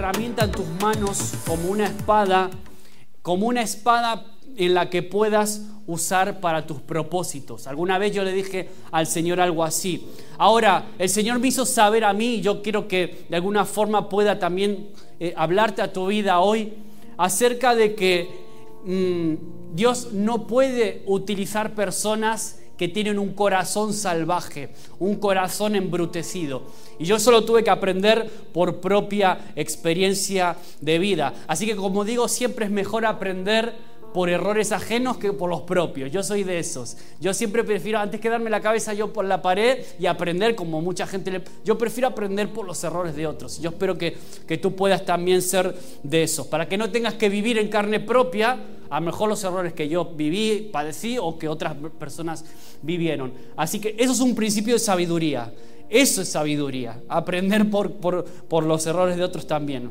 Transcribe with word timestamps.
herramienta 0.00 0.44
en 0.44 0.52
tus 0.52 0.66
manos 0.80 1.34
como 1.46 1.68
una 1.68 1.84
espada, 1.84 2.48
como 3.20 3.46
una 3.46 3.60
espada 3.60 4.24
en 4.56 4.72
la 4.72 4.88
que 4.88 5.02
puedas 5.02 5.66
usar 5.86 6.40
para 6.40 6.66
tus 6.66 6.80
propósitos. 6.80 7.66
Alguna 7.66 7.98
vez 7.98 8.14
yo 8.14 8.24
le 8.24 8.32
dije 8.32 8.70
al 8.92 9.06
Señor 9.06 9.40
algo 9.40 9.62
así. 9.62 10.06
Ahora, 10.38 10.86
el 10.98 11.10
Señor 11.10 11.38
me 11.38 11.48
hizo 11.48 11.66
saber 11.66 12.04
a 12.04 12.14
mí, 12.14 12.40
yo 12.40 12.62
quiero 12.62 12.88
que 12.88 13.26
de 13.28 13.36
alguna 13.36 13.66
forma 13.66 14.08
pueda 14.08 14.38
también 14.38 14.88
eh, 15.18 15.34
hablarte 15.36 15.82
a 15.82 15.92
tu 15.92 16.06
vida 16.06 16.40
hoy, 16.40 16.72
acerca 17.18 17.74
de 17.74 17.94
que 17.94 18.30
mm, 18.86 19.74
Dios 19.74 20.14
no 20.14 20.46
puede 20.46 21.02
utilizar 21.04 21.74
personas 21.74 22.59
que 22.80 22.88
tienen 22.88 23.18
un 23.18 23.34
corazón 23.34 23.92
salvaje, 23.92 24.70
un 24.98 25.16
corazón 25.16 25.76
embrutecido. 25.76 26.62
Y 26.98 27.04
yo 27.04 27.18
solo 27.18 27.44
tuve 27.44 27.62
que 27.62 27.68
aprender 27.68 28.26
por 28.54 28.80
propia 28.80 29.52
experiencia 29.54 30.56
de 30.80 30.98
vida. 30.98 31.34
Así 31.46 31.66
que 31.66 31.76
como 31.76 32.06
digo, 32.06 32.26
siempre 32.26 32.64
es 32.64 32.70
mejor 32.70 33.04
aprender 33.04 33.74
por 34.12 34.28
errores 34.28 34.72
ajenos 34.72 35.16
que 35.18 35.32
por 35.32 35.50
los 35.50 35.62
propios. 35.62 36.10
Yo 36.10 36.22
soy 36.22 36.44
de 36.44 36.58
esos. 36.58 36.96
Yo 37.20 37.34
siempre 37.34 37.64
prefiero, 37.64 37.98
antes 37.98 38.20
que 38.20 38.28
darme 38.28 38.50
la 38.50 38.60
cabeza 38.60 38.94
yo 38.94 39.12
por 39.12 39.24
la 39.24 39.42
pared 39.42 39.84
y 39.98 40.06
aprender, 40.06 40.54
como 40.54 40.80
mucha 40.80 41.06
gente. 41.06 41.42
Yo 41.64 41.78
prefiero 41.78 42.08
aprender 42.08 42.52
por 42.52 42.66
los 42.66 42.82
errores 42.84 43.14
de 43.14 43.26
otros. 43.26 43.60
Yo 43.60 43.70
espero 43.70 43.96
que, 43.96 44.16
que 44.46 44.58
tú 44.58 44.74
puedas 44.74 45.04
también 45.04 45.42
ser 45.42 45.74
de 46.02 46.22
esos, 46.22 46.46
para 46.46 46.68
que 46.68 46.76
no 46.76 46.90
tengas 46.90 47.14
que 47.14 47.28
vivir 47.28 47.58
en 47.58 47.68
carne 47.68 48.00
propia 48.00 48.58
a 48.90 48.98
lo 48.98 49.06
mejor 49.06 49.28
los 49.28 49.42
errores 49.44 49.72
que 49.72 49.88
yo 49.88 50.04
viví, 50.04 50.68
padecí 50.72 51.16
o 51.16 51.38
que 51.38 51.48
otras 51.48 51.76
personas 51.98 52.44
vivieron. 52.82 53.32
Así 53.56 53.80
que 53.80 53.94
eso 53.96 54.12
es 54.12 54.20
un 54.20 54.34
principio 54.34 54.74
de 54.74 54.80
sabiduría. 54.80 55.52
Eso 55.88 56.22
es 56.22 56.28
sabiduría, 56.28 57.00
aprender 57.08 57.70
por, 57.70 57.92
por, 57.94 58.24
por 58.24 58.64
los 58.64 58.86
errores 58.86 59.16
de 59.16 59.24
otros 59.24 59.46
también. 59.46 59.90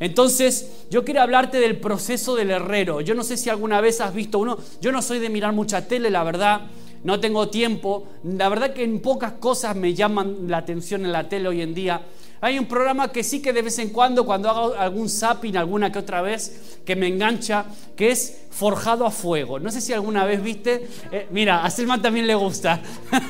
Entonces, 0.00 0.86
yo 0.90 1.04
quiero 1.04 1.22
hablarte 1.22 1.58
del 1.58 1.78
proceso 1.78 2.36
del 2.36 2.50
herrero. 2.50 3.00
Yo 3.00 3.14
no 3.14 3.24
sé 3.24 3.36
si 3.36 3.50
alguna 3.50 3.80
vez 3.80 4.00
has 4.00 4.14
visto 4.14 4.38
uno, 4.38 4.58
yo 4.80 4.92
no 4.92 5.02
soy 5.02 5.18
de 5.18 5.28
mirar 5.28 5.52
mucha 5.52 5.88
tele, 5.88 6.10
la 6.10 6.22
verdad, 6.24 6.62
no 7.04 7.20
tengo 7.20 7.48
tiempo. 7.48 8.06
La 8.24 8.48
verdad 8.48 8.72
que 8.72 8.84
en 8.84 9.00
pocas 9.00 9.32
cosas 9.32 9.74
me 9.76 9.94
llaman 9.94 10.48
la 10.48 10.58
atención 10.58 11.04
en 11.04 11.12
la 11.12 11.28
tele 11.28 11.48
hoy 11.48 11.62
en 11.62 11.74
día. 11.74 12.02
Hay 12.40 12.58
un 12.58 12.66
programa 12.66 13.10
que 13.10 13.24
sí 13.24 13.42
que 13.42 13.52
de 13.52 13.62
vez 13.62 13.78
en 13.78 13.90
cuando, 13.90 14.24
cuando 14.24 14.48
hago 14.48 14.74
algún 14.74 15.08
zapping 15.08 15.56
alguna 15.56 15.90
que 15.90 15.98
otra 15.98 16.22
vez, 16.22 16.78
que 16.84 16.94
me 16.94 17.08
engancha, 17.08 17.66
que 17.96 18.10
es 18.10 18.42
Forjado 18.50 19.04
a 19.06 19.10
Fuego. 19.10 19.58
No 19.58 19.70
sé 19.70 19.80
si 19.80 19.92
alguna 19.92 20.24
vez 20.24 20.42
viste, 20.42 20.88
eh, 21.12 21.26
mira, 21.30 21.64
a 21.64 21.70
Selman 21.70 22.00
también 22.00 22.26
le 22.26 22.34
gusta. 22.34 22.80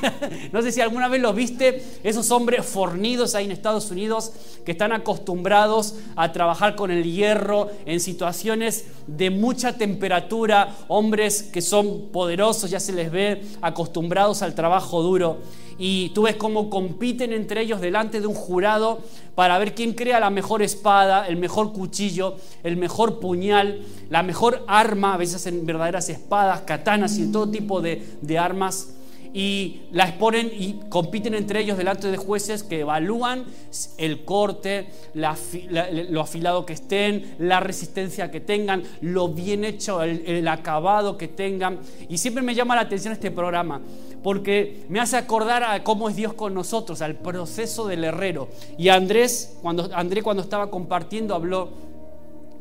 no 0.53 0.63
sé 0.63 0.73
si 0.73 0.81
alguna 0.81 1.09
vez 1.09 1.23
lo 1.23 1.33
viste, 1.33 1.83
esos 2.03 2.31
hombres 2.31 2.65
fornidos 2.67 3.35
ahí 3.35 3.47
en 3.47 3.53
Estados 3.53 3.91
Unidos 3.91 4.33
que 4.65 4.73
están 4.73 4.93
acostumbrados 4.93 5.95
a 6.17 6.33
trabajar 6.33 6.77
con 6.77 6.91
el 6.91 7.05
hierro 7.05 7.71
en 7.87 8.01
situaciones 8.01 8.87
de 9.07 9.31
mucha 9.31 9.73
temperatura, 9.79 10.77
hombres 10.89 11.43
que 11.43 11.63
son 11.63 12.09
poderosos, 12.13 12.71
ya 12.71 12.81
se 12.81 12.93
les 12.93 13.11
ve 13.11 13.43
acostumbrados 13.63 14.43
al 14.43 14.55
trabajo 14.55 15.03
duro 15.03 15.39
y 15.79 16.11
tú 16.11 16.23
ves 16.23 16.37
cómo 16.37 16.69
compiten 16.69 17.33
entre 17.33 17.63
ellos 17.63 17.81
delante 17.81 18.21
de 18.21 18.27
un 18.27 18.35
jurado 18.35 18.99
para 19.35 19.59
ver 19.59 19.75
quién 19.75 19.95
crea 19.95 20.19
la 20.19 20.31
mejor 20.31 20.63
espada, 20.63 21.29
el 21.29 21.37
mejor 21.37 21.73
cuchillo, 21.73 22.37
el 22.65 22.77
mejor 22.77 23.21
puñal, 23.21 23.81
la 24.11 24.23
mejor 24.23 24.65
arma, 24.67 25.15
a 25.15 25.17
veces 25.17 25.47
en 25.47 25.65
verdaderas 25.65 26.09
espadas, 26.09 26.63
katanas 26.63 27.17
y 27.19 27.31
todo 27.31 27.49
tipo 27.49 27.81
de, 27.81 28.05
de 28.21 28.39
armas 28.39 28.98
y 29.33 29.83
las 29.93 30.13
ponen 30.13 30.51
y 30.53 30.81
compiten 30.89 31.35
entre 31.35 31.61
ellos 31.61 31.77
delante 31.77 32.11
de 32.11 32.17
jueces 32.17 32.63
que 32.63 32.81
evalúan 32.81 33.45
el 33.99 34.25
corte, 34.25 34.89
lo 35.15 36.21
afilado 36.21 36.65
que 36.67 36.73
estén, 36.73 37.37
la 37.39 37.61
resistencia 37.61 38.31
que 38.31 38.41
tengan, 38.41 38.83
lo 39.01 39.29
bien 39.29 39.65
hecho, 39.65 40.03
el, 40.03 40.47
acabado 40.49 41.19
que 41.19 41.29
tengan. 41.29 41.81
Y 42.09 42.19
siempre 42.19 42.43
me 42.43 42.55
llama 42.55 42.75
la 42.75 42.83
atención 42.83 43.13
este 43.13 43.31
programa 43.31 43.81
porque 44.23 44.85
me 44.89 45.01
hace 45.01 45.17
acordar 45.17 45.63
a 45.63 45.85
cómo 45.85 46.09
es 46.09 46.17
Dios 46.17 46.35
con 46.35 46.53
nosotros, 46.53 47.03
al 47.03 47.17
proceso 47.17 47.87
del 47.87 48.05
herrero. 48.05 48.49
Y 48.77 48.89
Andrés, 48.89 49.59
cuando, 49.63 49.89
Andrés 49.95 50.25
cuando 50.25 50.43
estaba 50.43 50.71
compartiendo 50.71 51.35
habló, 51.35 51.71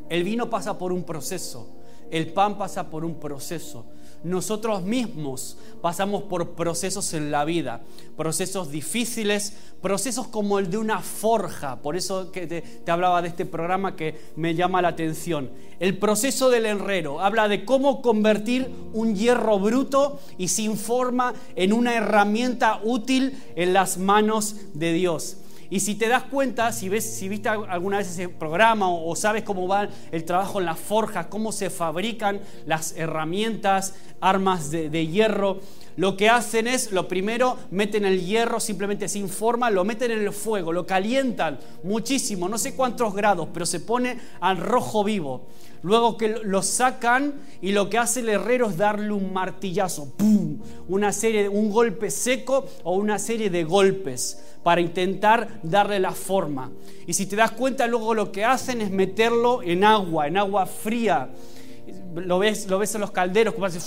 el 0.08 0.22
vino 0.22 0.48
pasa 0.48 0.78
por 0.78 0.92
un 0.92 1.02
proceso, 1.02 1.68
el 2.10 2.28
pan 2.28 2.56
pasa 2.56 2.88
por 2.88 3.04
un 3.04 3.16
proceso 3.16 3.84
nosotros 4.24 4.82
mismos 4.82 5.56
pasamos 5.80 6.24
por 6.24 6.50
procesos 6.50 7.14
en 7.14 7.30
la 7.30 7.44
vida, 7.44 7.82
procesos 8.16 8.70
difíciles, 8.70 9.54
procesos 9.80 10.26
como 10.26 10.58
el 10.58 10.70
de 10.70 10.78
una 10.78 11.00
forja. 11.00 11.76
Por 11.76 11.96
eso 11.96 12.32
que 12.32 12.46
te, 12.46 12.90
hablaba 12.90 13.22
de 13.22 13.28
este 13.28 13.46
programa 13.46 13.96
que 13.96 14.18
me 14.36 14.54
llama 14.54 14.82
la 14.82 14.88
atención. 14.88 15.50
El 15.78 15.98
proceso 15.98 16.50
del 16.50 16.66
herrero 16.66 17.20
habla 17.20 17.48
de 17.48 17.64
cómo 17.64 18.02
convertir 18.02 18.70
un 18.92 19.14
hierro 19.14 19.58
bruto 19.58 20.20
y 20.36 20.48
sin 20.48 20.76
forma 20.76 21.34
en 21.54 21.72
una 21.72 21.94
herramienta 21.94 22.80
útil 22.82 23.38
en 23.54 23.72
las 23.72 23.98
manos 23.98 24.56
de 24.74 24.92
Dios. 24.92 25.36
Y 25.70 25.80
si 25.80 25.94
te 25.94 26.08
das 26.08 26.22
cuenta, 26.24 26.72
si, 26.72 26.88
ves, 26.88 27.04
si 27.04 27.28
viste 27.28 27.48
alguna 27.48 27.98
vez 27.98 28.08
ese 28.08 28.28
programa 28.28 28.90
o, 28.90 29.14
sabes 29.16 29.42
cómo 29.42 29.68
va 29.68 29.88
el 30.12 30.24
trabajo 30.24 30.60
en 30.60 30.66
las 30.66 30.78
forjas, 30.78 31.26
cómo 31.26 31.52
se 31.52 31.68
fabrican 31.68 32.40
las 32.66 32.96
herramientas, 32.96 33.94
armas 34.20 34.70
de, 34.70 34.88
de 34.88 35.06
hierro, 35.06 35.60
lo 35.98 36.16
que 36.16 36.28
hacen 36.28 36.68
es, 36.68 36.92
lo 36.92 37.08
primero, 37.08 37.58
meten 37.72 38.04
el 38.04 38.24
hierro 38.24 38.60
simplemente 38.60 39.08
sin 39.08 39.28
forma, 39.28 39.68
lo 39.68 39.84
meten 39.84 40.12
en 40.12 40.20
el 40.20 40.32
fuego, 40.32 40.72
lo 40.72 40.86
calientan 40.86 41.58
muchísimo, 41.82 42.48
no 42.48 42.56
sé 42.56 42.76
cuántos 42.76 43.12
grados, 43.16 43.48
pero 43.52 43.66
se 43.66 43.80
pone 43.80 44.16
al 44.38 44.58
rojo 44.58 45.02
vivo. 45.02 45.48
Luego 45.82 46.16
que 46.16 46.28
lo 46.44 46.62
sacan 46.62 47.34
y 47.60 47.72
lo 47.72 47.90
que 47.90 47.98
hace 47.98 48.20
el 48.20 48.28
herrero 48.28 48.70
es 48.70 48.76
darle 48.76 49.10
un 49.10 49.32
martillazo, 49.32 50.12
¡pum! 50.16 50.60
Una 50.86 51.12
serie, 51.12 51.48
un 51.48 51.68
golpe 51.68 52.12
seco 52.12 52.64
o 52.84 52.94
una 52.94 53.18
serie 53.18 53.50
de 53.50 53.64
golpes 53.64 54.40
para 54.62 54.80
intentar 54.80 55.58
darle 55.64 55.98
la 55.98 56.12
forma. 56.12 56.70
Y 57.08 57.14
si 57.14 57.26
te 57.26 57.34
das 57.34 57.50
cuenta, 57.50 57.88
luego 57.88 58.14
lo 58.14 58.30
que 58.30 58.44
hacen 58.44 58.82
es 58.82 58.92
meterlo 58.92 59.64
en 59.64 59.82
agua, 59.82 60.28
en 60.28 60.36
agua 60.36 60.66
fría. 60.66 61.30
Lo 62.14 62.38
ves, 62.38 62.68
lo 62.68 62.78
ves 62.78 62.94
en 62.94 63.00
los 63.00 63.10
calderos, 63.10 63.54
como 63.54 63.66
hace 63.66 63.80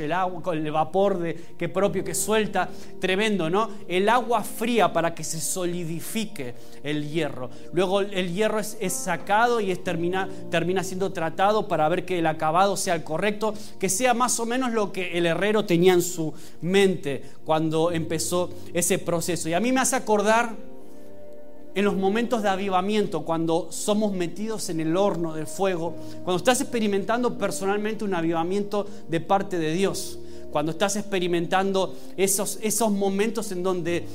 el 0.00 0.12
agua, 0.12 0.54
el 0.54 0.70
vapor 0.70 1.18
de, 1.18 1.34
que 1.56 1.68
propio 1.68 2.04
que 2.04 2.14
suelta, 2.14 2.68
tremendo, 3.00 3.48
¿no? 3.50 3.70
El 3.88 4.08
agua 4.08 4.42
fría 4.42 4.92
para 4.92 5.14
que 5.14 5.24
se 5.24 5.40
solidifique 5.40 6.54
el 6.82 7.08
hierro. 7.08 7.50
Luego 7.72 8.00
el 8.00 8.32
hierro 8.32 8.58
es, 8.58 8.76
sacado 8.92 9.60
y 9.60 9.70
es 9.70 9.82
termina, 9.82 10.28
termina 10.50 10.82
siendo 10.82 11.12
tratado 11.12 11.68
para 11.68 11.88
ver 11.88 12.04
que 12.04 12.18
el 12.18 12.26
acabado 12.26 12.76
sea 12.76 12.94
el 12.94 13.04
correcto, 13.04 13.54
que 13.78 13.88
sea 13.88 14.14
más 14.14 14.38
o 14.40 14.46
menos 14.46 14.72
lo 14.72 14.92
que 14.92 15.16
el 15.18 15.26
herrero 15.26 15.64
tenía 15.64 15.92
en 15.92 16.02
su 16.02 16.32
mente 16.60 17.22
cuando 17.44 17.90
empezó 17.90 18.50
ese 18.72 18.98
proceso. 18.98 19.48
Y 19.48 19.54
a 19.54 19.60
mí 19.60 19.72
me 19.72 19.80
hace 19.80 19.96
acordar 19.96 20.73
en 21.74 21.84
los 21.84 21.96
momentos 21.96 22.42
de 22.42 22.48
avivamiento, 22.48 23.24
cuando 23.24 23.68
somos 23.70 24.12
metidos 24.12 24.68
en 24.68 24.80
el 24.80 24.96
horno 24.96 25.34
del 25.34 25.46
fuego, 25.46 25.94
cuando 26.22 26.36
estás 26.36 26.60
experimentando 26.60 27.36
personalmente 27.36 28.04
un 28.04 28.14
avivamiento 28.14 28.86
de 29.08 29.20
parte 29.20 29.58
de 29.58 29.72
Dios, 29.72 30.18
cuando 30.52 30.70
estás 30.72 30.94
experimentando 30.96 31.96
esos, 32.16 32.58
esos 32.62 32.92
momentos 32.92 33.50
en 33.50 33.64
donde 33.64 34.06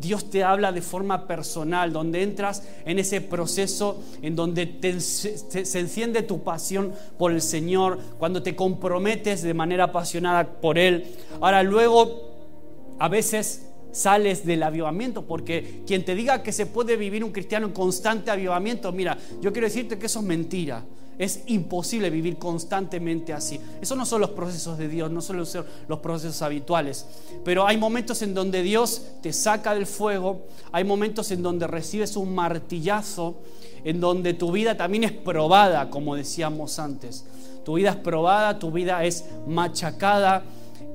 Dios 0.00 0.30
te 0.30 0.44
habla 0.44 0.70
de 0.70 0.80
forma 0.80 1.26
personal, 1.26 1.92
donde 1.92 2.22
entras 2.22 2.62
en 2.84 3.00
ese 3.00 3.20
proceso, 3.20 4.00
en 4.22 4.36
donde 4.36 4.78
se 5.00 5.78
enciende 5.80 6.22
tu 6.22 6.44
pasión 6.44 6.92
por 7.18 7.32
el 7.32 7.42
Señor, 7.42 7.98
cuando 8.18 8.42
te 8.44 8.54
comprometes 8.54 9.42
de 9.42 9.54
manera 9.54 9.84
apasionada 9.84 10.60
por 10.60 10.78
Él. 10.78 11.16
Ahora 11.40 11.64
luego, 11.64 12.28
a 13.00 13.08
veces 13.08 13.67
sales 13.98 14.46
del 14.46 14.62
avivamiento, 14.62 15.26
porque 15.26 15.82
quien 15.86 16.04
te 16.04 16.14
diga 16.14 16.42
que 16.42 16.52
se 16.52 16.66
puede 16.66 16.96
vivir 16.96 17.24
un 17.24 17.32
cristiano 17.32 17.66
en 17.66 17.72
constante 17.72 18.30
avivamiento, 18.30 18.92
mira, 18.92 19.18
yo 19.40 19.52
quiero 19.52 19.66
decirte 19.66 19.98
que 19.98 20.06
eso 20.06 20.20
es 20.20 20.24
mentira. 20.24 20.84
Es 21.18 21.42
imposible 21.46 22.10
vivir 22.10 22.36
constantemente 22.38 23.32
así. 23.32 23.58
Eso 23.80 23.96
no 23.96 24.06
son 24.06 24.20
los 24.20 24.30
procesos 24.30 24.78
de 24.78 24.86
Dios, 24.86 25.10
no 25.10 25.20
son 25.20 25.38
los 25.38 25.98
procesos 25.98 26.42
habituales. 26.42 27.06
Pero 27.44 27.66
hay 27.66 27.76
momentos 27.76 28.22
en 28.22 28.34
donde 28.34 28.62
Dios 28.62 29.02
te 29.20 29.32
saca 29.32 29.74
del 29.74 29.86
fuego, 29.86 30.46
hay 30.70 30.84
momentos 30.84 31.32
en 31.32 31.42
donde 31.42 31.66
recibes 31.66 32.16
un 32.16 32.36
martillazo, 32.36 33.40
en 33.82 33.98
donde 33.98 34.32
tu 34.32 34.52
vida 34.52 34.76
también 34.76 35.02
es 35.02 35.12
probada, 35.12 35.90
como 35.90 36.14
decíamos 36.14 36.78
antes. 36.78 37.24
Tu 37.64 37.74
vida 37.74 37.90
es 37.90 37.96
probada, 37.96 38.60
tu 38.60 38.70
vida 38.70 39.04
es 39.04 39.24
machacada. 39.48 40.44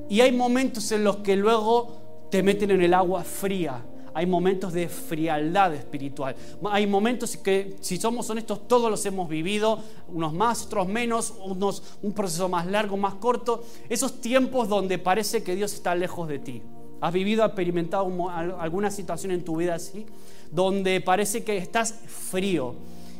Y 0.08 0.22
hay 0.22 0.32
momentos 0.32 0.90
en 0.92 1.04
los 1.04 1.16
que 1.16 1.36
luego 1.36 2.03
te 2.34 2.42
meten 2.42 2.72
en 2.72 2.82
el 2.82 2.92
agua 2.92 3.22
fría. 3.22 3.80
Hay 4.12 4.26
momentos 4.26 4.72
de 4.72 4.88
frialdad 4.88 5.72
espiritual. 5.72 6.34
Hay 6.64 6.84
momentos 6.84 7.36
que, 7.36 7.76
si 7.80 7.96
somos 7.96 8.28
honestos, 8.28 8.66
todos 8.66 8.90
los 8.90 9.06
hemos 9.06 9.28
vivido, 9.28 9.78
unos 10.08 10.32
más, 10.32 10.66
otros 10.66 10.88
menos, 10.88 11.32
unos 11.44 11.96
un 12.02 12.12
proceso 12.12 12.48
más 12.48 12.66
largo, 12.66 12.96
más 12.96 13.14
corto. 13.14 13.62
Esos 13.88 14.20
tiempos 14.20 14.68
donde 14.68 14.98
parece 14.98 15.44
que 15.44 15.54
Dios 15.54 15.74
está 15.74 15.94
lejos 15.94 16.26
de 16.26 16.40
ti. 16.40 16.60
¿Has 17.00 17.12
vivido, 17.12 17.44
experimentado 17.44 18.10
alguna 18.58 18.90
situación 18.90 19.30
en 19.30 19.44
tu 19.44 19.54
vida 19.54 19.76
así? 19.76 20.04
Donde 20.50 21.00
parece 21.00 21.44
que 21.44 21.56
estás 21.56 21.94
frío. 22.08 22.74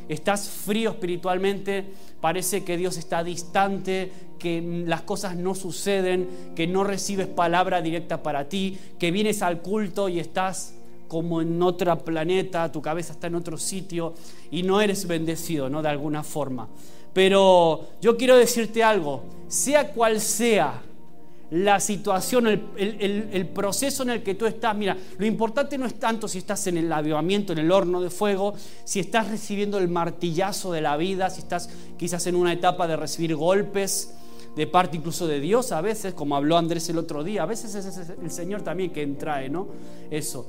Estás 0.09 0.49
frío 0.49 0.91
espiritualmente, 0.91 1.85
parece 2.21 2.63
que 2.63 2.77
Dios 2.77 2.97
está 2.97 3.23
distante, 3.23 4.11
que 4.39 4.61
las 4.85 5.01
cosas 5.01 5.35
no 5.35 5.55
suceden, 5.55 6.27
que 6.55 6.67
no 6.67 6.83
recibes 6.83 7.27
palabra 7.27 7.81
directa 7.81 8.21
para 8.21 8.49
ti, 8.49 8.77
que 8.99 9.11
vienes 9.11 9.41
al 9.41 9.61
culto 9.61 10.09
y 10.09 10.19
estás 10.19 10.75
como 11.07 11.41
en 11.41 11.61
otro 11.61 11.97
planeta, 11.99 12.71
tu 12.71 12.81
cabeza 12.81 13.13
está 13.13 13.27
en 13.27 13.35
otro 13.35 13.57
sitio 13.57 14.13
y 14.51 14.63
no 14.63 14.81
eres 14.81 15.07
bendecido, 15.07 15.69
¿no? 15.69 15.81
De 15.81 15.89
alguna 15.89 16.23
forma. 16.23 16.67
Pero 17.13 17.87
yo 18.01 18.17
quiero 18.17 18.35
decirte 18.35 18.83
algo, 18.83 19.23
sea 19.47 19.93
cual 19.93 20.19
sea 20.19 20.81
la 21.51 21.79
situación, 21.79 22.47
el, 22.47 23.49
proceso 23.53 24.03
en 24.03 24.09
el 24.09 24.23
que 24.23 24.35
tú 24.35 24.45
estás. 24.45 24.75
Mira, 24.75 24.97
lo 25.17 25.25
importante 25.25 25.77
no 25.77 25.85
es 25.85 25.95
tanto 25.95 26.27
si 26.27 26.39
estás 26.39 26.65
en 26.67 26.77
el 26.77 26.91
avivamiento, 26.91 27.53
en 27.53 27.59
el 27.59 27.71
horno 27.71 28.01
de 28.01 28.09
fuego, 28.09 28.53
si 28.83 28.99
estás 28.99 29.29
recibiendo 29.29 29.77
el 29.77 29.87
martillazo 29.87 30.71
de 30.71 30.81
la 30.81 30.97
vida, 30.97 31.29
si 31.29 31.41
estás 31.41 31.69
quizás 31.97 32.25
en 32.27 32.35
una 32.35 32.53
etapa 32.53 32.87
de 32.87 32.95
recibir 32.95 33.35
golpes 33.35 34.13
de 34.55 34.67
parte 34.67 34.97
incluso 34.97 35.27
de 35.27 35.39
Dios 35.39 35.71
a 35.71 35.81
veces, 35.81 36.13
como 36.13 36.35
habló 36.35 36.57
Andrés 36.57 36.87
el 36.89 36.97
otro 36.97 37.23
día, 37.23 37.43
a 37.43 37.45
veces 37.45 37.75
es 37.75 38.09
el 38.09 38.31
Señor 38.31 38.61
también 38.61 38.89
quien 38.89 39.17
trae, 39.17 39.49
¿no? 39.49 39.67
Eso. 40.09 40.47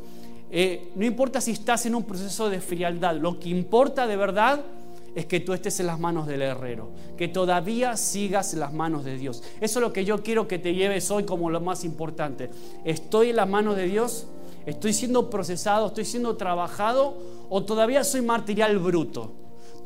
Eh, 0.48 0.92
no 0.94 1.04
importa 1.04 1.40
si 1.40 1.50
estás 1.50 1.86
en 1.86 1.94
un 1.94 2.04
proceso 2.04 2.48
de 2.48 2.60
frialdad, 2.60 3.16
lo 3.16 3.40
que 3.40 3.48
importa 3.48 4.06
de 4.06 4.16
verdad 4.16 4.64
es 5.16 5.24
que 5.24 5.40
tú 5.40 5.54
estés 5.54 5.80
en 5.80 5.86
las 5.86 5.98
manos 5.98 6.26
del 6.26 6.42
herrero, 6.42 6.90
que 7.16 7.26
todavía 7.26 7.96
sigas 7.96 8.52
en 8.52 8.60
las 8.60 8.74
manos 8.74 9.02
de 9.02 9.16
Dios. 9.16 9.42
Eso 9.62 9.78
es 9.78 9.82
lo 9.82 9.90
que 9.90 10.04
yo 10.04 10.22
quiero 10.22 10.46
que 10.46 10.58
te 10.58 10.74
lleves 10.74 11.10
hoy 11.10 11.24
como 11.24 11.48
lo 11.48 11.58
más 11.62 11.84
importante. 11.84 12.50
¿Estoy 12.84 13.30
en 13.30 13.36
las 13.36 13.48
manos 13.48 13.76
de 13.76 13.86
Dios? 13.86 14.26
¿Estoy 14.66 14.92
siendo 14.92 15.30
procesado? 15.30 15.86
¿Estoy 15.86 16.04
siendo 16.04 16.36
trabajado? 16.36 17.16
¿O 17.48 17.64
todavía 17.64 18.04
soy 18.04 18.20
material 18.20 18.78
bruto? 18.78 19.32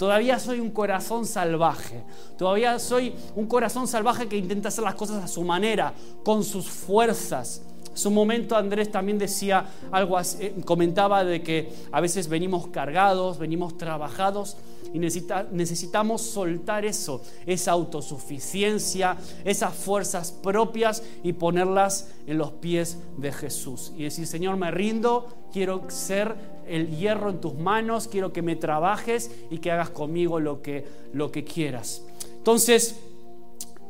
Todavía 0.01 0.41
soy 0.41 0.59
un 0.59 0.73
corazón 0.73 1.25
salvaje. 1.27 2.03
Todavía 2.37 2.77
soy 2.81 3.15
un 3.37 3.47
corazón 3.47 3.87
salvaje 3.87 4.27
que 4.27 4.37
intenta 4.37 4.67
hacer 4.67 4.83
las 4.83 4.97
cosas 4.97 5.23
a 5.23 5.29
su 5.29 5.45
manera, 5.45 5.95
con 6.25 6.43
sus 6.43 6.69
fuerzas. 6.69 7.63
Su 7.95 8.11
momento 8.11 8.57
Andrés 8.57 8.91
también 8.91 9.19
decía 9.19 9.67
algo 9.91 10.19
eh, 10.21 10.55
comentaba 10.65 11.25
de 11.25 11.43
que 11.43 11.73
a 11.93 12.01
veces 12.01 12.29
venimos 12.29 12.69
cargados, 12.69 13.39
venimos 13.39 13.77
trabajados 13.77 14.57
y 14.93 14.99
necesitamos 14.99 16.23
soltar 16.23 16.85
eso, 16.85 17.23
esa 17.47 17.73
autosuficiencia, 17.73 19.17
esas 19.45 19.75
fuerzas 19.75 20.33
propias 20.33 21.03
y 21.23 21.33
ponerlas 21.33 22.09
en 22.27 22.39
los 22.39 22.53
pies 22.53 22.99
de 23.17 23.33
Jesús. 23.33 23.93
Y 23.97 24.05
decir, 24.05 24.27
Señor, 24.27 24.57
me 24.57 24.71
rindo, 24.71 25.29
quiero 25.53 25.83
ser 25.89 26.35
el 26.67 26.97
hierro 26.97 27.31
en 27.31 27.41
tus 27.41 27.55
manos, 27.55 28.09
quiero 28.09 28.33
que 28.33 28.43
me 28.43 28.57
trabajes 28.57 29.31
y 29.51 29.59
que 29.59 29.71
hagas 29.71 29.91
conmigo 29.91 30.41
lo 30.41 30.63
que, 30.63 30.87
lo 31.13 31.31
que 31.31 31.45
quieras. 31.45 32.03
Entonces, 32.39 32.97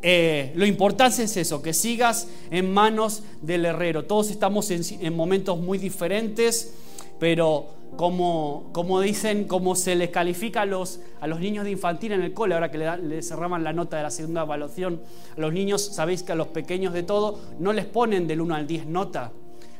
eh, 0.03 0.53
lo 0.55 0.65
importante 0.65 1.23
es 1.23 1.37
eso, 1.37 1.61
que 1.61 1.75
sigas 1.75 2.29
en 2.51 2.73
manos 2.73 3.23
del 3.43 3.65
herrero. 3.67 4.05
Todos 4.05 4.31
estamos 4.31 4.71
en, 4.71 5.15
momentos 5.15 5.59
muy 5.59 5.79
diferentes, 5.79 6.75
pero 7.19 7.67
como, 7.97 8.71
como, 8.73 9.01
dicen, 9.01 9.45
como 9.45 9.77
se 9.77 9.95
les 9.97 10.11
califica 10.11 10.63
a 10.63 10.67
los, 10.67 11.01
a 11.21 11.27
los 11.27 11.41
niños 11.41 11.65
de 11.65 11.73
infantil 11.73 12.13
en 12.13 12.23
el 12.23 12.33
cole, 12.33 12.55
ahora 12.55 12.71
que 12.71 12.79
le, 12.79 12.97
le, 12.99 13.23
cerraban 13.23 13.63
la 13.63 13.73
nota 13.73 13.99
de 13.99 14.05
la 14.05 14.11
segunda 14.11 14.43
evaluación, 14.43 15.01
a 15.37 15.41
los 15.41 15.53
niños, 15.53 15.83
sabéis 15.83 16.23
que 16.23 16.33
a 16.33 16.37
los 16.37 16.49
pequeños 16.49 16.95
de 16.95 17.03
todo 17.03 17.39
no 17.59 17.73
les 17.73 17.85
ponen 17.85 18.27
del 18.27 18.41
1 18.41 18.55
al 18.55 18.67
10 18.67 18.87
nota, 18.87 19.33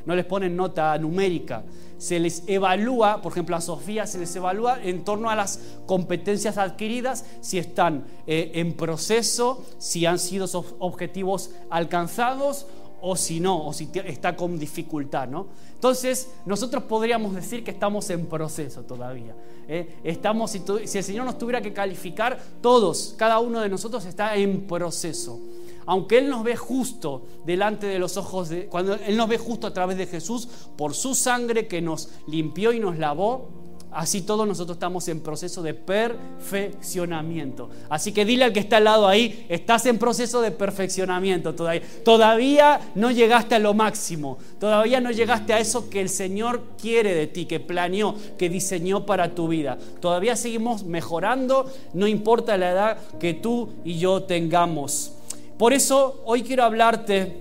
no 0.05 0.15
les 0.15 0.25
ponen 0.25 0.55
nota 0.55 0.97
numérica. 0.99 1.63
Se 2.01 2.19
les 2.19 2.41
evalúa, 2.47 3.21
por 3.21 3.31
ejemplo 3.31 3.55
a 3.55 3.61
Sofía, 3.61 4.07
se 4.07 4.17
les 4.17 4.35
evalúa 4.35 4.81
en 4.81 5.03
torno 5.03 5.29
a 5.29 5.35
las 5.35 5.59
competencias 5.85 6.57
adquiridas, 6.57 7.25
si 7.41 7.59
están 7.59 8.05
eh, 8.25 8.53
en 8.55 8.73
proceso, 8.73 9.63
si 9.77 10.07
han 10.07 10.17
sido 10.17 10.47
objetivos 10.79 11.51
alcanzados 11.69 12.65
o 13.01 13.15
si 13.15 13.39
no, 13.39 13.67
o 13.67 13.71
si 13.71 13.87
está 14.03 14.35
con 14.35 14.57
dificultad, 14.57 15.27
¿no? 15.27 15.49
Entonces, 15.75 16.31
nosotros 16.47 16.85
podríamos 16.85 17.35
decir 17.35 17.63
que 17.63 17.69
estamos 17.69 18.09
en 18.09 18.25
proceso 18.25 18.81
todavía. 18.81 19.35
¿eh? 19.67 19.99
Estamos, 20.03 20.49
si, 20.49 20.63
si 20.85 20.97
el 20.97 21.03
Señor 21.03 21.25
nos 21.25 21.37
tuviera 21.37 21.61
que 21.61 21.71
calificar, 21.71 22.39
todos, 22.61 23.13
cada 23.15 23.37
uno 23.37 23.59
de 23.59 23.69
nosotros 23.69 24.05
está 24.05 24.35
en 24.35 24.65
proceso 24.65 25.39
aunque 25.85 26.19
Él 26.19 26.29
nos 26.29 26.43
ve 26.43 26.55
justo 26.55 27.23
delante 27.45 27.87
de 27.87 27.99
los 27.99 28.17
ojos 28.17 28.49
de, 28.49 28.67
cuando 28.67 28.95
Él 28.95 29.17
nos 29.17 29.29
ve 29.29 29.37
justo 29.37 29.67
a 29.67 29.73
través 29.73 29.97
de 29.97 30.07
Jesús, 30.07 30.47
por 30.77 30.93
su 30.93 31.15
sangre 31.15 31.67
que 31.67 31.81
nos 31.81 32.09
limpió 32.27 32.73
y 32.73 32.79
nos 32.79 32.97
lavó, 32.97 33.61
así 33.91 34.21
todos 34.21 34.47
nosotros 34.47 34.77
estamos 34.77 35.07
en 35.09 35.19
proceso 35.19 35.61
de 35.61 35.73
perfeccionamiento. 35.73 37.69
Así 37.89 38.13
que 38.13 38.25
dile 38.25 38.45
al 38.45 38.53
que 38.53 38.61
está 38.61 38.77
al 38.77 38.85
lado 38.85 39.07
ahí, 39.07 39.45
estás 39.49 39.85
en 39.85 39.97
proceso 39.99 40.41
de 40.41 40.51
perfeccionamiento 40.51 41.53
todavía. 41.53 41.83
Todavía 42.03 42.79
no 42.95 43.11
llegaste 43.11 43.55
a 43.55 43.59
lo 43.59 43.73
máximo, 43.73 44.37
todavía 44.59 45.01
no 45.01 45.11
llegaste 45.11 45.53
a 45.53 45.59
eso 45.59 45.89
que 45.89 46.01
el 46.01 46.09
Señor 46.09 46.61
quiere 46.81 47.13
de 47.13 47.27
ti, 47.27 47.45
que 47.45 47.59
planeó, 47.59 48.15
que 48.37 48.49
diseñó 48.49 49.05
para 49.05 49.35
tu 49.35 49.47
vida. 49.47 49.77
Todavía 49.99 50.35
seguimos 50.35 50.83
mejorando, 50.83 51.71
no 51.93 52.07
importa 52.07 52.57
la 52.57 52.71
edad 52.71 52.97
que 53.19 53.33
tú 53.33 53.69
y 53.83 53.97
yo 53.99 54.23
tengamos. 54.23 55.13
Por 55.61 55.73
eso 55.73 56.23
hoy 56.25 56.41
quiero 56.41 56.63
hablarte, 56.63 57.37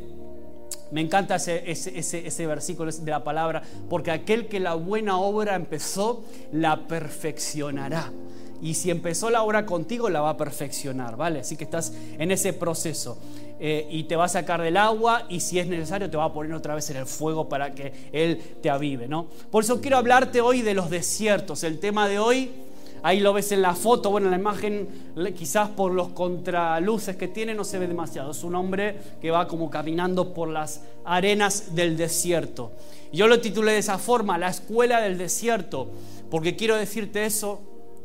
me 0.90 1.00
encanta 1.00 1.36
ese, 1.36 2.46
versículo 2.46 2.92
de 2.92 3.10
la 3.10 3.24
palabra, 3.24 3.62
porque 3.88 4.10
aquel 4.10 4.46
que 4.46 4.60
la 4.60 4.74
buena 4.74 5.18
obra 5.18 5.54
empezó, 5.54 6.22
la 6.52 6.86
perfeccionará. 6.86 8.12
Y 8.60 8.74
si 8.74 8.90
empezó 8.90 9.30
la 9.30 9.42
obra 9.42 9.64
contigo, 9.64 10.10
la 10.10 10.20
va 10.20 10.28
a 10.28 10.36
perfeccionar, 10.36 11.16
¿vale? 11.16 11.40
Así 11.40 11.56
que 11.56 11.64
estás 11.64 11.94
en 12.18 12.30
ese 12.30 12.52
proceso. 12.52 13.16
Eh, 13.58 13.88
y 13.90 14.04
te 14.04 14.16
va 14.16 14.26
a 14.26 14.28
sacar 14.28 14.60
del 14.60 14.76
agua 14.76 15.24
y 15.30 15.40
si 15.40 15.58
es 15.58 15.66
necesario 15.66 16.10
te 16.10 16.18
va 16.18 16.24
a 16.24 16.32
poner 16.34 16.52
otra 16.52 16.74
vez 16.74 16.90
en 16.90 16.98
el 16.98 17.06
fuego 17.06 17.48
para 17.48 17.74
que 17.74 18.10
Él 18.12 18.38
te 18.60 18.68
avive, 18.68 19.08
¿no? 19.08 19.28
Por 19.50 19.64
eso 19.64 19.80
quiero 19.80 19.96
hablarte 19.96 20.42
hoy 20.42 20.60
de 20.60 20.74
los 20.74 20.90
desiertos. 20.90 21.64
El 21.64 21.78
tema 21.78 22.06
de 22.06 22.18
hoy 22.18 22.50
Ahí 23.02 23.20
lo 23.20 23.32
ves 23.32 23.52
en 23.52 23.62
la 23.62 23.74
foto, 23.74 24.10
bueno, 24.10 24.26
en 24.26 24.32
la 24.32 24.38
imagen 24.38 24.88
quizás 25.36 25.70
por 25.70 25.92
los 25.92 26.08
contraluces 26.08 27.16
que 27.16 27.28
tiene 27.28 27.54
no 27.54 27.64
se 27.64 27.78
ve 27.78 27.86
demasiado. 27.86 28.32
Es 28.32 28.44
un 28.44 28.54
hombre 28.54 28.96
que 29.20 29.30
va 29.30 29.48
como 29.48 29.70
caminando 29.70 30.34
por 30.34 30.48
las 30.48 30.82
arenas 31.04 31.74
del 31.74 31.96
desierto. 31.96 32.72
Yo 33.12 33.26
lo 33.26 33.40
titulé 33.40 33.72
de 33.72 33.78
esa 33.78 33.98
forma, 33.98 34.38
la 34.38 34.48
escuela 34.48 35.00
del 35.00 35.18
desierto, 35.18 35.90
porque 36.30 36.56
quiero 36.56 36.76
decirte 36.76 37.24
eso, 37.24 37.60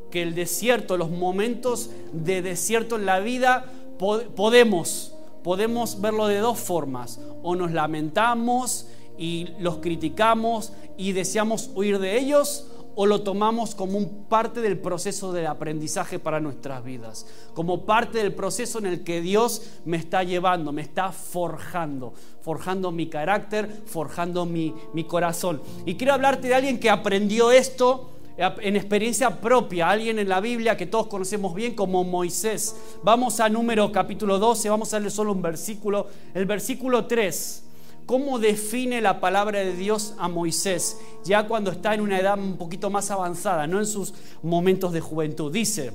que 0.09 0.21
el 0.21 0.33
desierto, 0.33 0.97
los 0.97 1.11
momentos 1.11 1.89
de 2.13 2.41
desierto 2.41 2.95
en 2.95 3.05
la 3.05 3.19
vida, 3.19 3.65
podemos, 3.97 5.13
podemos 5.43 5.99
verlo 6.01 6.27
de 6.27 6.39
dos 6.39 6.59
formas. 6.59 7.19
O 7.43 7.55
nos 7.55 7.71
lamentamos 7.71 8.87
y 9.17 9.49
los 9.59 9.77
criticamos 9.77 10.73
y 10.97 11.11
deseamos 11.11 11.69
huir 11.75 11.99
de 11.99 12.17
ellos, 12.17 12.67
o 12.95 13.05
lo 13.05 13.21
tomamos 13.21 13.75
como 13.75 13.97
un 13.97 14.25
parte 14.25 14.61
del 14.61 14.77
proceso 14.77 15.33
de 15.33 15.47
aprendizaje 15.47 16.19
para 16.19 16.39
nuestras 16.39 16.83
vidas, 16.83 17.25
como 17.53 17.85
parte 17.85 18.19
del 18.19 18.33
proceso 18.33 18.79
en 18.79 18.85
el 18.85 19.03
que 19.03 19.21
Dios 19.21 19.61
me 19.85 19.97
está 19.97 20.23
llevando, 20.23 20.71
me 20.71 20.81
está 20.81 21.11
forjando, 21.11 22.13
forjando 22.41 22.91
mi 22.91 23.07
carácter, 23.07 23.83
forjando 23.85 24.45
mi, 24.45 24.73
mi 24.93 25.03
corazón. 25.03 25.61
Y 25.85 25.95
quiero 25.95 26.13
hablarte 26.13 26.47
de 26.47 26.55
alguien 26.55 26.79
que 26.79 26.89
aprendió 26.89 27.51
esto 27.51 28.11
en 28.37 28.75
experiencia 28.75 29.39
propia, 29.39 29.89
alguien 29.89 30.19
en 30.19 30.27
la 30.27 30.41
Biblia 30.41 30.75
que 30.75 30.85
todos 30.85 31.07
conocemos 31.07 31.53
bien 31.55 31.73
como 31.73 32.03
Moisés. 32.03 32.75
Vamos 33.03 33.39
a 33.39 33.49
número 33.49 33.91
capítulo 33.91 34.39
12, 34.39 34.69
vamos 34.69 34.93
a 34.93 34.99
leer 34.99 35.11
solo 35.11 35.31
un 35.31 35.41
versículo, 35.41 36.07
el 36.33 36.45
versículo 36.45 37.05
3 37.05 37.64
cómo 38.05 38.39
define 38.39 39.01
la 39.01 39.19
palabra 39.19 39.59
de 39.59 39.75
Dios 39.75 40.13
a 40.17 40.27
Moisés, 40.27 40.97
ya 41.23 41.47
cuando 41.47 41.71
está 41.71 41.93
en 41.93 42.01
una 42.01 42.19
edad 42.19 42.37
un 42.37 42.57
poquito 42.57 42.89
más 42.89 43.11
avanzada, 43.11 43.67
no 43.67 43.79
en 43.79 43.85
sus 43.85 44.13
momentos 44.43 44.93
de 44.93 45.01
juventud. 45.01 45.51
Dice, 45.51 45.91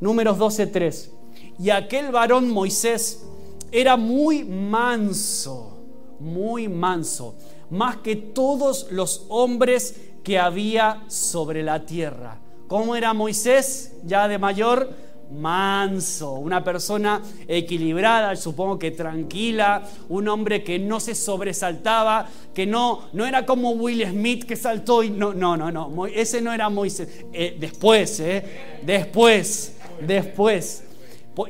números 0.00 0.38
12.3, 0.38 1.10
y 1.58 1.70
aquel 1.70 2.10
varón 2.10 2.50
Moisés 2.50 3.24
era 3.72 3.96
muy 3.96 4.44
manso, 4.44 5.78
muy 6.18 6.68
manso, 6.68 7.34
más 7.70 7.98
que 7.98 8.16
todos 8.16 8.90
los 8.90 9.26
hombres 9.28 10.00
que 10.24 10.38
había 10.38 11.04
sobre 11.08 11.62
la 11.62 11.84
tierra. 11.84 12.40
¿Cómo 12.68 12.94
era 12.94 13.14
Moisés 13.14 13.94
ya 14.04 14.28
de 14.28 14.38
mayor? 14.38 14.90
Manso, 15.30 16.32
una 16.32 16.62
persona 16.62 17.22
equilibrada, 17.46 18.34
supongo 18.36 18.78
que 18.78 18.90
tranquila, 18.90 19.82
un 20.08 20.28
hombre 20.28 20.62
que 20.64 20.78
no 20.78 21.00
se 21.00 21.14
sobresaltaba, 21.14 22.28
que 22.54 22.66
no, 22.66 23.08
no 23.12 23.26
era 23.26 23.46
como 23.46 23.70
Will 23.72 24.06
Smith 24.06 24.44
que 24.44 24.56
saltó 24.56 25.02
y 25.02 25.10
no, 25.10 25.32
no, 25.32 25.56
no, 25.56 25.70
no, 25.70 26.06
ese 26.06 26.40
no 26.40 26.52
era 26.52 26.68
Moisés. 26.68 27.24
Eh, 27.32 27.56
después, 27.58 28.20
eh, 28.20 28.80
después, 28.84 29.76
después. 30.06 30.84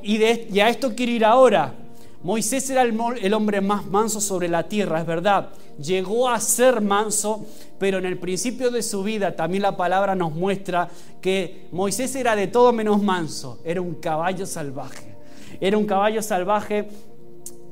Y, 0.03 0.19
de, 0.19 0.49
y 0.53 0.61
a 0.61 0.69
esto 0.69 0.95
quiero 0.95 1.13
ir 1.13 1.25
ahora, 1.25 1.75
Moisés 2.23 2.69
era 2.69 2.83
el, 2.83 3.35
hombre 3.35 3.61
más 3.63 3.87
manso 3.87 4.21
sobre 4.21 4.49
la 4.49 4.69
tierra, 4.69 5.01
es 5.01 5.07
verdad. 5.07 5.49
Llegó 5.79 6.29
a 6.29 6.39
ser 6.39 6.83
manso, 6.83 7.47
pero 7.81 7.97
en 7.97 8.05
el 8.05 8.19
principio 8.19 8.71
de 8.71 8.83
su 8.83 9.03
vida 9.03 9.35
también 9.35 9.63
la 9.63 9.75
palabra 9.75 10.15
nos 10.15 10.35
muestra 10.35 10.91
que 11.23 11.67
Moisés 11.73 12.15
era 12.15 12.37
de 12.37 12.47
todo 12.47 12.75
menos 12.75 13.03
manso, 13.03 13.59
era 13.65 13.81
un 13.81 13.95
caballo 13.95 14.45
salvaje. 14.45 15.17
Era 15.63 15.79
un 15.79 15.87
caballo 15.87 16.21
salvaje 16.21 16.89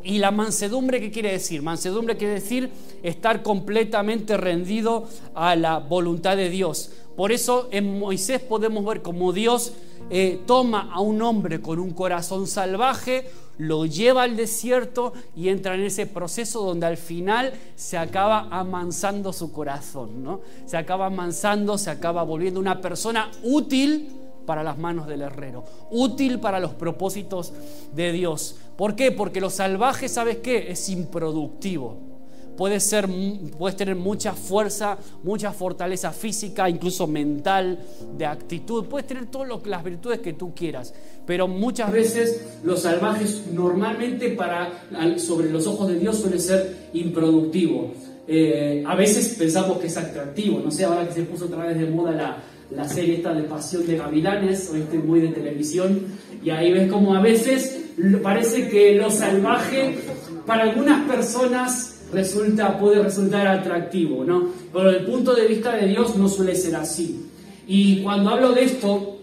y 0.02 0.16
la 0.16 0.30
mansedumbre, 0.30 0.98
¿qué 0.98 1.10
quiere 1.10 1.32
decir? 1.32 1.60
Mansedumbre 1.60 2.16
quiere 2.16 2.34
decir 2.34 2.70
estar 3.02 3.42
completamente 3.42 4.38
rendido 4.38 5.06
a 5.34 5.54
la 5.56 5.78
voluntad 5.78 6.38
de 6.38 6.48
Dios. 6.48 6.90
Por 7.18 7.32
eso 7.32 7.66
en 7.72 7.98
Moisés 7.98 8.40
podemos 8.40 8.84
ver 8.84 9.02
cómo 9.02 9.32
Dios 9.32 9.72
eh, 10.08 10.40
toma 10.46 10.88
a 10.92 11.00
un 11.00 11.20
hombre 11.20 11.60
con 11.60 11.80
un 11.80 11.90
corazón 11.90 12.46
salvaje, 12.46 13.28
lo 13.58 13.86
lleva 13.86 14.22
al 14.22 14.36
desierto 14.36 15.12
y 15.34 15.48
entra 15.48 15.74
en 15.74 15.80
ese 15.80 16.06
proceso 16.06 16.62
donde 16.62 16.86
al 16.86 16.96
final 16.96 17.54
se 17.74 17.98
acaba 17.98 18.46
amansando 18.52 19.32
su 19.32 19.50
corazón, 19.50 20.22
¿no? 20.22 20.42
Se 20.64 20.76
acaba 20.76 21.06
amansando, 21.06 21.76
se 21.76 21.90
acaba 21.90 22.22
volviendo 22.22 22.60
una 22.60 22.80
persona 22.80 23.32
útil 23.42 24.12
para 24.46 24.62
las 24.62 24.78
manos 24.78 25.08
del 25.08 25.22
herrero, 25.22 25.64
útil 25.90 26.38
para 26.38 26.60
los 26.60 26.74
propósitos 26.74 27.52
de 27.96 28.12
Dios. 28.12 28.58
¿Por 28.76 28.94
qué? 28.94 29.10
Porque 29.10 29.40
lo 29.40 29.50
salvaje, 29.50 30.08
¿sabes 30.08 30.36
qué? 30.36 30.70
Es 30.70 30.88
improductivo 30.88 32.07
puedes, 32.58 32.82
ser, 32.82 33.08
puedes 33.56 33.76
tener 33.76 33.94
mucha 33.94 34.34
fuerza, 34.34 34.98
mucha 35.22 35.52
fortaleza 35.52 36.10
física, 36.10 36.68
incluso 36.68 37.06
mental, 37.06 37.78
de 38.16 38.26
actitud, 38.26 38.86
puedes 38.86 39.06
tener 39.06 39.26
todas 39.26 39.64
las 39.64 39.84
virtudes 39.84 40.18
que 40.18 40.32
tú 40.32 40.52
quieras, 40.54 40.92
pero 41.24 41.46
muchas 41.46 41.92
veces 41.92 42.44
los 42.64 42.82
salvajes 42.82 43.44
normalmente 43.52 44.30
para, 44.30 44.72
sobre 45.18 45.50
los 45.50 45.68
ojos 45.68 45.88
de 45.88 46.00
Dios 46.00 46.18
suele 46.18 46.40
ser 46.40 46.88
improductivo. 46.94 47.92
Eh, 48.26 48.84
a 48.86 48.94
veces 48.96 49.36
pensamos 49.38 49.78
que 49.78 49.86
es 49.86 49.96
atractivo, 49.96 50.58
no 50.58 50.70
sé, 50.70 50.84
ahora 50.84 51.06
que 51.06 51.14
se 51.14 51.22
puso 51.22 51.44
otra 51.44 51.64
vez 51.64 51.78
de 51.78 51.86
moda 51.86 52.10
la, 52.10 52.42
la 52.72 52.88
serie 52.88 53.14
esta 53.14 53.32
de 53.32 53.44
Pasión 53.44 53.86
de 53.86 53.96
Gavilanes, 53.96 54.68
hoy 54.72 54.80
estoy 54.80 54.98
muy 54.98 55.20
de 55.20 55.28
televisión, 55.28 56.06
y 56.44 56.50
ahí 56.50 56.72
ves 56.72 56.90
como 56.90 57.14
a 57.14 57.22
veces 57.22 57.84
parece 58.20 58.68
que 58.68 58.96
lo 58.96 59.10
salvaje 59.10 59.96
para 60.44 60.64
algunas 60.64 61.08
personas 61.08 61.97
resulta, 62.12 62.78
puede 62.78 63.02
resultar 63.02 63.46
atractivo, 63.46 64.24
¿no? 64.24 64.48
Pero 64.72 64.84
desde 64.84 65.00
el 65.00 65.06
punto 65.06 65.34
de 65.34 65.46
vista 65.46 65.76
de 65.76 65.88
Dios 65.88 66.16
no 66.16 66.28
suele 66.28 66.54
ser 66.54 66.76
así. 66.76 67.26
Y 67.66 68.02
cuando 68.02 68.30
hablo 68.30 68.52
de 68.52 68.64
esto, 68.64 69.18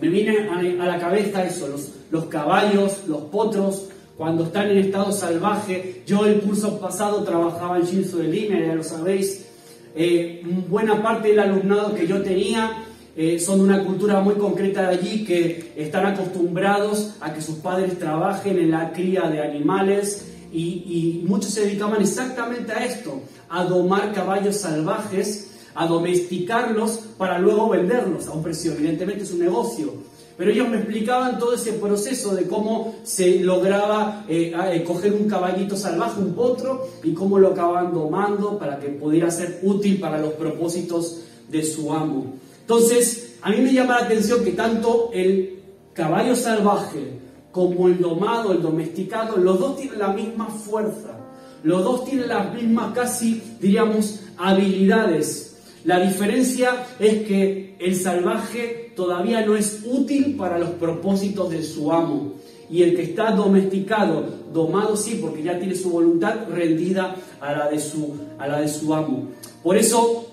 me 0.00 0.08
viene 0.08 0.48
a, 0.48 0.86
la 0.86 0.98
cabeza 0.98 1.44
eso, 1.44 1.68
los, 1.68 1.90
los 2.10 2.24
caballos, 2.26 3.02
los 3.06 3.22
potros, 3.22 3.88
cuando 4.16 4.44
están 4.44 4.70
en 4.70 4.78
estado 4.78 5.12
salvaje. 5.12 6.02
Yo 6.06 6.26
el 6.26 6.40
curso 6.40 6.80
pasado 6.80 7.22
trabajaba 7.22 7.78
en 7.78 7.84
Shinzo 7.84 8.18
de 8.18 8.28
Lima, 8.28 8.58
ya 8.58 8.74
lo 8.74 8.82
sabéis. 8.82 9.46
Eh, 9.94 10.42
buena 10.68 11.02
parte 11.02 11.28
del 11.28 11.40
alumnado 11.40 11.94
que 11.94 12.06
yo 12.06 12.22
tenía 12.22 12.84
eh, 13.16 13.38
son 13.38 13.58
de 13.58 13.64
una 13.64 13.82
cultura 13.82 14.20
muy 14.20 14.34
concreta 14.34 14.82
de 14.82 14.98
allí 14.98 15.24
que 15.24 15.72
están 15.74 16.04
acostumbrados 16.04 17.14
a 17.20 17.32
que 17.32 17.40
sus 17.40 17.56
padres 17.56 17.98
trabajen 17.98 18.58
en 18.58 18.72
la 18.72 18.92
cría 18.92 19.22
de 19.22 19.40
animales 19.40 20.35
y, 20.52 21.24
muchos 21.26 21.52
se 21.52 21.62
dedicaban 21.62 22.00
exactamente 22.00 22.72
a 22.72 22.84
esto, 22.84 23.20
a 23.48 23.64
domar 23.64 24.12
caballos 24.12 24.56
salvajes, 24.56 25.50
a 25.74 25.86
domesticarlos 25.86 27.00
para 27.18 27.38
luego 27.38 27.68
venderlos 27.68 28.26
a 28.28 28.32
un 28.32 28.42
precio. 28.42 28.72
Evidentemente 28.72 29.24
es 29.24 29.32
un 29.32 29.40
negocio. 29.40 29.92
Pero 30.36 30.50
ellos 30.50 30.68
me 30.68 30.76
explicaban 30.76 31.38
todo 31.38 31.54
ese 31.54 31.72
proceso 31.74 32.34
de 32.34 32.46
cómo 32.46 32.94
se 33.04 33.40
lograba 33.40 34.26
eh, 34.28 34.52
eh, 34.70 34.84
coger 34.84 35.14
un 35.14 35.28
caballito 35.28 35.76
salvaje, 35.76 36.20
un 36.20 36.34
potro, 36.34 36.88
y 37.02 37.14
cómo 37.14 37.38
lo 37.38 37.48
acababan 37.48 37.94
domando 37.94 38.58
para 38.58 38.78
que 38.78 38.88
pudiera 38.88 39.30
ser 39.30 39.60
útil 39.62 39.98
para 39.98 40.18
los 40.18 40.34
propósitos 40.34 41.20
de 41.48 41.64
su 41.64 41.92
amo. 41.92 42.34
Entonces, 42.60 43.36
a 43.40 43.50
mí 43.50 43.58
me 43.62 43.72
llama 43.72 44.00
la 44.00 44.06
atención 44.06 44.44
que 44.44 44.52
tanto 44.52 45.10
el 45.14 45.60
caballo 45.94 46.36
salvaje 46.36 47.25
como 47.56 47.88
el 47.88 47.98
domado, 47.98 48.52
el 48.52 48.60
domesticado, 48.60 49.38
los 49.38 49.58
dos 49.58 49.78
tienen 49.78 49.98
la 49.98 50.12
misma 50.12 50.44
fuerza, 50.44 51.16
los 51.62 51.82
dos 51.82 52.04
tienen 52.04 52.28
las 52.28 52.52
mismas 52.52 52.92
casi, 52.92 53.42
diríamos, 53.58 54.20
habilidades. 54.36 55.56
La 55.86 55.98
diferencia 56.00 56.86
es 56.98 57.26
que 57.26 57.74
el 57.80 57.96
salvaje 57.96 58.92
todavía 58.94 59.40
no 59.46 59.56
es 59.56 59.80
útil 59.86 60.36
para 60.36 60.58
los 60.58 60.68
propósitos 60.70 61.48
de 61.48 61.62
su 61.62 61.90
amo. 61.90 62.34
Y 62.68 62.82
el 62.82 62.94
que 62.94 63.04
está 63.04 63.30
domesticado, 63.30 64.26
domado 64.52 64.94
sí, 64.94 65.18
porque 65.22 65.42
ya 65.42 65.58
tiene 65.58 65.76
su 65.76 65.88
voluntad 65.88 66.34
rendida 66.50 67.16
a 67.40 67.52
la 67.52 67.70
de 67.70 67.80
su, 67.80 68.16
a 68.38 68.46
la 68.48 68.60
de 68.60 68.68
su 68.68 68.92
amo. 68.92 69.28
Por 69.62 69.78
eso 69.78 70.26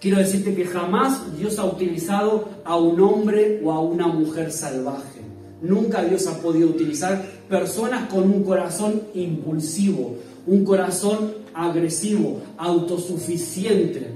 quiero 0.00 0.18
decirte 0.18 0.56
que 0.56 0.64
jamás 0.64 1.38
Dios 1.38 1.56
ha 1.60 1.66
utilizado 1.66 2.48
a 2.64 2.74
un 2.76 3.00
hombre 3.00 3.60
o 3.62 3.70
a 3.70 3.80
una 3.80 4.08
mujer 4.08 4.50
salvaje. 4.50 5.17
Nunca 5.60 6.04
Dios 6.04 6.26
ha 6.26 6.40
podido 6.40 6.68
utilizar 6.68 7.24
personas 7.48 8.08
con 8.08 8.30
un 8.30 8.44
corazón 8.44 9.02
impulsivo, 9.14 10.16
un 10.46 10.64
corazón 10.64 11.32
agresivo, 11.54 12.40
autosuficiente. 12.56 14.12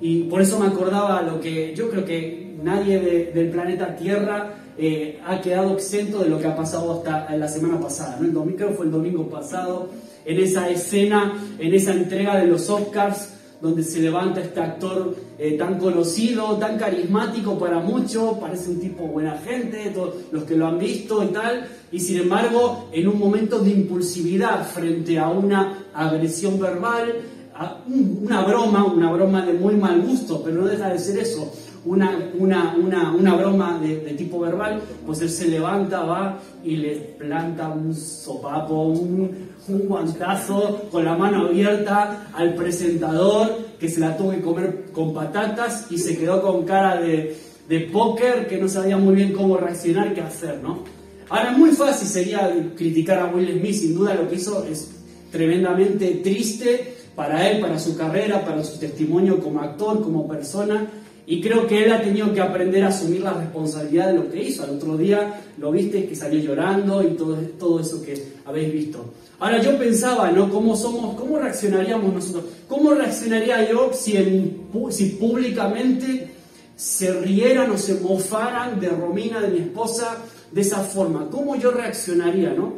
Y 0.00 0.24
por 0.24 0.40
eso 0.40 0.58
me 0.58 0.66
acordaba 0.66 1.22
lo 1.22 1.40
que 1.40 1.74
yo 1.74 1.90
creo 1.90 2.04
que 2.04 2.56
nadie 2.62 3.30
del 3.34 3.50
planeta 3.50 3.96
Tierra 3.96 4.54
eh, 4.78 5.20
ha 5.26 5.40
quedado 5.40 5.74
exento 5.74 6.22
de 6.22 6.28
lo 6.28 6.38
que 6.38 6.46
ha 6.46 6.56
pasado 6.56 6.92
hasta 6.92 7.34
la 7.36 7.48
semana 7.48 7.80
pasada. 7.80 8.16
¿no? 8.20 8.26
El 8.26 8.32
domingo, 8.32 8.68
fue 8.76 8.86
el 8.86 8.92
domingo 8.92 9.28
pasado, 9.28 9.88
en 10.24 10.40
esa 10.40 10.68
escena, 10.68 11.34
en 11.58 11.74
esa 11.74 11.92
entrega 11.92 12.36
de 12.38 12.46
los 12.46 12.68
Oscars, 12.68 13.30
donde 13.60 13.82
se 13.82 14.00
levanta 14.00 14.40
este 14.40 14.60
actor 14.60 15.16
eh, 15.38 15.52
tan 15.52 15.78
conocido, 15.78 16.56
tan 16.56 16.78
carismático 16.78 17.58
para 17.58 17.78
muchos, 17.78 18.38
parece 18.38 18.70
un 18.70 18.80
tipo 18.80 19.04
buena 19.04 19.38
gente, 19.38 19.90
todos 19.94 20.14
los 20.30 20.44
que 20.44 20.56
lo 20.56 20.66
han 20.66 20.78
visto 20.78 21.24
y 21.24 21.28
tal, 21.28 21.66
y 21.90 22.00
sin 22.00 22.18
embargo, 22.18 22.88
en 22.92 23.08
un 23.08 23.18
momento 23.18 23.58
de 23.60 23.70
impulsividad 23.70 24.66
frente 24.66 25.18
a 25.18 25.28
una 25.28 25.86
agresión 25.94 26.60
verbal, 26.60 27.14
a 27.54 27.82
una 27.88 28.42
broma, 28.42 28.84
una 28.84 29.10
broma 29.12 29.46
de 29.46 29.54
muy 29.54 29.76
mal 29.76 30.02
gusto, 30.02 30.42
pero 30.44 30.60
no 30.60 30.66
deja 30.66 30.90
de 30.90 30.98
ser 30.98 31.18
eso, 31.18 31.52
una, 31.86 32.30
una, 32.38 32.74
una, 33.14 33.34
broma 33.34 33.78
de, 33.80 33.96
tipo 34.18 34.40
verbal, 34.40 34.82
pues 35.06 35.20
él 35.22 35.30
se 35.30 35.48
levanta, 35.48 36.04
va 36.04 36.38
y 36.64 36.76
le 36.76 36.96
planta 37.18 37.68
un 37.68 37.94
sopapo, 37.94 38.82
un, 38.82 39.30
un 39.68 39.78
guantazo 39.86 40.88
con 40.90 41.04
la 41.04 41.16
mano 41.16 41.46
abierta 41.46 42.28
al 42.34 42.54
presentador 42.54 43.66
que 43.78 43.88
se 43.88 44.00
la 44.00 44.16
tuvo 44.16 44.32
que 44.32 44.40
comer 44.40 44.86
con 44.92 45.14
patatas 45.14 45.86
y 45.90 45.98
se 45.98 46.16
quedó 46.16 46.42
con 46.42 46.64
cara 46.64 47.00
de, 47.00 47.36
de 47.68 47.80
póker 47.80 48.48
que 48.48 48.58
no 48.58 48.68
sabía 48.68 48.96
muy 48.96 49.14
bien 49.14 49.32
cómo 49.32 49.56
reaccionar, 49.56 50.12
qué 50.12 50.20
hacer, 50.20 50.60
¿no? 50.62 50.84
Ahora, 51.28 51.52
muy 51.52 51.70
fácil 51.70 52.06
sería 52.06 52.50
criticar 52.76 53.18
a 53.18 53.26
Will 53.26 53.58
Smith, 53.58 53.74
sin 53.74 53.94
duda 53.94 54.14
lo 54.14 54.28
que 54.28 54.36
hizo 54.36 54.64
es 54.64 54.90
tremendamente 55.32 56.20
triste 56.22 56.96
para 57.16 57.48
él, 57.48 57.60
para 57.60 57.78
su 57.78 57.96
carrera, 57.96 58.44
para 58.44 58.62
su 58.62 58.78
testimonio 58.78 59.40
como 59.40 59.60
actor, 59.60 60.02
como 60.02 60.28
persona, 60.28 60.86
y 61.26 61.40
creo 61.40 61.66
que 61.66 61.84
él 61.84 61.92
ha 61.92 62.00
tenido 62.00 62.32
que 62.32 62.40
aprender 62.40 62.84
a 62.84 62.88
asumir 62.88 63.20
la 63.20 63.32
responsabilidad 63.32 64.08
de 64.08 64.14
lo 64.14 64.30
que 64.30 64.44
hizo. 64.44 64.62
Al 64.62 64.70
otro 64.70 64.96
día 64.96 65.42
lo 65.58 65.72
viste 65.72 66.06
que 66.06 66.14
salió 66.14 66.38
llorando 66.38 67.02
y 67.02 67.16
todo, 67.16 67.36
todo 67.58 67.80
eso 67.80 68.00
que 68.02 68.36
habéis 68.44 68.72
visto. 68.72 69.04
Ahora 69.40 69.60
yo 69.60 69.76
pensaba, 69.76 70.30
¿no? 70.30 70.48
¿Cómo 70.48 70.76
somos, 70.76 71.16
cómo 71.16 71.38
reaccionaríamos 71.38 72.14
nosotros? 72.14 72.44
¿Cómo 72.68 72.94
reaccionaría 72.94 73.68
yo 73.68 73.90
si, 73.92 74.14
si 74.90 75.04
públicamente 75.10 76.30
se 76.76 77.12
rieran 77.20 77.70
o 77.72 77.76
se 77.76 77.94
mofaran 77.96 78.78
de 78.78 78.88
Romina, 78.88 79.40
de 79.40 79.48
mi 79.48 79.58
esposa, 79.58 80.18
de 80.52 80.60
esa 80.60 80.78
forma? 80.78 81.28
¿Cómo 81.28 81.56
yo 81.56 81.72
reaccionaría, 81.72 82.54
no? 82.54 82.74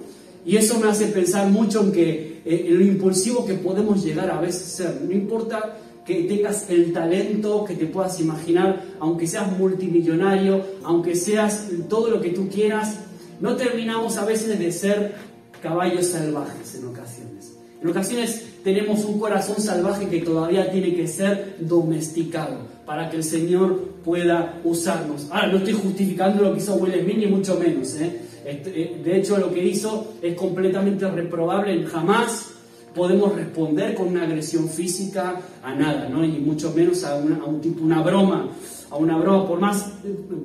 Y 0.47 0.57
eso 0.57 0.81
me 0.81 0.89
hace 0.89 1.09
pensar 1.09 1.49
mucho 1.49 1.83
en 1.83 1.93
que 1.93 2.41
eh, 2.45 2.65
en 2.69 2.79
lo 2.79 2.85
impulsivo 2.85 3.45
que 3.45 3.55
podemos 3.55 4.03
llegar 4.03 4.31
a 4.31 4.41
veces 4.41 4.63
ser. 4.63 5.03
No 5.03 5.13
importa 5.13 5.77
que 6.09 6.23
tengas 6.23 6.71
el 6.71 6.95
talento 6.95 7.67
que 7.67 7.75
te 7.75 7.85
puedas 7.85 8.19
imaginar, 8.19 8.83
aunque 8.99 9.27
seas 9.27 9.53
multimillonario, 9.59 10.65
aunque 10.83 11.15
seas 11.15 11.69
todo 11.87 12.09
lo 12.09 12.23
que 12.23 12.31
tú 12.31 12.49
quieras, 12.49 13.01
no 13.41 13.57
terminamos 13.57 14.17
a 14.17 14.25
veces 14.25 14.59
de 14.59 14.73
ser 14.73 15.17
caballos 15.63 16.07
salvajes 16.07 16.77
en 16.77 16.87
ocasiones. 16.87 17.53
En 17.83 17.91
ocasiones 17.91 18.43
tenemos 18.65 19.05
un 19.05 19.21
corazón 19.21 19.61
salvaje 19.61 20.09
que 20.09 20.21
todavía 20.21 20.73
tiene 20.73 20.95
que 20.95 21.07
ser 21.07 21.57
domesticado 21.61 22.57
para 22.87 23.11
que 23.11 23.19
el 23.19 23.25
Señor 23.25 23.79
pueda 24.03 24.63
usarnos. 24.65 25.27
Ahora, 25.31 25.49
no 25.49 25.59
estoy 25.59 25.75
justificando 25.75 26.43
lo 26.43 26.55
que 26.55 26.61
hizo 26.61 26.77
Will 26.77 27.03
Smith, 27.03 27.19
ni 27.19 27.27
mucho 27.27 27.59
menos. 27.61 27.95
¿eh? 27.97 28.19
Eh, 28.47 29.01
de 29.05 29.19
hecho, 29.19 29.37
lo 29.37 29.53
que 29.53 29.63
hizo 29.63 30.15
es 30.23 30.35
completamente 30.35 31.07
reprobable. 31.07 31.85
Jamás 31.85 32.55
podemos 32.95 33.35
responder 33.35 33.95
con 33.95 34.09
una 34.09 34.25
agresión 34.25 34.69
física 34.69 35.41
a 35.63 35.75
nada, 35.75 36.09
¿no? 36.09 36.25
Y 36.25 36.39
mucho 36.39 36.73
menos 36.75 37.05
a, 37.05 37.17
un 37.17 37.61
tipo, 37.61 37.85
una 37.85 38.03
broma, 38.03 38.49
a 38.91 38.97
una 38.97 39.17
broma, 39.17 39.47
por 39.47 39.61
más, 39.61 39.93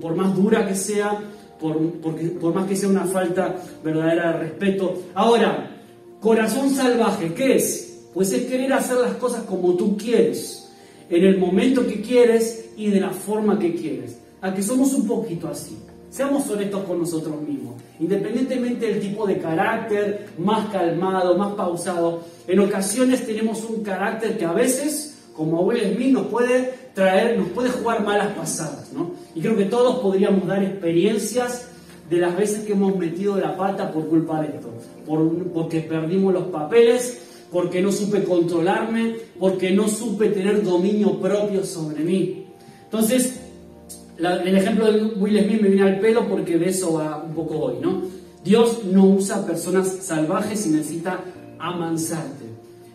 por 0.01 0.15
más 0.15 0.35
dura 0.35 0.67
que 0.67 0.75
sea, 0.75 1.19
por, 1.59 1.77
por 2.39 2.53
más 2.53 2.67
que 2.67 2.75
sea 2.75 2.89
una 2.89 3.05
falta 3.05 3.55
verdadera 3.83 4.33
de 4.33 4.39
respeto. 4.39 5.01
Ahora, 5.13 5.71
corazón 6.19 6.69
salvaje, 6.69 7.33
¿qué 7.33 7.55
es? 7.55 8.07
Pues 8.13 8.31
es 8.31 8.45
querer 8.45 8.71
hacer 8.73 8.97
las 8.97 9.15
cosas 9.15 9.43
como 9.43 9.75
tú 9.75 9.97
quieres, 9.97 10.71
en 11.09 11.23
el 11.25 11.38
momento 11.38 11.85
que 11.88 12.01
quieres 12.01 12.69
y 12.77 12.89
de 12.89 13.00
la 13.00 13.09
forma 13.09 13.59
que 13.59 13.73
quieres. 13.73 14.19
A 14.41 14.53
que 14.53 14.62
somos 14.62 14.93
un 14.93 15.07
poquito 15.07 15.47
así. 15.47 15.77
Seamos 16.09 16.47
honestos 16.50 16.83
con 16.83 17.00
nosotros 17.00 17.41
mismos. 17.41 17.75
Independientemente 18.00 18.88
del 18.88 19.00
tipo 19.00 19.27
de 19.27 19.38
carácter, 19.38 20.27
más 20.38 20.69
calmado, 20.69 21.38
más 21.38 21.53
pausado, 21.53 22.21
en 22.47 22.59
ocasiones 22.59 23.25
tenemos 23.25 23.63
un 23.63 23.83
carácter 23.83 24.38
que 24.38 24.45
a 24.45 24.51
veces, 24.51 25.17
como 25.35 25.62
Will 25.62 25.95
Smith, 25.95 26.12
nos 26.12 26.27
puede 26.27 26.73
traer, 26.93 27.38
nos 27.38 27.50
puede 27.50 27.69
jugar 27.69 28.03
malas 28.03 28.33
pasadas, 28.35 28.91
¿no? 28.93 29.12
Y 29.35 29.41
creo 29.41 29.55
que 29.55 29.65
todos 29.65 30.00
podríamos 30.00 30.47
dar 30.47 30.63
experiencias 30.63 31.69
de 32.09 32.17
las 32.17 32.35
veces 32.35 32.65
que 32.65 32.73
hemos 32.73 32.95
metido 32.95 33.38
la 33.38 33.55
pata 33.55 33.91
por 33.91 34.07
culpa 34.07 34.41
de 34.41 34.50
esto, 34.50 34.69
porque 35.53 35.81
perdimos 35.81 36.33
los 36.33 36.45
papeles, 36.45 37.19
porque 37.51 37.81
no 37.81 37.91
supe 37.91 38.23
controlarme, 38.23 39.15
porque 39.39 39.71
no 39.71 39.88
supe 39.88 40.29
tener 40.29 40.63
dominio 40.63 41.19
propio 41.19 41.63
sobre 41.63 42.03
mí. 42.03 42.47
Entonces, 42.85 43.39
el 44.17 44.55
ejemplo 44.55 44.91
de 44.91 45.03
Will 45.15 45.43
Smith 45.43 45.62
me 45.62 45.70
viene 45.70 45.89
al 45.89 46.00
pelo 46.00 46.27
porque 46.27 46.58
de 46.58 46.70
eso 46.70 46.93
va 46.93 47.24
un 47.24 47.34
poco 47.34 47.60
hoy, 47.60 47.75
¿no? 47.82 48.03
Dios 48.43 48.84
no 48.86 49.05
usa 49.05 49.46
personas 49.46 49.88
salvajes 50.01 50.65
y 50.67 50.70
necesita 50.70 51.22
amansarte, 51.60 52.46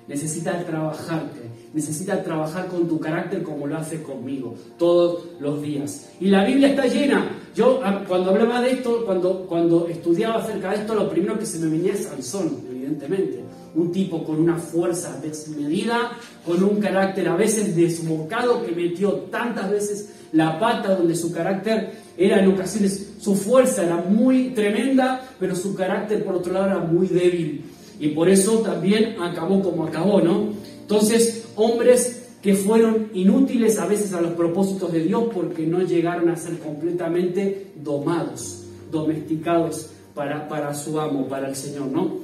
necesita 0.06 0.62
trabajarte, 0.64 1.40
necesita 1.72 2.22
trabajar 2.22 2.68
con 2.68 2.86
tu 2.86 3.00
carácter 3.00 3.42
como 3.42 3.66
lo 3.66 3.78
hace 3.78 4.02
conmigo 4.02 4.54
todos 4.78 5.24
los 5.40 5.62
días. 5.62 6.10
Y 6.20 6.28
la 6.28 6.44
Biblia 6.44 6.68
está 6.68 6.86
llena. 6.86 7.30
Yo 7.54 7.80
ah, 7.82 8.04
cuando 8.06 8.30
hablaba 8.30 8.60
de 8.60 8.72
esto, 8.72 9.04
cuando, 9.06 9.46
cuando 9.46 9.88
estudiaba 9.88 10.36
acerca 10.36 10.70
de 10.70 10.76
esto, 10.76 10.94
lo 10.94 11.08
primero 11.08 11.38
que 11.38 11.46
se 11.46 11.58
me 11.58 11.70
venía 11.70 11.94
es 11.94 12.04
Sansón, 12.04 12.62
evidentemente. 12.70 13.42
Un 13.74 13.90
tipo 13.90 14.24
con 14.24 14.36
una 14.36 14.56
fuerza 14.56 15.18
desmedida, 15.20 16.12
con 16.44 16.62
un 16.62 16.78
carácter 16.78 17.28
a 17.28 17.36
veces 17.36 17.74
desbocado 17.74 18.64
que 18.64 18.72
metió 18.72 19.12
tantas 19.30 19.70
veces 19.70 20.10
la 20.32 20.58
pata, 20.58 20.94
donde 20.94 21.16
su 21.16 21.32
carácter 21.32 21.92
era 22.16 22.42
en 22.42 22.48
ocasiones, 22.48 23.14
su 23.20 23.34
fuerza 23.34 23.84
era 23.84 23.96
muy 23.96 24.50
tremenda, 24.50 25.22
pero 25.38 25.54
su 25.54 25.74
carácter 25.74 26.24
por 26.24 26.36
otro 26.36 26.52
lado 26.52 26.66
era 26.66 26.78
muy 26.78 27.06
débil. 27.06 27.64
Y 28.00 28.08
por 28.08 28.28
eso 28.28 28.58
también 28.58 29.16
acabó 29.20 29.62
como 29.62 29.86
acabó, 29.86 30.20
¿no? 30.20 30.50
Entonces, 30.80 31.46
hombres 31.56 32.28
que 32.42 32.54
fueron 32.54 33.08
inútiles 33.14 33.78
a 33.78 33.86
veces 33.86 34.12
a 34.12 34.20
los 34.20 34.32
propósitos 34.32 34.92
de 34.92 35.00
Dios 35.00 35.24
porque 35.34 35.66
no 35.66 35.82
llegaron 35.82 36.28
a 36.28 36.36
ser 36.36 36.58
completamente 36.58 37.72
domados, 37.82 38.64
domesticados 38.92 39.90
para, 40.14 40.48
para 40.48 40.74
su 40.74 41.00
amo, 41.00 41.28
para 41.28 41.48
el 41.48 41.56
Señor, 41.56 41.86
¿no? 41.86 42.16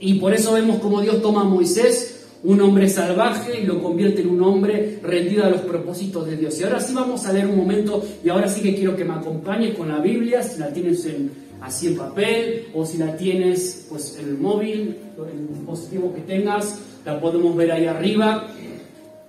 Y 0.00 0.14
por 0.14 0.32
eso 0.32 0.52
vemos 0.52 0.78
como 0.78 1.00
Dios 1.00 1.20
toma 1.22 1.40
a 1.42 1.44
Moisés 1.44 2.17
un 2.44 2.60
hombre 2.60 2.88
salvaje 2.88 3.60
y 3.60 3.66
lo 3.66 3.82
convierte 3.82 4.22
en 4.22 4.30
un 4.30 4.42
hombre 4.42 5.00
rendido 5.02 5.44
a 5.44 5.50
los 5.50 5.62
propósitos 5.62 6.26
de 6.26 6.36
Dios. 6.36 6.58
Y 6.60 6.64
ahora 6.64 6.80
sí 6.80 6.94
vamos 6.94 7.26
a 7.26 7.32
leer 7.32 7.46
un 7.46 7.56
momento 7.56 8.04
y 8.24 8.28
ahora 8.28 8.48
sí 8.48 8.60
que 8.60 8.74
quiero 8.74 8.96
que 8.96 9.04
me 9.04 9.14
acompañes 9.14 9.76
con 9.76 9.88
la 9.88 9.98
Biblia, 9.98 10.42
si 10.42 10.58
la 10.60 10.72
tienes 10.72 11.06
así 11.60 11.88
en 11.88 11.96
papel 11.96 12.66
o 12.74 12.86
si 12.86 12.98
la 12.98 13.16
tienes 13.16 13.86
pues 13.88 14.16
en 14.20 14.28
el 14.28 14.38
móvil, 14.38 14.96
en 15.16 15.38
el 15.38 15.48
dispositivo 15.48 16.14
que 16.14 16.20
tengas, 16.20 16.78
la 17.04 17.20
podemos 17.20 17.56
ver 17.56 17.72
ahí 17.72 17.86
arriba. 17.86 18.46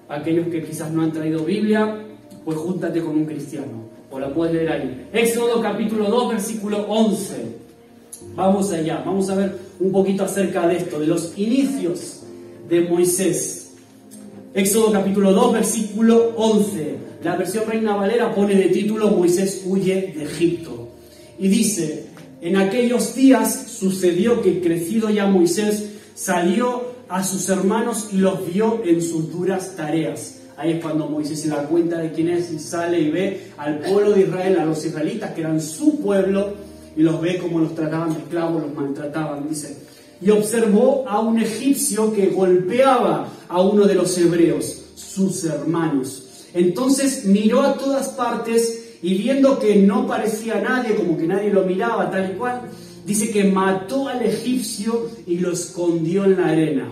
Aquellos 0.07 0.47
que 0.47 0.63
quizás 0.63 0.91
no 0.91 1.03
han 1.03 1.11
traído 1.11 1.43
Biblia, 1.43 1.97
pues 2.43 2.57
júntate 2.57 3.01
con 3.01 3.15
un 3.15 3.25
cristiano 3.25 3.89
o 4.11 4.19
la 4.19 4.33
puedes 4.33 4.55
leer 4.55 4.71
ahí. 4.71 5.07
Éxodo 5.13 5.61
capítulo 5.61 6.09
2, 6.09 6.29
versículo 6.29 6.85
11. 6.87 7.59
Vamos 8.35 8.71
allá, 8.71 9.01
vamos 9.05 9.29
a 9.29 9.35
ver 9.35 9.55
un 9.79 9.91
poquito 9.91 10.23
acerca 10.23 10.67
de 10.67 10.77
esto, 10.77 10.99
de 10.99 11.07
los 11.07 11.37
inicios 11.37 12.19
de 12.69 12.81
Moisés. 12.81 13.71
Éxodo 14.53 14.91
capítulo 14.91 15.33
2, 15.33 15.53
versículo 15.53 16.33
11. 16.35 16.95
La 17.23 17.35
versión 17.35 17.65
Reina 17.67 17.95
Valera 17.95 18.33
pone 18.33 18.55
de 18.55 18.69
título 18.69 19.09
Moisés 19.09 19.63
huye 19.65 20.13
de 20.15 20.23
Egipto. 20.23 20.89
Y 21.37 21.47
dice, 21.47 22.05
en 22.41 22.57
aquellos 22.57 23.15
días 23.15 23.67
sucedió 23.67 24.41
que 24.41 24.61
crecido 24.61 25.09
ya 25.09 25.25
Moisés 25.27 25.89
salió 26.15 26.93
a 27.09 27.23
sus 27.23 27.49
hermanos 27.49 28.09
y 28.13 28.17
los 28.17 28.45
vio 28.53 28.81
en 28.85 29.01
sus 29.01 29.31
duras 29.31 29.75
tareas. 29.75 30.35
Ahí 30.55 30.73
es 30.73 30.81
cuando 30.81 31.07
Moisés 31.07 31.41
se 31.41 31.49
da 31.49 31.63
cuenta 31.63 31.97
de 31.97 32.11
quién 32.11 32.29
es 32.29 32.51
y 32.51 32.59
sale 32.59 32.99
y 32.99 33.09
ve 33.09 33.51
al 33.57 33.79
pueblo 33.79 34.11
de 34.11 34.21
Israel, 34.21 34.59
a 34.59 34.65
los 34.65 34.85
israelitas 34.85 35.31
que 35.31 35.41
eran 35.41 35.61
su 35.61 35.99
pueblo, 35.99 36.53
y 36.95 37.01
los 37.01 37.21
ve 37.21 37.37
como 37.37 37.59
los 37.59 37.73
trataban 37.75 38.13
de 38.13 38.19
esclavos, 38.19 38.61
los 38.61 38.73
maltrataban. 38.73 39.47
Dice, 39.47 39.77
y 40.21 40.29
observó 40.31 41.05
a 41.07 41.19
un 41.19 41.39
egipcio 41.39 42.13
que 42.13 42.27
golpeaba 42.27 43.29
a 43.47 43.61
uno 43.61 43.85
de 43.85 43.95
los 43.95 44.17
hebreos, 44.17 44.83
sus 44.95 45.43
hermanos. 45.45 46.23
Entonces 46.53 47.25
miró 47.25 47.61
a 47.61 47.75
todas 47.75 48.09
partes 48.09 48.97
y 49.01 49.15
viendo 49.15 49.59
que 49.59 49.75
no 49.75 50.07
parecía 50.07 50.59
nadie, 50.61 50.95
como 50.95 51.17
que 51.17 51.27
nadie 51.27 51.51
lo 51.51 51.63
miraba 51.63 52.11
tal 52.11 52.31
y 52.31 52.37
cual, 52.37 52.61
dice 53.05 53.31
que 53.31 53.45
mató 53.45 54.09
al 54.09 54.21
egipcio 54.23 55.09
y 55.25 55.37
lo 55.37 55.53
escondió 55.53 56.25
en 56.25 56.37
la 56.37 56.47
arena. 56.47 56.91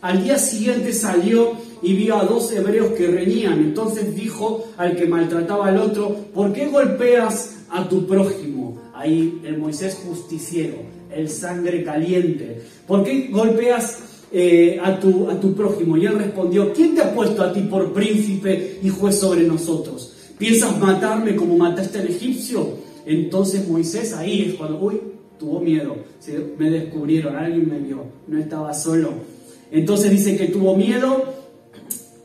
Al 0.00 0.22
día 0.22 0.38
siguiente 0.38 0.92
salió 0.92 1.52
y 1.84 1.94
vio 1.94 2.16
a 2.16 2.24
dos 2.24 2.50
hebreos 2.50 2.92
que 2.92 3.06
reñían. 3.06 3.60
Entonces 3.60 4.14
dijo 4.14 4.64
al 4.76 4.96
que 4.96 5.06
maltrataba 5.06 5.68
al 5.68 5.78
otro, 5.78 6.16
¿por 6.34 6.52
qué 6.52 6.66
golpeas 6.66 7.58
a 7.70 7.88
tu 7.88 8.06
prójimo? 8.06 8.80
Ahí 8.94 9.40
el 9.44 9.58
Moisés 9.58 10.00
justiciero 10.04 10.94
el 11.14 11.28
sangre 11.28 11.82
caliente? 11.82 12.62
¿Por 12.86 13.04
qué 13.04 13.28
golpeas 13.30 13.98
eh, 14.32 14.78
a, 14.82 14.98
tu, 14.98 15.30
a 15.30 15.40
tu 15.40 15.54
prójimo? 15.54 15.96
Y 15.96 16.06
él 16.06 16.18
respondió, 16.18 16.72
¿quién 16.72 16.94
te 16.94 17.02
ha 17.02 17.14
puesto 17.14 17.42
a 17.42 17.52
ti 17.52 17.60
por 17.60 17.92
príncipe 17.92 18.78
y 18.82 18.88
juez 18.88 19.18
sobre 19.18 19.42
nosotros? 19.44 20.14
¿Piensas 20.38 20.78
matarme 20.78 21.36
como 21.36 21.56
mataste 21.56 22.00
al 22.00 22.08
egipcio? 22.08 22.84
Entonces 23.06 23.68
Moisés 23.68 24.12
ahí 24.14 24.48
es 24.48 24.54
cuando, 24.54 24.80
uy, 24.80 25.00
tuvo 25.38 25.60
miedo, 25.60 25.96
me 26.58 26.70
descubrieron, 26.70 27.36
alguien 27.36 27.68
me 27.68 27.78
vio, 27.78 28.04
no 28.26 28.38
estaba 28.38 28.72
solo. 28.74 29.10
Entonces 29.70 30.10
dice 30.10 30.36
que 30.36 30.46
tuvo 30.46 30.76
miedo 30.76 31.33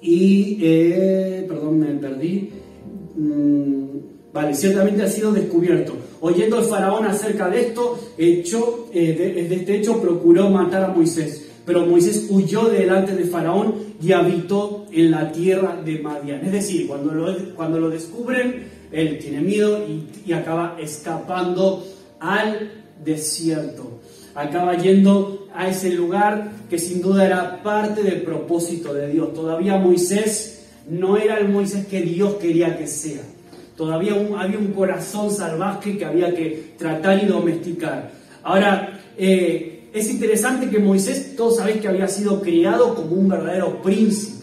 y, 0.01 0.59
eh, 0.61 1.45
perdón, 1.47 1.79
me 1.79 1.87
perdí. 1.95 2.49
Mm, 3.15 4.31
vale, 4.33 4.53
ciertamente 4.53 5.03
ha 5.03 5.07
sido 5.07 5.31
descubierto. 5.31 5.93
Oyendo 6.21 6.59
el 6.59 6.65
faraón 6.65 7.05
acerca 7.05 7.49
de 7.49 7.61
esto, 7.61 7.99
hecho, 8.17 8.87
eh, 8.93 9.45
de, 9.49 9.55
este 9.55 9.77
hecho 9.77 10.01
procuró 10.01 10.49
matar 10.49 10.83
a 10.83 10.93
Moisés. 10.93 11.47
Pero 11.65 11.85
Moisés 11.85 12.27
huyó 12.29 12.65
delante 12.65 13.15
de 13.15 13.25
faraón 13.25 13.75
y 14.01 14.11
habitó 14.11 14.85
en 14.91 15.11
la 15.11 15.31
tierra 15.31 15.79
de 15.83 15.99
Madian. 15.99 16.45
Es 16.45 16.51
decir, 16.51 16.87
cuando 16.87 17.13
lo, 17.13 17.55
cuando 17.55 17.79
lo 17.79 17.89
descubren, 17.89 18.79
él 18.91 19.19
tiene 19.19 19.41
miedo 19.41 19.85
y 20.25 20.33
acaba 20.33 20.77
escapando 20.79 21.85
al 22.19 22.71
desierto. 23.03 23.99
Acaba 24.33 24.75
yendo 24.77 25.38
a 25.53 25.67
ese 25.67 25.91
lugar 25.91 26.51
que 26.69 26.79
sin 26.79 27.01
duda 27.01 27.25
era 27.25 27.63
parte 27.63 28.03
del 28.03 28.21
propósito 28.21 28.93
de 28.93 29.09
Dios. 29.09 29.33
Todavía 29.33 29.77
Moisés 29.77 30.65
no 30.89 31.17
era 31.17 31.37
el 31.37 31.49
Moisés 31.49 31.87
que 31.87 32.01
Dios 32.01 32.35
quería 32.35 32.77
que 32.77 32.87
sea. 32.87 33.21
Todavía 33.75 34.13
había 34.37 34.57
un 34.57 34.73
corazón 34.73 35.31
salvaje 35.31 35.97
que 35.97 36.05
había 36.05 36.33
que 36.33 36.73
tratar 36.77 37.23
y 37.23 37.27
domesticar. 37.27 38.11
Ahora, 38.43 38.99
eh, 39.17 39.89
es 39.93 40.09
interesante 40.09 40.69
que 40.69 40.79
Moisés, 40.79 41.35
todos 41.35 41.57
sabéis 41.57 41.81
que 41.81 41.87
había 41.87 42.07
sido 42.07 42.41
criado 42.41 42.93
como 42.93 43.15
un 43.15 43.29
verdadero 43.29 43.81
príncipe. 43.81 44.38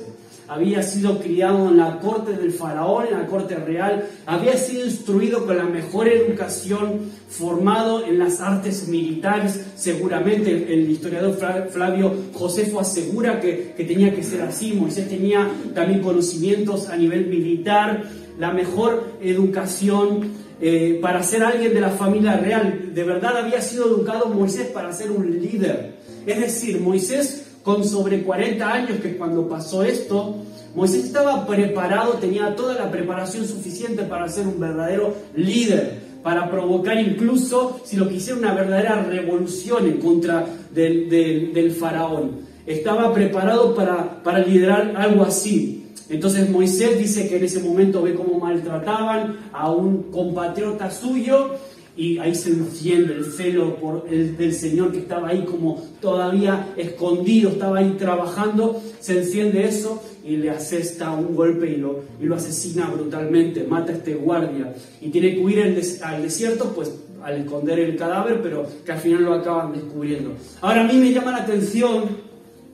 Había 0.49 0.83
sido 0.83 1.19
criado 1.19 1.69
en 1.69 1.77
la 1.77 1.99
corte 1.99 2.33
del 2.33 2.53
faraón, 2.53 3.07
en 3.07 3.19
la 3.19 3.27
corte 3.27 3.57
real. 3.57 4.09
Había 4.27 4.57
sido 4.57 4.85
instruido 4.85 5.45
con 5.45 5.57
la 5.57 5.65
mejor 5.65 6.07
educación, 6.09 7.11
formado 7.29 8.05
en 8.05 8.19
las 8.19 8.41
artes 8.41 8.87
militares. 8.89 9.61
Seguramente 9.77 10.73
el 10.73 10.89
historiador 10.91 11.37
Flavio 11.71 12.15
Josefo 12.33 12.81
asegura 12.81 13.41
que, 13.41 13.75
que 13.77 13.85
tenía 13.85 14.15
que 14.15 14.23
ser 14.23 14.43
así. 14.43 14.73
Moisés 14.73 15.09
tenía 15.09 15.51
también 15.75 16.01
conocimientos 16.01 16.89
a 16.89 16.97
nivel 16.97 17.27
militar 17.27 18.05
la 18.39 18.53
mejor 18.53 19.15
educación 19.21 20.47
eh, 20.61 20.99
para 21.03 21.23
ser 21.23 21.43
alguien 21.43 21.75
de 21.75 21.81
la 21.81 21.91
familia 21.91 22.37
real. 22.37 22.93
De 22.95 23.05
verdad 23.05 23.37
había 23.37 23.61
sido 23.61 23.87
educado 23.87 24.29
Moisés 24.29 24.69
para 24.69 24.93
ser 24.93 25.11
un 25.11 25.41
líder. 25.41 25.97
Es 26.27 26.41
decir, 26.41 26.81
Moisés 26.81 27.46
con 27.67 27.83
sobre 27.83 28.23
40 28.23 28.73
años, 28.73 29.01
que 29.03 29.17
cuando 29.17 29.49
pasó 29.49 29.83
esto, 29.83 30.37
Moisés 30.77 31.07
estaba 31.07 31.45
preparado, 31.49 32.13
tenía 32.13 32.55
toda 32.55 32.75
la 32.75 32.93
preparación 32.93 33.45
suficiente 33.45 34.05
para 34.05 34.29
ser 34.29 34.47
un 34.47 34.61
verdadero 34.61 35.13
líder, 35.35 35.99
para 36.23 36.49
provocar 36.49 36.97
incluso, 37.01 37.81
si 37.85 37.97
lo 37.97 38.09
quisiera, 38.09 38.39
una 38.39 38.55
verdadera 38.55 39.03
revolución 39.03 39.85
en 39.87 39.99
contra 39.99 40.47
del, 40.73 41.77
faraón. 41.77 42.37
Estaba 42.69 43.13
preparado 43.13 43.75
para, 43.75 44.23
para 44.23 44.39
liderar 44.39 44.95
algo 44.97 45.25
así. 45.25 45.89
Entonces 46.09 46.49
Moisés 46.49 46.97
dice 47.01 47.29
que 47.29 47.39
en 47.39 47.47
ese 47.47 47.59
momento 47.59 48.01
ve 48.01 48.15
cómo 48.15 48.39
maltrataban 48.39 49.39
a 49.53 49.73
un 49.73 50.05
compatriota 50.13 50.89
suyo 50.93 51.57
y 51.97 52.19
ahí 52.19 52.35
se 52.35 52.51
enciende 52.51 53.15
el 53.15 53.33
celo 53.33 53.77
por 53.77 54.07
el, 54.11 54.37
del 54.37 54.53
Señor 54.53 54.93
que 54.93 54.99
estaba 54.99 55.29
ahí 55.29 55.45
como 55.45 55.83
todavía 56.01 56.75
escondido, 56.77 57.51
estaba 57.51 57.79
ahí 57.79 57.97
trabajando, 57.99 58.83
se 59.01 59.19
enciende 59.19 59.65
eso 59.65 60.03
y 60.23 60.37
le 60.37 60.51
asesta 60.51 61.11
un 61.13 61.35
golpe 61.35 61.71
y 61.71 61.77
lo, 61.77 62.01
y 62.21 62.27
lo 62.27 62.35
asesina 62.35 62.91
brutalmente, 62.91 63.65
mata 63.65 63.93
a 63.93 63.97
este 63.97 64.15
guardia 64.15 64.75
y 65.01 65.09
tiene 65.09 65.35
que 65.35 65.41
huir 65.41 65.63
al 66.03 66.23
desierto, 66.23 66.73
pues 66.75 66.93
al 67.23 67.41
esconder 67.41 67.79
el 67.79 67.97
cadáver, 67.97 68.41
pero 68.43 68.67
que 68.85 68.93
al 68.93 68.99
final 68.99 69.25
lo 69.25 69.35
acaban 69.35 69.73
descubriendo. 69.73 70.33
Ahora 70.61 70.83
a 70.83 70.85
mí 70.85 70.99
me 70.99 71.13
llama 71.13 71.31
la 71.31 71.39
atención, 71.39 72.05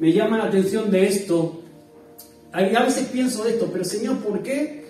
me 0.00 0.12
llama 0.12 0.38
la 0.38 0.44
atención 0.44 0.90
de 0.90 1.06
esto, 1.06 1.62
a 2.52 2.60
veces 2.60 3.08
pienso 3.10 3.44
de 3.44 3.52
esto, 3.52 3.70
pero 3.72 3.84
Señor, 3.84 4.18
¿por 4.18 4.42
qué? 4.42 4.82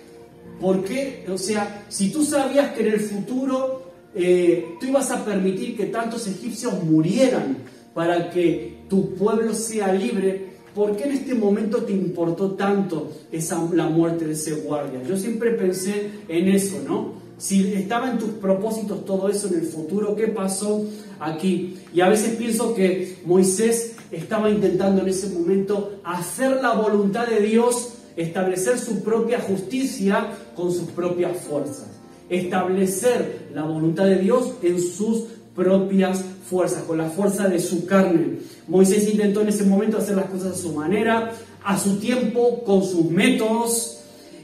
¿Por 0.59 0.83
qué? 0.83 1.25
O 1.31 1.37
sea, 1.37 1.85
si 1.87 2.11
tú 2.11 2.23
sabías 2.23 2.73
que 2.73 2.81
en 2.87 2.93
el 2.93 2.99
futuro 2.99 3.82
eh, 4.15 4.75
tú 4.79 4.87
ibas 4.87 5.09
a 5.11 5.25
permitir 5.25 5.75
que 5.75 5.85
tantos 5.85 6.27
egipcios 6.27 6.83
murieran 6.83 7.57
para 7.93 8.29
que 8.29 8.83
tu 8.89 9.15
pueblo 9.15 9.53
sea 9.53 9.91
libre, 9.91 10.53
¿por 10.75 10.95
qué 10.95 11.05
en 11.05 11.11
este 11.13 11.33
momento 11.33 11.83
te 11.83 11.93
importó 11.93 12.51
tanto 12.51 13.11
esa, 13.31 13.59
la 13.73 13.87
muerte 13.87 14.25
de 14.25 14.33
ese 14.33 14.53
guardia? 14.53 15.01
Yo 15.03 15.17
siempre 15.17 15.51
pensé 15.51 16.11
en 16.27 16.47
eso, 16.47 16.77
¿no? 16.87 17.23
Si 17.37 17.73
estaba 17.73 18.11
en 18.11 18.19
tus 18.19 18.29
propósitos 18.31 19.05
todo 19.05 19.29
eso 19.29 19.47
en 19.47 19.55
el 19.55 19.65
futuro, 19.65 20.15
¿qué 20.15 20.27
pasó 20.27 20.85
aquí? 21.19 21.77
Y 21.93 22.01
a 22.01 22.09
veces 22.09 22.35
pienso 22.35 22.73
que 22.73 23.17
Moisés 23.25 23.95
estaba 24.11 24.49
intentando 24.49 25.01
en 25.01 25.09
ese 25.09 25.27
momento 25.29 25.99
hacer 26.03 26.61
la 26.61 26.73
voluntad 26.73 27.27
de 27.27 27.41
Dios, 27.41 27.95
establecer 28.15 28.77
su 28.77 29.03
propia 29.03 29.39
justicia 29.39 30.27
con 30.55 30.71
sus 30.71 30.89
propias 30.89 31.35
fuerzas 31.37 32.02
establecer 32.29 33.49
la 33.53 33.63
voluntad 33.63 34.05
de 34.05 34.17
Dios 34.17 34.53
en 34.61 34.81
sus 34.81 35.23
propias 35.55 36.23
fuerzas, 36.49 36.83
con 36.83 36.97
la 36.97 37.09
fuerza 37.09 37.47
de 37.47 37.59
su 37.59 37.85
carne. 37.85 38.39
Moisés 38.67 39.09
intentó 39.09 39.41
en 39.41 39.49
ese 39.49 39.65
momento 39.65 39.97
hacer 39.97 40.15
las 40.15 40.25
cosas 40.25 40.53
a 40.53 40.61
su 40.61 40.73
manera, 40.73 41.31
a 41.63 41.77
su 41.77 41.97
tiempo, 41.97 42.63
con 42.63 42.83
sus 42.83 43.09
métodos, 43.09 43.99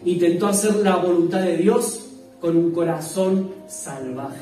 intentó 0.05 0.47
hacer 0.47 0.75
la 0.77 0.97
voluntad 0.97 1.41
de 1.41 1.57
Dios 1.57 2.01
con 2.39 2.55
un 2.55 2.71
corazón 2.71 3.51
salvaje. 3.67 4.37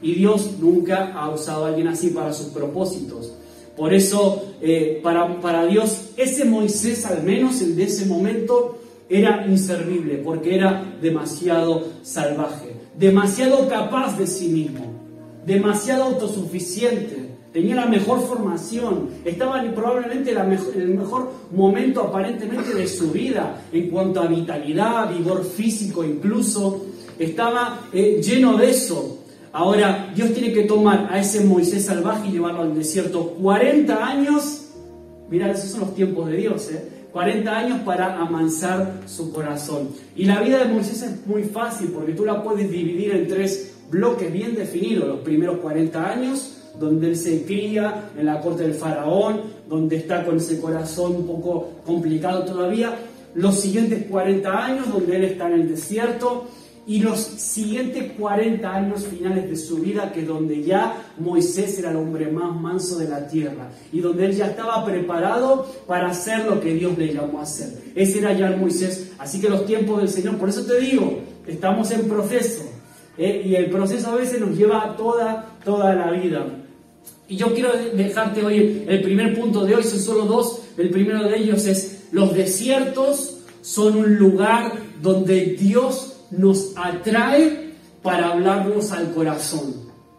Y 0.00 0.14
Dios 0.14 0.58
nunca 0.60 1.12
ha 1.12 1.30
usado 1.30 1.64
a 1.64 1.68
alguien 1.68 1.88
así 1.88 2.08
para 2.08 2.32
sus 2.32 2.46
propósitos. 2.48 3.32
Por 3.76 3.94
eso, 3.94 4.42
eh, 4.60 5.00
para, 5.02 5.40
para 5.40 5.64
Dios, 5.66 6.10
ese 6.16 6.44
Moisés, 6.44 7.06
al 7.06 7.22
menos 7.22 7.60
el 7.62 7.76
de 7.76 7.84
ese 7.84 8.06
momento, 8.06 8.81
era 9.12 9.46
inservible 9.46 10.22
porque 10.24 10.54
era 10.54 10.82
demasiado 11.02 11.86
salvaje, 12.02 12.72
demasiado 12.98 13.68
capaz 13.68 14.16
de 14.16 14.26
sí 14.26 14.48
mismo, 14.48 14.86
demasiado 15.44 16.04
autosuficiente. 16.04 17.30
Tenía 17.52 17.74
la 17.76 17.84
mejor 17.84 18.20
formación, 18.22 19.10
estaba 19.26 19.62
probablemente 19.74 20.30
en 20.30 20.80
el 20.80 20.94
mejor 20.94 21.30
momento 21.52 22.00
aparentemente 22.00 22.72
de 22.72 22.88
su 22.88 23.10
vida 23.10 23.60
en 23.70 23.90
cuanto 23.90 24.22
a 24.22 24.26
vitalidad, 24.26 25.14
vigor 25.14 25.44
físico 25.44 26.02
incluso. 26.02 26.86
Estaba 27.18 27.80
eh, 27.92 28.22
lleno 28.24 28.56
de 28.56 28.70
eso. 28.70 29.18
Ahora 29.52 30.10
Dios 30.16 30.32
tiene 30.32 30.54
que 30.54 30.62
tomar 30.62 31.08
a 31.12 31.20
ese 31.20 31.44
Moisés 31.44 31.84
salvaje 31.84 32.28
y 32.28 32.32
llevarlo 32.32 32.62
al 32.62 32.74
desierto 32.74 33.34
40 33.42 34.02
años. 34.02 34.70
Mira, 35.28 35.50
esos 35.50 35.72
son 35.72 35.80
los 35.80 35.94
tiempos 35.94 36.30
de 36.30 36.36
Dios, 36.38 36.70
¿eh? 36.70 37.01
40 37.12 37.56
años 37.56 37.80
para 37.84 38.18
amansar 38.18 39.00
su 39.06 39.32
corazón. 39.32 39.90
Y 40.16 40.24
la 40.24 40.40
vida 40.40 40.58
de 40.58 40.72
Moisés 40.72 41.02
es 41.02 41.26
muy 41.26 41.44
fácil 41.44 41.88
porque 41.88 42.12
tú 42.12 42.24
la 42.24 42.42
puedes 42.42 42.70
dividir 42.70 43.12
en 43.12 43.28
tres 43.28 43.74
bloques 43.90 44.32
bien 44.32 44.54
definidos. 44.54 45.08
Los 45.08 45.20
primeros 45.20 45.58
40 45.58 46.10
años, 46.10 46.56
donde 46.80 47.08
él 47.08 47.16
se 47.16 47.44
cría 47.44 48.10
en 48.18 48.26
la 48.26 48.40
corte 48.40 48.62
del 48.62 48.74
faraón, 48.74 49.42
donde 49.68 49.96
está 49.96 50.24
con 50.24 50.38
ese 50.38 50.58
corazón 50.60 51.16
un 51.16 51.26
poco 51.26 51.72
complicado 51.84 52.44
todavía. 52.44 52.96
Los 53.34 53.60
siguientes 53.60 54.06
40 54.10 54.64
años, 54.64 54.90
donde 54.90 55.16
él 55.16 55.24
está 55.24 55.48
en 55.48 55.54
el 55.54 55.68
desierto 55.68 56.46
y 56.86 56.98
los 56.98 57.20
siguientes 57.20 58.12
40 58.18 58.74
años 58.74 59.06
finales 59.06 59.48
de 59.48 59.56
su 59.56 59.78
vida, 59.78 60.12
que 60.12 60.22
donde 60.22 60.62
ya 60.62 61.12
Moisés 61.18 61.78
era 61.78 61.90
el 61.90 61.96
hombre 61.96 62.30
más 62.30 62.60
manso 62.60 62.98
de 62.98 63.08
la 63.08 63.28
tierra 63.28 63.70
y 63.92 64.00
donde 64.00 64.26
él 64.26 64.32
ya 64.32 64.46
estaba 64.46 64.84
preparado 64.84 65.66
para 65.86 66.10
hacer 66.10 66.44
lo 66.44 66.60
que 66.60 66.74
Dios 66.74 66.98
le 66.98 67.14
llamó 67.14 67.38
a 67.38 67.42
hacer. 67.42 67.68
Ese 67.94 68.18
era 68.18 68.32
ya 68.32 68.48
el 68.48 68.56
Moisés. 68.56 69.12
Así 69.18 69.40
que 69.40 69.48
los 69.48 69.64
tiempos 69.64 70.00
del 70.00 70.08
Señor, 70.08 70.38
por 70.38 70.48
eso 70.48 70.64
te 70.64 70.80
digo, 70.80 71.20
estamos 71.46 71.90
en 71.92 72.08
proceso. 72.08 72.64
¿eh? 73.16 73.42
Y 73.46 73.54
el 73.54 73.70
proceso 73.70 74.10
a 74.10 74.16
veces 74.16 74.40
nos 74.40 74.56
lleva 74.56 74.96
toda, 74.96 75.56
toda 75.64 75.94
la 75.94 76.10
vida. 76.10 76.44
Y 77.28 77.36
yo 77.36 77.54
quiero 77.54 77.70
dejarte 77.94 78.44
hoy 78.44 78.84
el 78.88 79.02
primer 79.02 79.38
punto 79.38 79.64
de 79.64 79.76
hoy, 79.76 79.84
son 79.84 80.00
solo 80.00 80.24
dos. 80.24 80.62
El 80.76 80.90
primero 80.90 81.22
de 81.28 81.36
ellos 81.38 81.64
es, 81.66 82.08
los 82.10 82.34
desiertos 82.34 83.38
son 83.60 83.96
un 83.96 84.16
lugar 84.16 84.72
donde 85.00 85.56
Dios 85.58 86.11
nos 86.32 86.72
atrae 86.76 87.72
para 88.02 88.32
hablarnos 88.32 88.90
al 88.92 89.12
corazón. 89.12 89.74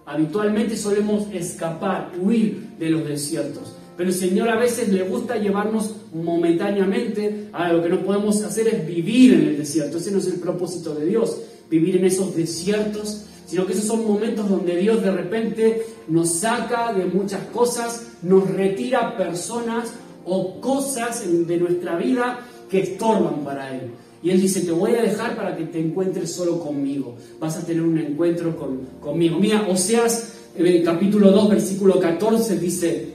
Habitualmente 0.06 0.78
solemos 0.78 1.28
escapar, 1.34 2.12
huir 2.20 2.76
de 2.80 2.90
los 2.90 3.08
desiertos. 3.08 3.76
Pero 3.98 4.10
el 4.10 4.16
Señor 4.16 4.50
a 4.50 4.56
veces 4.56 4.90
le 4.90 5.04
gusta 5.04 5.38
llevarnos 5.38 5.96
momentáneamente. 6.14 7.50
a 7.54 7.72
lo 7.72 7.84
que 7.84 7.90
no 7.90 8.02
podemos 8.02 8.42
hacer 8.44 8.68
es 8.68 8.88
vivir 8.88 9.34
en 9.34 9.42
el 9.42 9.58
desierto. 9.58 9.98
Ese 9.98 10.12
no 10.12 10.18
es 10.18 10.28
el 10.28 10.40
propósito 10.40 10.96
de 10.96 11.06
Dios, 11.06 11.38
vivir 11.70 11.98
en 11.98 12.06
esos 12.06 12.36
desiertos, 12.36 13.26
sino 13.46 13.66
que 13.66 13.74
esos 13.74 13.86
son 13.86 14.06
momentos 14.06 14.50
donde 14.50 14.78
Dios 14.78 15.04
de 15.04 15.12
repente 15.12 15.86
nos 16.08 16.30
saca 16.32 16.94
de 16.94 17.06
muchas 17.06 17.42
cosas, 17.54 18.08
nos 18.24 18.50
retira 18.50 19.16
personas 19.16 19.92
o 20.26 20.60
cosas 20.60 21.24
de 21.48 21.58
nuestra 21.58 21.96
vida 21.98 22.40
que 22.70 22.82
estorban 22.82 23.44
para 23.44 23.76
Él. 23.76 23.92
Y 24.24 24.30
Él 24.30 24.42
dice, 24.42 24.62
te 24.62 24.72
voy 24.72 24.96
a 24.96 25.02
dejar 25.02 25.36
para 25.36 25.56
que 25.56 25.66
te 25.66 25.80
encuentres 25.80 26.32
solo 26.32 26.60
conmigo. 26.60 27.16
Vas 27.40 27.58
a 27.58 27.66
tener 27.66 27.84
un 27.84 27.98
encuentro 27.98 28.56
conmigo. 29.02 29.38
Mira, 29.38 29.68
Oseas 29.70 30.34
eh, 30.56 30.82
capítulo 30.86 31.32
2, 31.32 31.50
versículo 31.50 32.00
14 32.00 32.58
dice, 32.58 33.10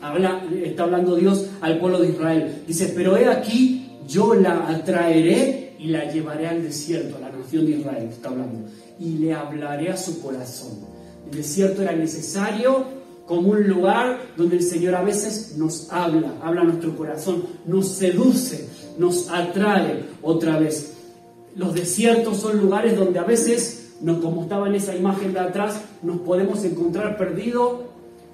habla, 0.00 0.42
está 0.64 0.84
hablando 0.84 1.14
Dios 1.14 1.46
al 1.60 1.78
pueblo 1.78 2.00
de 2.00 2.08
Israel. 2.08 2.62
Dice, 2.66 2.92
pero 2.96 3.16
he 3.16 3.28
aquí, 3.28 3.98
yo 4.08 4.34
la 4.34 4.68
atraeré 4.68 5.76
y 5.78 5.88
la 5.88 6.10
llevaré 6.10 6.48
al 6.48 6.62
desierto, 6.62 7.16
a 7.16 7.20
la 7.20 7.30
nación 7.30 7.66
de 7.66 7.72
Israel, 7.72 8.08
está 8.10 8.30
hablando. 8.30 8.68
Y 8.98 9.18
le 9.18 9.32
hablaré 9.34 9.90
a 9.90 9.96
su 9.96 10.20
corazón. 10.20 10.78
El 11.30 11.36
desierto 11.36 11.82
era 11.82 11.92
necesario 11.92 12.84
como 13.26 13.50
un 13.50 13.68
lugar 13.68 14.18
donde 14.36 14.56
el 14.56 14.62
Señor 14.62 14.94
a 14.96 15.02
veces 15.02 15.54
nos 15.56 15.92
habla, 15.92 16.34
habla 16.42 16.62
a 16.62 16.64
nuestro 16.64 16.96
corazón, 16.96 17.44
nos 17.64 17.88
seduce, 17.88 18.68
nos 19.00 19.30
atrae 19.30 20.04
otra 20.22 20.58
vez. 20.58 20.92
Los 21.56 21.74
desiertos 21.74 22.36
son 22.36 22.60
lugares 22.60 22.96
donde 22.96 23.18
a 23.18 23.24
veces, 23.24 23.92
como 24.20 24.42
estaba 24.42 24.68
en 24.68 24.74
esa 24.74 24.94
imagen 24.94 25.32
de 25.32 25.40
atrás, 25.40 25.80
nos 26.02 26.18
podemos 26.18 26.62
encontrar 26.64 27.16
perdidos, 27.16 27.80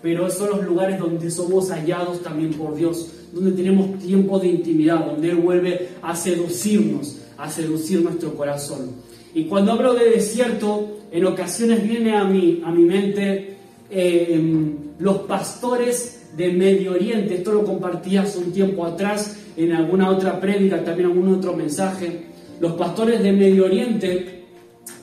pero 0.03 0.29
son 0.29 0.51
los 0.51 0.65
lugares 0.65 0.99
donde 0.99 1.31
somos 1.31 1.71
hallados 1.71 2.21
también 2.23 2.53
por 2.55 2.75
Dios, 2.75 3.13
donde 3.33 3.53
tenemos 3.53 3.99
tiempo 4.01 4.41
de 4.41 4.49
intimidad, 4.49 5.07
donde 5.07 5.31
Él 5.31 5.37
vuelve 5.37 5.89
a 6.03 6.17
seducirnos, 6.17 7.17
a 7.39 7.49
seducir 7.49 8.03
nuestro 8.03 8.35
corazón. 8.35 8.91
Y 9.35 9.45
cuando 9.45 9.73
hablo 9.73 9.95
de 9.95 10.11
desierto, 10.11 10.99
en 11.13 11.27
ocasiones 11.27 11.87
viene 11.87 12.17
a 12.17 12.25
mi, 12.25 12.61
a 12.65 12.73
mi 12.73 12.83
mente 12.83 13.57
eh, 13.89 14.75
los 14.99 15.19
pastores 15.19 16.23
de 16.37 16.53
Medio 16.53 16.93
Oriente. 16.93 17.37
Esto 17.37 17.53
lo 17.53 17.65
compartí 17.65 18.17
hace 18.17 18.39
un 18.39 18.53
tiempo 18.53 18.85
atrás 18.85 19.37
en 19.57 19.73
alguna 19.73 20.11
otra 20.11 20.39
prédica, 20.41 20.85
también 20.85 21.11
en 21.11 21.17
algún 21.17 21.35
otro 21.35 21.55
mensaje. 21.55 22.27
Los 22.61 22.73
pastores 22.73 23.23
de 23.23 23.33
Medio 23.33 23.65
Oriente, 23.65 24.45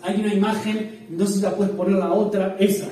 hay 0.02 0.20
una 0.20 0.34
imagen, 0.34 1.06
no 1.10 1.26
sé 1.26 1.36
si 1.36 1.42
la 1.42 1.56
puedes 1.56 1.74
poner 1.74 1.98
la 1.98 2.12
otra, 2.12 2.56
esa. 2.60 2.88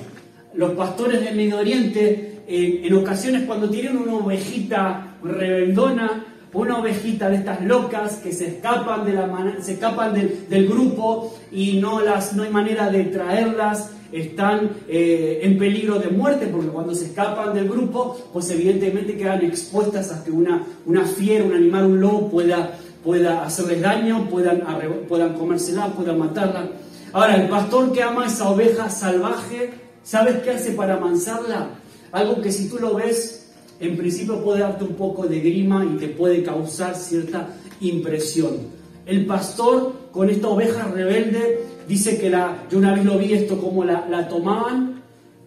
Los 0.53 0.71
pastores 0.71 1.23
de 1.23 1.31
Medio 1.31 1.57
Oriente, 1.57 2.41
eh, 2.47 2.81
en 2.83 2.93
ocasiones 2.93 3.43
cuando 3.43 3.69
tienen 3.69 3.97
una 3.97 4.15
ovejita 4.15 5.17
rebeldona, 5.23 6.30
una 6.53 6.79
ovejita 6.79 7.29
de 7.29 7.37
estas 7.37 7.61
locas 7.61 8.17
que 8.17 8.33
se 8.33 8.47
escapan, 8.47 9.05
de 9.05 9.13
la 9.13 9.55
se 9.61 9.73
escapan 9.73 10.13
del, 10.13 10.67
grupo 10.67 11.33
y 11.51 11.79
no, 11.79 12.01
las, 12.01 12.33
no 12.33 12.43
hay 12.43 12.49
manera 12.49 12.89
de 12.89 13.05
traerlas 13.05 13.91
están 14.11 14.71
eh, 14.87 15.39
en 15.43 15.57
peligro 15.57 15.97
de 15.99 16.09
muerte, 16.09 16.47
porque 16.47 16.67
cuando 16.67 16.93
se 16.93 17.05
escapan 17.05 17.53
del 17.53 17.69
grupo, 17.69 18.17
pues 18.33 18.49
evidentemente 18.51 19.15
quedan 19.15 19.43
expuestas 19.43 20.11
a 20.11 20.23
que 20.23 20.31
una, 20.31 20.63
una 20.85 21.05
fiera, 21.05 21.45
un 21.45 21.53
animal, 21.53 21.85
un 21.85 22.01
lobo 22.01 22.29
pueda, 22.29 22.77
pueda 23.03 23.45
hacerles 23.45 23.81
daño, 23.81 24.27
puedan, 24.29 24.63
puedan 25.07 25.33
comérsela, 25.33 25.87
puedan 25.87 26.19
matarla. 26.19 26.67
Ahora, 27.13 27.35
el 27.35 27.49
pastor 27.49 27.91
que 27.91 28.03
ama 28.03 28.25
esa 28.25 28.49
oveja 28.49 28.89
salvaje, 28.89 29.73
¿sabes 30.03 30.41
qué 30.43 30.51
hace 30.51 30.71
para 30.71 30.95
amansarla? 30.95 31.69
Algo 32.11 32.41
que 32.41 32.51
si 32.51 32.69
tú 32.69 32.79
lo 32.79 32.95
ves, 32.95 33.40
en 33.81 33.97
principio 33.97 34.43
puede 34.43 34.61
darte 34.61 34.83
un 34.83 34.93
poco 34.93 35.27
de 35.27 35.39
grima 35.39 35.83
y 35.83 35.97
te 35.97 36.07
puede 36.07 36.43
causar 36.43 36.95
cierta 36.95 37.49
impresión. 37.81 38.57
El 39.05 39.25
pastor 39.25 39.93
con 40.11 40.29
esta 40.29 40.47
oveja 40.47 40.87
rebelde 40.87 41.65
dice 41.87 42.19
que 42.19 42.29
la, 42.29 42.65
yo 42.69 42.77
una 42.77 42.93
vez 42.93 43.03
lo 43.03 43.17
vi 43.17 43.33
esto, 43.33 43.57
como 43.57 43.83
la, 43.83 44.07
la 44.07 44.27
tomaban, 44.27 45.01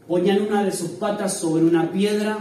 ponían 0.09 0.43
una 0.43 0.65
de 0.65 0.73
sus 0.73 0.91
patas 0.91 1.39
sobre 1.39 1.65
una 1.65 1.91
piedra 1.91 2.39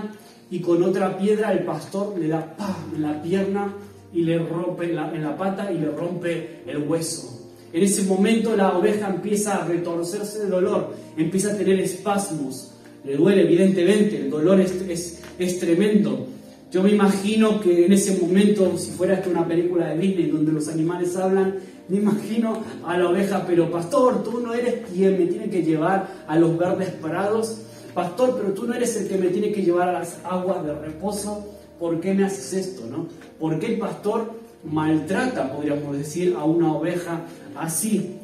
y 0.50 0.60
con 0.60 0.84
otra 0.84 1.18
piedra 1.18 1.54
el 1.54 1.64
pastor 1.64 2.18
le 2.18 2.28
da 2.28 2.56
en 2.94 3.02
la 3.02 3.22
pierna 3.22 3.74
y 4.12 4.24
le 4.24 4.40
rompe 4.40 4.86
en 4.86 5.24
la 5.24 5.38
pata 5.38 5.72
y 5.72 5.78
le 5.78 5.92
rompe 5.92 6.64
el 6.66 6.80
hueso. 6.88 7.34
En 7.72 7.82
ese 7.82 8.04
momento 8.04 8.56
la 8.56 8.78
oveja 8.78 9.10
empieza 9.10 9.56
a 9.56 9.66
retorcerse 9.66 10.44
de 10.44 10.50
dolor, 10.50 10.94
empieza 11.18 11.54
a 11.54 11.58
tener 11.58 11.80
espasmos. 11.80 12.73
Le 13.04 13.16
duele, 13.16 13.42
evidentemente, 13.42 14.18
el 14.18 14.30
dolor 14.30 14.60
es, 14.62 15.20
es, 15.38 15.60
tremendo. 15.60 16.28
Yo 16.72 16.82
me 16.82 16.92
imagino 16.92 17.60
que 17.60 17.86
en 17.86 17.94
ese 17.94 18.20
momento, 18.20 18.78
si 18.78 18.92
fuera 18.92 19.22
una 19.30 19.48
película 19.48 19.90
de 19.90 20.00
Disney 20.00 20.28
donde 20.28 20.52
los 20.52 20.68
animales 20.68 21.16
hablan, 21.16 21.56
me 21.90 21.98
imagino 21.98 22.64
a 22.86 22.98
la 22.98 23.10
oveja, 23.10 23.46
pero 23.46 23.70
pastor, 23.70 24.24
tú 24.24 24.40
no 24.40 24.54
eres 24.54 24.76
quien 24.94 25.20
me 25.20 25.26
tiene 25.26 25.50
que 25.50 25.64
llevar 25.64 26.24
a 26.28 26.38
los 26.38 26.58
verdes 26.58 26.90
parados. 26.90 27.60
Pastor, 27.94 28.36
pero 28.38 28.54
tú 28.54 28.66
no 28.66 28.74
eres 28.74 28.96
el 28.96 29.08
que 29.08 29.18
me 29.18 29.28
tiene 29.28 29.52
que 29.52 29.62
llevar 29.62 29.90
a 29.90 30.00
las 30.00 30.18
aguas 30.24 30.66
de 30.66 30.74
reposo. 30.74 31.46
¿Por 31.80 32.00
qué 32.00 32.14
me 32.14 32.24
haces 32.24 32.54
esto? 32.54 32.86
¿no? 32.90 33.08
¿Por 33.38 33.60
qué 33.60 33.74
el 33.74 33.80
pastor 33.80 34.44
maltrata, 34.64 35.52
podríamos 35.52 35.98
decir, 35.98 36.36
a 36.38 36.44
una 36.44 36.74
oveja 36.74 37.22
así. 37.56 38.20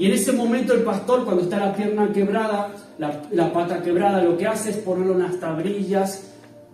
Y 0.00 0.06
en 0.06 0.12
ese 0.12 0.32
momento 0.32 0.72
el 0.72 0.80
pastor, 0.80 1.26
cuando 1.26 1.42
está 1.42 1.58
la 1.58 1.76
pierna 1.76 2.10
quebrada, 2.10 2.72
la, 2.96 3.52
pata 3.52 3.82
quebrada, 3.82 4.24
lo 4.24 4.38
que 4.38 4.46
hace 4.46 4.70
es 4.70 4.76
ponerle 4.78 5.12
unas 5.12 5.38
tabrillas, 5.38 6.22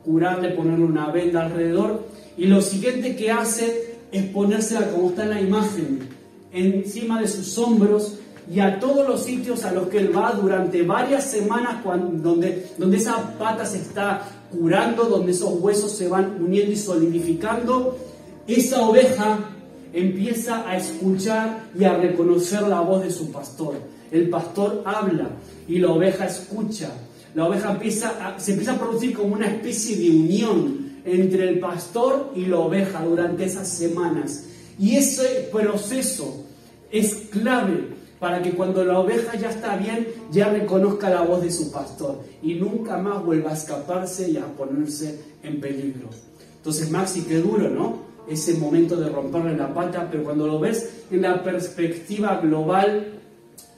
curarle, 0.04 0.50
ponerle 0.50 0.84
una 0.84 1.10
venda 1.10 1.44
alrededor. 1.44 2.04
Y 2.36 2.46
lo 2.46 2.62
siguiente 2.62 3.16
que 3.16 3.32
hace 3.32 3.96
es 4.12 4.22
ponérsela 4.26 4.92
como 4.92 5.08
está 5.08 5.24
en 5.24 5.30
la 5.30 5.40
imagen, 5.40 6.08
encima 6.52 7.20
de 7.20 7.26
sus 7.26 7.58
hombros 7.58 8.20
y 8.48 8.60
a 8.60 8.78
todos 8.78 9.08
los 9.08 9.24
sitios 9.24 9.64
a 9.64 9.72
los 9.72 9.88
que 9.88 9.98
él 9.98 10.16
va 10.16 10.30
durante 10.30 10.82
varias 10.82 11.24
semanas 11.24 11.82
donde, 11.82 12.68
donde 12.78 12.96
esa 12.96 13.36
pata 13.36 13.66
se 13.66 13.78
está 13.78 14.22
curando, 14.52 15.06
donde 15.06 15.32
esos 15.32 15.52
huesos 15.60 15.90
se 15.90 16.06
van 16.06 16.36
uniendo 16.40 16.70
y 16.70 16.76
solidificando, 16.76 17.98
esa 18.46 18.82
oveja 18.82 19.55
empieza 19.96 20.68
a 20.68 20.76
escuchar 20.76 21.70
y 21.76 21.84
a 21.84 21.96
reconocer 21.96 22.62
la 22.62 22.80
voz 22.80 23.02
de 23.02 23.10
su 23.10 23.32
pastor. 23.32 23.76
El 24.10 24.28
pastor 24.28 24.82
habla 24.84 25.30
y 25.66 25.78
la 25.78 25.90
oveja 25.90 26.26
escucha. 26.26 26.90
La 27.34 27.46
oveja 27.46 27.72
empieza 27.72 28.34
se 28.38 28.52
empieza 28.52 28.74
a 28.74 28.78
producir 28.78 29.14
como 29.14 29.34
una 29.34 29.46
especie 29.46 29.96
de 29.96 30.10
unión 30.10 31.00
entre 31.06 31.48
el 31.48 31.60
pastor 31.60 32.32
y 32.36 32.44
la 32.44 32.58
oveja 32.58 33.02
durante 33.02 33.44
esas 33.44 33.68
semanas. 33.68 34.44
Y 34.78 34.96
ese 34.96 35.48
proceso 35.50 36.44
es 36.92 37.14
clave 37.30 37.96
para 38.20 38.42
que 38.42 38.50
cuando 38.50 38.84
la 38.84 38.98
oveja 38.98 39.34
ya 39.36 39.48
está 39.48 39.76
bien, 39.76 40.08
ya 40.30 40.50
reconozca 40.50 41.08
la 41.08 41.22
voz 41.22 41.42
de 41.42 41.50
su 41.50 41.72
pastor 41.72 42.22
y 42.42 42.54
nunca 42.54 42.98
más 42.98 43.24
vuelva 43.24 43.50
a 43.50 43.54
escaparse 43.54 44.30
y 44.30 44.36
a 44.36 44.44
ponerse 44.44 45.18
en 45.42 45.58
peligro. 45.58 46.10
Entonces, 46.58 46.90
Maxi, 46.90 47.22
qué 47.22 47.36
duro, 47.36 47.70
¿no? 47.70 48.05
Ese 48.28 48.54
momento 48.54 48.96
de 48.96 49.08
romperle 49.08 49.56
la 49.56 49.72
pata, 49.72 50.08
pero 50.10 50.24
cuando 50.24 50.46
lo 50.46 50.58
ves 50.58 51.04
en 51.10 51.22
la 51.22 51.42
perspectiva 51.42 52.40
global, 52.40 53.20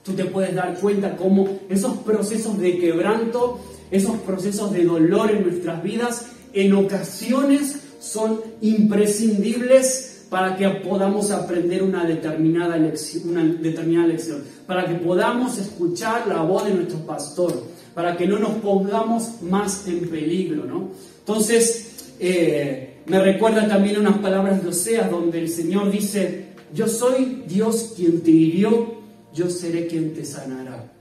tú 0.03 0.13
te 0.13 0.25
puedes 0.25 0.55
dar 0.55 0.79
cuenta 0.79 1.17
cómo 1.17 1.49
esos 1.69 1.99
procesos 1.99 2.59
de 2.59 2.79
quebranto, 2.79 3.61
esos 3.91 4.17
procesos 4.19 4.73
de 4.73 4.85
dolor 4.85 5.31
en 5.31 5.43
nuestras 5.43 5.83
vidas, 5.83 6.27
en 6.53 6.73
ocasiones 6.73 7.81
son 8.01 8.41
imprescindibles 8.61 10.27
para 10.31 10.57
que 10.57 10.69
podamos 10.69 11.31
aprender 11.31 11.83
una 11.83 12.05
determinada 12.05 12.77
lección, 12.77 13.31
una 13.31 13.45
determinada 13.45 14.09
lección, 14.09 14.43
para 14.67 14.87
que 14.87 14.95
podamos 14.95 15.59
escuchar 15.59 16.27
la 16.27 16.43
voz 16.43 16.67
de 16.67 16.75
nuestro 16.75 16.99
pastor, 17.01 17.65
para 17.95 18.17
que 18.17 18.27
no 18.27 18.39
nos 18.39 18.53
pongamos 18.57 19.43
más 19.43 19.87
en 19.89 20.09
peligro, 20.09 20.65
¿no? 20.65 20.91
Entonces, 21.21 22.15
eh, 22.21 22.88
me 23.09 23.21
recuerda 23.21 23.67
también 23.67 23.99
unas 23.99 24.19
palabras 24.19 24.63
de 24.63 24.69
Oseas 24.69 25.11
donde 25.11 25.41
el 25.41 25.49
Señor 25.49 25.91
dice, 25.91 26.49
yo 26.75 26.87
soy 26.87 27.45
Dios 27.49 27.95
quien 27.97 28.21
te 28.21 28.31
hirió, 28.31 28.99
yo 29.35 29.49
seré 29.49 29.87
quien 29.87 30.13
te 30.13 30.25
sanará. 30.25 30.93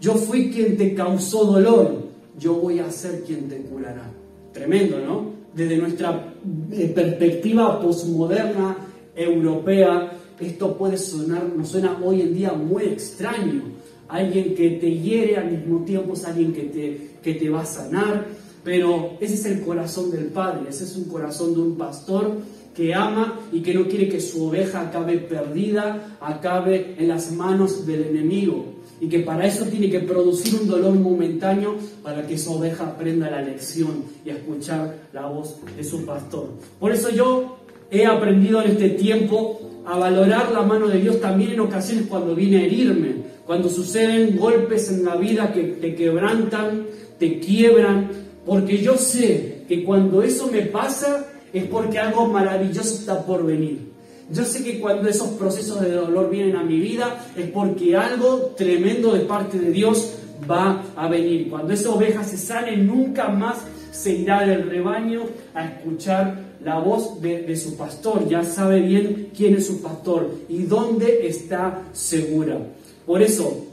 Yo 0.00 0.14
fui 0.14 0.50
quien 0.50 0.76
te 0.76 0.94
causó 0.94 1.44
dolor, 1.44 2.08
yo 2.38 2.54
voy 2.54 2.80
a 2.80 2.90
ser 2.90 3.22
quien 3.22 3.48
te 3.48 3.58
curará. 3.58 4.10
Tremendo, 4.52 4.98
¿no? 4.98 5.30
Desde 5.54 5.76
nuestra 5.76 6.32
eh, 6.72 6.92
perspectiva 6.94 7.80
posmoderna, 7.80 8.76
europea, 9.14 10.12
esto 10.40 10.76
puede 10.76 10.96
sonar, 10.96 11.44
nos 11.54 11.68
suena 11.68 11.98
hoy 12.02 12.22
en 12.22 12.34
día 12.34 12.52
muy 12.52 12.84
extraño. 12.84 13.62
Alguien 14.08 14.54
que 14.54 14.70
te 14.70 14.90
hiere 14.90 15.36
al 15.36 15.50
mismo 15.52 15.84
tiempo 15.84 16.14
es 16.14 16.24
alguien 16.24 16.52
que 16.52 16.62
te, 16.62 17.10
que 17.22 17.34
te 17.34 17.48
va 17.48 17.60
a 17.60 17.66
sanar 17.66 18.26
pero 18.62 19.16
ese 19.20 19.34
es 19.34 19.44
el 19.46 19.62
corazón 19.62 20.10
del 20.10 20.26
Padre, 20.26 20.68
ese 20.68 20.84
es 20.84 20.96
un 20.96 21.04
corazón 21.04 21.54
de 21.54 21.60
un 21.60 21.76
pastor 21.76 22.38
que 22.74 22.94
ama 22.94 23.40
y 23.52 23.60
que 23.60 23.74
no 23.74 23.86
quiere 23.88 24.08
que 24.08 24.20
su 24.20 24.46
oveja 24.46 24.80
acabe 24.80 25.18
perdida, 25.18 26.16
acabe 26.20 26.94
en 26.98 27.08
las 27.08 27.32
manos 27.32 27.86
del 27.86 28.04
enemigo. 28.04 28.64
Y 29.00 29.08
que 29.08 29.20
para 29.20 29.46
eso 29.46 29.64
tiene 29.64 29.90
que 29.90 30.00
producir 30.00 30.60
un 30.60 30.68
dolor 30.68 30.94
momentáneo 30.94 31.76
para 32.02 32.26
que 32.26 32.36
su 32.36 32.52
oveja 32.52 32.84
aprenda 32.84 33.30
la 33.30 33.40
lección 33.40 34.04
y 34.24 34.30
a 34.30 34.34
escuchar 34.34 34.94
la 35.12 35.26
voz 35.26 35.56
de 35.74 35.82
su 35.82 36.04
pastor. 36.04 36.50
Por 36.78 36.92
eso 36.92 37.08
yo 37.08 37.56
he 37.90 38.04
aprendido 38.04 38.62
en 38.62 38.72
este 38.72 38.90
tiempo 38.90 39.60
a 39.86 39.98
valorar 39.98 40.52
la 40.52 40.62
mano 40.62 40.86
de 40.88 41.00
Dios 41.00 41.20
también 41.20 41.52
en 41.52 41.60
ocasiones 41.60 42.06
cuando 42.08 42.34
viene 42.34 42.58
a 42.58 42.62
herirme, 42.62 43.14
cuando 43.46 43.68
suceden 43.68 44.36
golpes 44.36 44.90
en 44.90 45.04
la 45.04 45.16
vida 45.16 45.52
que 45.52 45.62
te 45.62 45.94
quebrantan, 45.94 46.86
te 47.18 47.40
quiebran, 47.40 48.10
porque 48.50 48.78
yo 48.78 48.96
sé 48.96 49.62
que 49.68 49.84
cuando 49.84 50.24
eso 50.24 50.48
me 50.48 50.62
pasa 50.62 51.24
es 51.52 51.66
porque 51.66 52.00
algo 52.00 52.26
maravilloso 52.26 52.96
está 52.96 53.24
por 53.24 53.46
venir. 53.46 53.92
Yo 54.28 54.44
sé 54.44 54.64
que 54.64 54.80
cuando 54.80 55.08
esos 55.08 55.28
procesos 55.28 55.80
de 55.80 55.92
dolor 55.92 56.28
vienen 56.28 56.56
a 56.56 56.64
mi 56.64 56.80
vida 56.80 57.26
es 57.36 57.48
porque 57.50 57.94
algo 57.94 58.52
tremendo 58.56 59.12
de 59.12 59.20
parte 59.20 59.56
de 59.56 59.70
Dios 59.70 60.14
va 60.50 60.82
a 60.96 61.06
venir. 61.06 61.48
Cuando 61.48 61.72
esa 61.72 61.90
oveja 61.90 62.24
se 62.24 62.36
sale, 62.36 62.76
nunca 62.76 63.28
más 63.28 63.58
se 63.92 64.14
irá 64.14 64.44
del 64.44 64.68
rebaño 64.68 65.26
a 65.54 65.66
escuchar 65.66 66.56
la 66.64 66.80
voz 66.80 67.22
de, 67.22 67.54
su 67.54 67.76
pastor. 67.76 68.28
Ya 68.28 68.42
sabe 68.42 68.80
bien 68.80 69.30
quién 69.36 69.54
es 69.54 69.68
su 69.68 69.80
pastor 69.80 70.28
y 70.48 70.64
dónde 70.64 71.28
está 71.28 71.84
segura. 71.92 72.58
Por 73.06 73.22
eso, 73.22 73.64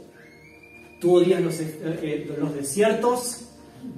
tú 1.00 1.16
odias 1.16 1.42
los, 1.42 1.58
eh, 1.58 1.80
eh, 1.82 2.36
los 2.38 2.54
desiertos, 2.54 3.47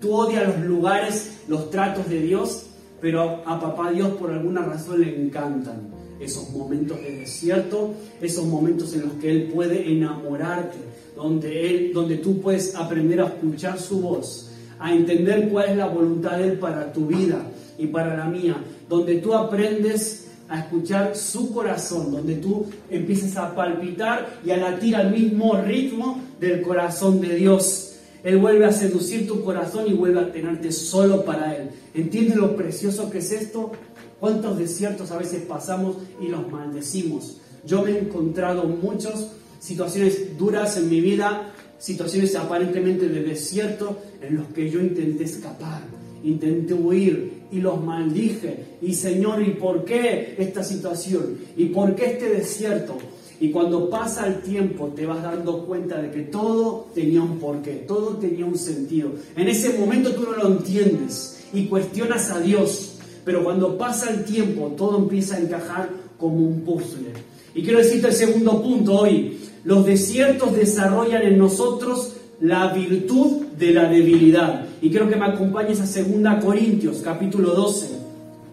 Tú 0.01 0.15
odias 0.15 0.47
los 0.49 0.67
lugares, 0.67 1.41
los 1.49 1.71
tratos 1.71 2.09
de 2.09 2.21
Dios, 2.21 2.67
pero 3.01 3.43
a 3.47 3.61
papá 3.61 3.91
Dios 3.91 4.11
por 4.11 4.31
alguna 4.31 4.63
razón 4.63 5.01
le 5.01 5.25
encantan 5.25 6.01
esos 6.21 6.51
momentos 6.51 7.01
de 7.01 7.17
desierto, 7.17 7.95
esos 8.21 8.47
momentos 8.47 8.95
en 8.95 9.03
los 9.03 9.13
que 9.15 9.31
Él 9.31 9.51
puede 9.53 9.91
enamorarte, 9.91 10.79
donde, 11.17 11.71
él, 11.71 11.93
donde 11.93 12.19
tú 12.19 12.41
puedes 12.41 12.75
aprender 12.75 13.21
a 13.21 13.27
escuchar 13.27 13.79
su 13.79 14.01
voz, 14.01 14.51
a 14.79 14.95
entender 14.95 15.49
cuál 15.49 15.71
es 15.71 15.77
la 15.77 15.87
voluntad 15.87 16.39
de 16.39 16.49
Él 16.49 16.59
para 16.59 16.93
tu 16.93 17.07
vida 17.07 17.43
y 17.79 17.87
para 17.87 18.17
la 18.17 18.27
mía, 18.27 18.57
donde 18.89 19.17
tú 19.17 19.35
aprendes 19.35 20.29
a 20.49 20.61
escuchar 20.61 21.17
su 21.17 21.55
corazón, 21.55 22.11
donde 22.11 22.35
tú 22.37 22.67
empiezas 22.91 23.37
a 23.37 23.55
palpitar 23.55 24.41
y 24.45 24.51
a 24.51 24.57
latir 24.57 24.97
al 24.97 25.11
mismo 25.11 25.57
ritmo 25.63 26.21
del 26.41 26.61
corazón 26.61 27.21
de 27.21 27.37
Dios. 27.37 27.90
Él 28.23 28.39
vuelve 28.39 28.67
a 28.67 28.73
seducir 28.73 29.27
tu 29.27 29.43
corazón 29.43 29.85
y 29.89 29.95
vuelve 29.95 30.21
a 30.21 30.33
tenerte 30.33 30.73
solo 30.73 31.25
para 31.25 31.57
Él. 31.57 31.71
¿Entiendes 31.95 32.37
lo 32.37 32.57
precioso 32.57 33.11
que 33.11 33.19
es 33.19 33.33
esto? 33.33 33.73
¿Cuántos 34.19 34.59
desiertos 34.59 35.11
a 35.11 35.19
veces 35.19 35.43
pasamos 35.43 35.97
y 36.21 36.29
los 36.29 36.51
maldecimos? 36.51 37.39
Yo 37.65 37.83
me 37.83 37.93
he 37.93 37.99
encontrado 37.99 38.65
muchas 38.65 39.29
situaciones 39.59 40.37
duras 40.39 40.77
en 40.77 40.91
mi 40.91 41.01
vida, 41.01 41.53
situaciones 41.79 42.35
aparentemente 42.37 43.09
de 43.09 43.23
desierto 43.23 43.99
en 44.21 44.37
los 44.37 44.49
que 44.49 44.71
yo 44.71 44.81
intenté 44.81 45.25
escapar, 45.25 45.83
intenté 46.23 46.75
huir 46.75 47.41
y 47.51 47.61
los 47.61 47.83
maldije. 47.83 48.77
Y 48.83 48.95
Señor, 48.95 49.43
¿y 49.43 49.53
por 49.53 49.85
qué 49.85 50.35
esta 50.39 50.63
situación? 50.63 51.39
¿Y 51.57 51.67
por 51.67 51.95
qué 51.95 52.13
este 52.13 52.29
desierto? 52.29 52.99
Y 53.41 53.51
cuando 53.51 53.89
pasa 53.89 54.27
el 54.27 54.43
tiempo 54.43 54.93
te 54.95 55.07
vas 55.07 55.23
dando 55.23 55.65
cuenta 55.65 56.01
de 56.01 56.11
que 56.11 56.21
todo 56.25 56.89
tenía 56.95 57.23
un 57.23 57.39
porqué, 57.39 57.85
todo 57.89 58.19
tenía 58.19 58.45
un 58.45 58.59
sentido. 58.59 59.13
En 59.35 59.49
ese 59.49 59.79
momento 59.79 60.13
tú 60.13 60.25
no 60.25 60.33
lo 60.33 60.47
entiendes 60.49 61.43
y 61.55 61.65
cuestionas 61.65 62.31
a 62.31 62.39
Dios, 62.39 62.99
pero 63.25 63.43
cuando 63.43 63.79
pasa 63.79 64.11
el 64.11 64.25
tiempo 64.25 64.75
todo 64.77 64.99
empieza 64.99 65.37
a 65.37 65.41
encajar 65.41 65.89
como 66.19 66.37
un 66.37 66.61
puzzle. 66.61 67.15
Y 67.55 67.63
quiero 67.63 67.79
decirte 67.79 68.09
el 68.09 68.13
segundo 68.13 68.63
punto 68.63 68.95
hoy, 68.95 69.39
los 69.65 69.87
desiertos 69.87 70.55
desarrollan 70.55 71.23
en 71.23 71.39
nosotros 71.39 72.17
la 72.41 72.73
virtud 72.75 73.47
de 73.59 73.73
la 73.73 73.89
debilidad. 73.89 74.67
Y 74.83 74.91
quiero 74.91 75.09
que 75.09 75.17
me 75.17 75.25
acompañes 75.25 75.81
a 75.81 76.03
2 76.03 76.45
Corintios 76.45 76.99
capítulo 77.03 77.55
12. 77.55 78.01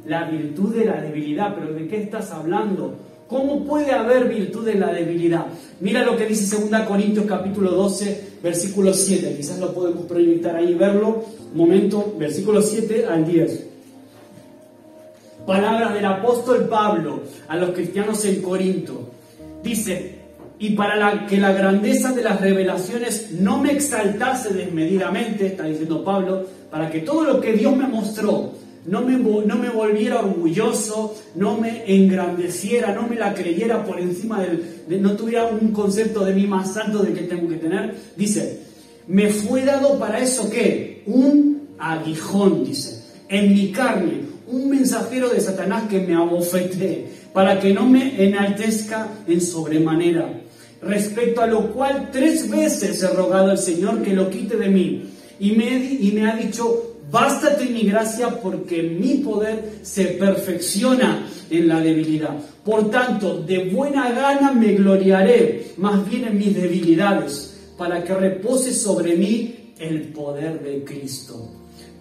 La 0.05 0.29
virtud 0.29 0.73
de 0.73 0.85
la 0.85 1.01
debilidad, 1.01 1.53
pero 1.55 1.73
¿de 1.73 1.89
qué 1.89 2.01
estás 2.01 2.31
hablando? 2.31 3.06
¿Cómo 3.27 3.65
puede 3.65 3.91
haber 3.91 4.29
virtud 4.29 4.67
en 4.69 4.79
la 4.79 4.93
debilidad? 4.93 5.47
Mira 5.81 6.03
lo 6.03 6.15
que 6.15 6.25
dice 6.25 6.55
2 6.55 6.81
Corintios 6.87 7.25
capítulo 7.25 7.71
12, 7.71 8.39
versículo 8.41 8.93
7. 8.93 9.35
Quizás 9.35 9.59
lo 9.59 9.73
podemos 9.73 10.05
proyectar 10.05 10.55
ahí 10.55 10.73
verlo. 10.73 11.25
Momento, 11.53 12.15
versículo 12.17 12.61
7 12.61 13.05
al 13.05 13.25
10. 13.25 13.65
Palabras 15.45 15.93
del 15.93 16.05
apóstol 16.05 16.67
Pablo 16.69 17.21
a 17.49 17.57
los 17.57 17.71
cristianos 17.71 18.23
en 18.23 18.41
Corinto. 18.41 19.09
Dice, 19.61 20.15
y 20.59 20.71
para 20.71 21.27
que 21.27 21.37
la 21.37 21.51
grandeza 21.51 22.13
de 22.13 22.23
las 22.23 22.39
revelaciones 22.39 23.31
no 23.31 23.61
me 23.61 23.73
exaltase 23.73 24.53
desmedidamente, 24.53 25.47
está 25.47 25.65
diciendo 25.65 26.03
Pablo, 26.03 26.45
para 26.71 26.89
que 26.89 26.99
todo 26.99 27.23
lo 27.23 27.41
que 27.41 27.53
Dios 27.53 27.75
me 27.75 27.87
mostró 27.87 28.53
no 28.87 29.01
me, 29.01 29.17
no 29.17 29.55
me 29.57 29.69
volviera 29.69 30.19
orgulloso, 30.19 31.15
no 31.35 31.57
me 31.57 31.83
engrandeciera, 31.93 32.93
no 32.93 33.07
me 33.07 33.17
la 33.17 33.33
creyera 33.33 33.83
por 33.83 33.99
encima 33.99 34.41
del, 34.41 35.01
no 35.01 35.11
tuviera 35.15 35.45
un 35.45 35.71
concepto 35.71 36.23
de 36.23 36.33
mí 36.33 36.47
más 36.47 36.75
alto 36.77 37.03
de 37.03 37.13
que 37.13 37.23
tengo 37.23 37.49
que 37.49 37.57
tener. 37.57 37.93
Dice, 38.15 38.61
me 39.07 39.29
fue 39.29 39.65
dado 39.65 39.99
para 39.99 40.19
eso 40.19 40.49
qué? 40.49 41.03
Un 41.05 41.67
aguijón, 41.77 42.63
dice, 42.63 43.03
en 43.27 43.53
mi 43.53 43.71
carne, 43.71 44.21
un 44.47 44.69
mensajero 44.69 45.29
de 45.29 45.41
Satanás 45.41 45.83
que 45.89 45.99
me 45.99 46.15
abofete, 46.15 47.07
para 47.33 47.59
que 47.59 47.73
no 47.73 47.85
me 47.85 48.23
enaltezca 48.23 49.09
en 49.27 49.41
sobremanera. 49.41 50.41
Respecto 50.81 51.41
a 51.41 51.47
lo 51.47 51.73
cual 51.73 52.09
tres 52.11 52.49
veces 52.49 53.03
he 53.03 53.07
rogado 53.09 53.51
al 53.51 53.57
Señor 53.57 54.01
que 54.01 54.13
lo 54.13 54.29
quite 54.29 54.55
de 54.55 54.69
mí. 54.69 55.03
Y 55.39 55.51
me, 55.51 55.77
y 55.77 56.11
me 56.13 56.29
ha 56.29 56.35
dicho, 56.35 56.96
Bástate 57.09 57.67
mi 57.67 57.83
gracia 57.83 58.41
porque 58.41 58.83
mi 58.83 59.15
poder 59.15 59.79
se 59.81 60.05
perfecciona 60.05 61.25
en 61.49 61.67
la 61.67 61.79
debilidad. 61.79 62.37
Por 62.65 62.89
tanto, 62.91 63.41
de 63.43 63.69
buena 63.69 64.11
gana 64.11 64.51
me 64.51 64.73
gloriaré 64.73 65.71
más 65.77 66.07
bien 66.09 66.25
en 66.25 66.37
mis 66.37 66.53
debilidades, 66.53 67.53
para 67.77 68.03
que 68.03 68.13
repose 68.13 68.73
sobre 68.73 69.15
mí 69.15 69.73
el 69.79 70.09
poder 70.09 70.61
de 70.61 70.83
Cristo. 70.83 71.49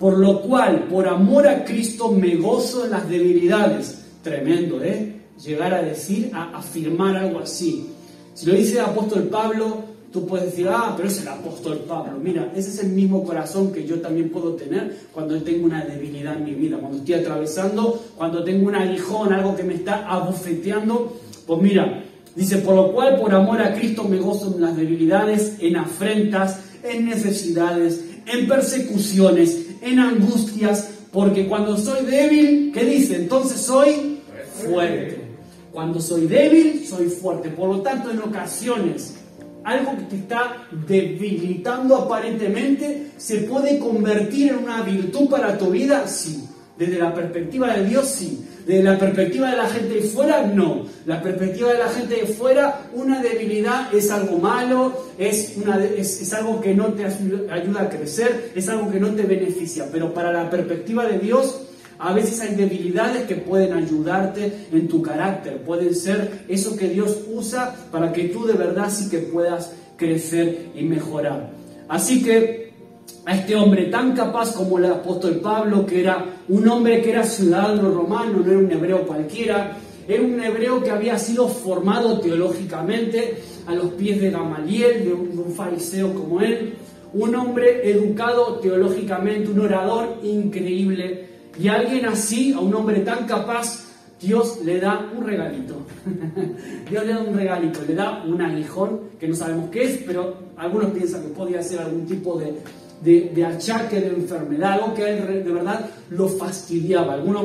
Por 0.01 0.19
lo 0.19 0.43
cual, 0.43 0.89
por 0.91 1.07
amor 1.07 1.47
a 1.47 1.65
Cristo, 1.65 2.11
me 2.11 2.35
gozo 2.37 2.85
en 2.85 2.91
las 2.91 3.09
debilidades. 3.09 4.03
Tremendo, 4.23 4.83
¿eh? 4.83 5.13
Llegar 5.45 5.73
a 5.73 5.83
decir, 5.83 6.31
a 6.35 6.57
afirmar 6.57 7.17
algo 7.17 7.39
así. 7.39 7.87
Si 8.35 8.47
lo 8.47 8.55
dice 8.55 8.75
el 8.75 8.87
apóstol 8.87 9.25
Pablo, 9.25 9.85
Tú 10.13 10.27
puedes 10.27 10.47
decir, 10.47 10.69
ah, 10.71 10.95
pero 10.97 11.09
es 11.09 11.21
el 11.21 11.29
apóstol 11.29 11.85
Pablo. 11.87 12.19
Mira, 12.23 12.53
ese 12.55 12.71
es 12.71 12.79
el 12.79 12.91
mismo 12.91 13.25
corazón 13.25 13.73
que 13.73 13.85
yo 13.85 14.01
también 14.01 14.31
puedo 14.31 14.55
tener 14.55 14.97
cuando 15.13 15.41
tengo 15.43 15.67
una 15.67 15.85
debilidad 15.85 16.37
en 16.37 16.45
mi 16.45 16.55
vida, 16.55 16.79
cuando 16.79 16.99
estoy 16.99 17.15
atravesando, 17.15 18.03
cuando 18.17 18.45
tengo 18.45 18.69
un 18.69 18.75
aguijón, 18.75 19.33
algo 19.33 19.57
que 19.57 19.65
me 19.65 19.75
está 19.75 20.07
abofeteando. 20.07 21.19
Pues 21.47 21.61
mira, 21.61 22.05
dice, 22.35 22.59
por 22.59 22.75
lo 22.77 22.93
cual, 22.93 23.19
por 23.21 23.35
amor 23.35 23.61
a 23.61 23.75
Cristo 23.75 24.05
me 24.05 24.19
gozo 24.19 24.55
en 24.55 24.63
las 24.63 24.77
debilidades, 24.77 25.57
en 25.61 25.77
afrentas, 25.77 26.61
en 26.83 27.07
necesidades, 27.07 28.05
en 28.27 28.49
persecuciones, 28.49 29.67
en 29.83 29.99
angustias, 29.99 30.91
porque 31.13 31.47
cuando 31.47 31.77
soy 31.77 32.07
débil, 32.07 32.71
¿qué 32.73 32.85
dice? 32.85 33.17
Entonces 33.17 33.61
soy 33.61 34.19
fuerte. 34.63 35.21
Cuando 35.73 36.01
soy 36.01 36.27
débil, 36.27 36.87
soy 36.87 37.09
fuerte. 37.09 37.51
Por 37.51 37.69
lo 37.69 37.83
tanto, 37.83 38.11
en 38.11 38.21
ocasiones 38.21 39.16
algo 39.67 39.97
que 39.97 40.05
te 40.05 40.17
está 40.17 40.69
debilitando 40.87 41.97
aparentemente, 41.97 43.09
se 43.17 43.39
puede 43.39 43.81
convertir 43.81 44.53
en 44.53 44.59
una 44.59 44.83
virtud 44.83 45.29
para 45.29 45.59
tu 45.59 45.71
vida? 45.71 46.07
Sí. 46.07 46.45
Desde 46.79 46.99
la 46.99 47.13
perspectiva 47.13 47.75
de 47.75 47.85
Dios, 47.85 48.07
sí. 48.07 48.47
Desde 48.65 48.85
la 48.85 48.97
perspectiva 48.97 49.51
de 49.51 49.57
la 49.57 49.69
gente 49.69 49.95
de 49.95 50.03
fuera, 50.03 50.43
no. 50.47 50.87
La 51.05 51.21
perspectiva 51.21 51.73
de 51.73 51.79
la 51.79 51.89
gente 51.89 52.15
de 52.15 52.27
fuera, 52.27 52.89
una 52.95 53.21
debilidad 53.21 53.93
es 53.93 54.11
algo 54.11 54.39
malo, 54.39 55.05
es, 55.19 55.57
es 55.57 56.33
algo 56.33 56.61
que 56.61 56.73
no 56.73 56.93
te 56.93 57.05
ayuda 57.05 57.83
a 57.83 57.89
crecer, 57.89 58.53
es 58.55 58.69
algo 58.69 58.89
que 58.91 59.01
no 59.01 59.11
te 59.17 59.23
beneficia. 59.23 59.87
Pero 59.91 60.15
para 60.15 60.33
la 60.33 60.49
perspectiva 60.49 61.07
de 61.07 61.19
Dios, 61.19 61.61
a 61.99 62.13
veces 62.13 62.41
hay 62.41 62.55
debilidades 62.55 63.25
que 63.25 63.37
pueden 63.37 63.73
ayudarte 63.73 64.67
en 64.73 64.89
tu 64.89 65.03
carácter, 65.03 65.63
pueden 65.63 65.95
ser 65.95 66.45
eso 66.49 66.77
que 66.77 66.89
Dios 66.89 67.19
usa 67.33 67.75
para 67.91 68.13
que 68.13 68.25
tú 68.25 68.47
de 68.47 68.55
verdad 68.55 68.91
sí 68.91 69.09
que 69.09 69.19
puedas 69.19 69.73
crecer 69.97 70.71
y 70.75 70.83
mejorar. 70.83 71.51
Así 71.89 72.23
que 72.23 72.67
a 73.25 73.35
este 73.35 73.57
hombre 73.57 73.87
tan 73.87 74.15
capaz 74.15 74.55
como 74.55 74.79
el 74.79 74.87
apóstol 74.87 75.41
Pablo, 75.43 75.87
que 75.87 76.01
era 76.01 76.25
un 76.49 76.69
hombre 76.69 77.03
que 77.03 77.11
era 77.11 77.25
ciudadano 77.25 77.91
romano, 77.91 78.41
no 78.45 78.51
era 78.51 78.59
un 78.59 78.71
hebreo 78.71 79.07
cualquiera, 79.07 79.77
era 80.07 80.23
un 80.23 80.41
hebreo 80.41 80.83
que 80.83 80.91
había 80.91 81.19
sido 81.19 81.49
formado 81.49 82.21
teológicamente 82.21 83.39
a 83.67 83.75
los 83.75 83.93
pies 83.95 84.21
de 84.21 84.31
Gamaliel, 84.31 85.05
de 85.05 85.13
un, 85.13 85.31
de 85.35 85.43
un 85.43 85.53
fariseo 85.53 86.15
como 86.15 86.41
él, 86.41 86.75
un 87.15 87.35
hombre 87.35 87.91
educado 87.91 88.61
teológicamente, 88.61 89.51
un 89.51 89.61
orador 89.61 90.19
increíble 90.23 91.36
y 91.59 91.69
a 91.69 91.75
alguien 91.75 92.07
así, 92.07 92.53
a 92.53 92.61
un 92.61 92.75
hombre 92.75 93.01
tan 93.01 93.27
capaz, 93.27 93.85
Dios 94.21 94.61
le 94.65 94.81
da 94.81 95.11
un 95.17 95.25
regalito. 95.25 95.87
Dios 96.91 97.07
le 97.07 97.13
da 97.13 97.21
un 97.21 97.37
regalito, 97.37 97.81
le 97.87 97.95
da 97.95 98.23
un 98.25 98.41
aguijón 98.41 99.01
que 99.21 99.29
no 99.29 99.35
sabemos 99.35 99.71
qué 99.71 99.85
es, 99.85 100.03
pero 100.07 100.35
algunos 100.57 100.91
piensan 100.91 101.23
que 101.23 101.29
podía 101.29 101.63
ser 101.63 101.81
algún 101.81 102.07
tipo 102.07 102.39
de, 102.39 102.55
de, 103.03 103.45
achaque, 103.45 104.01
de 104.01 104.09
enfermedad, 104.09 104.75
algo 104.75 104.95
que 104.95 105.05
a 105.05 105.07
de 105.07 105.53
verdad 105.53 105.91
lo 106.11 106.29
fastidiaba. 106.29 107.15
Algunos 107.15 107.45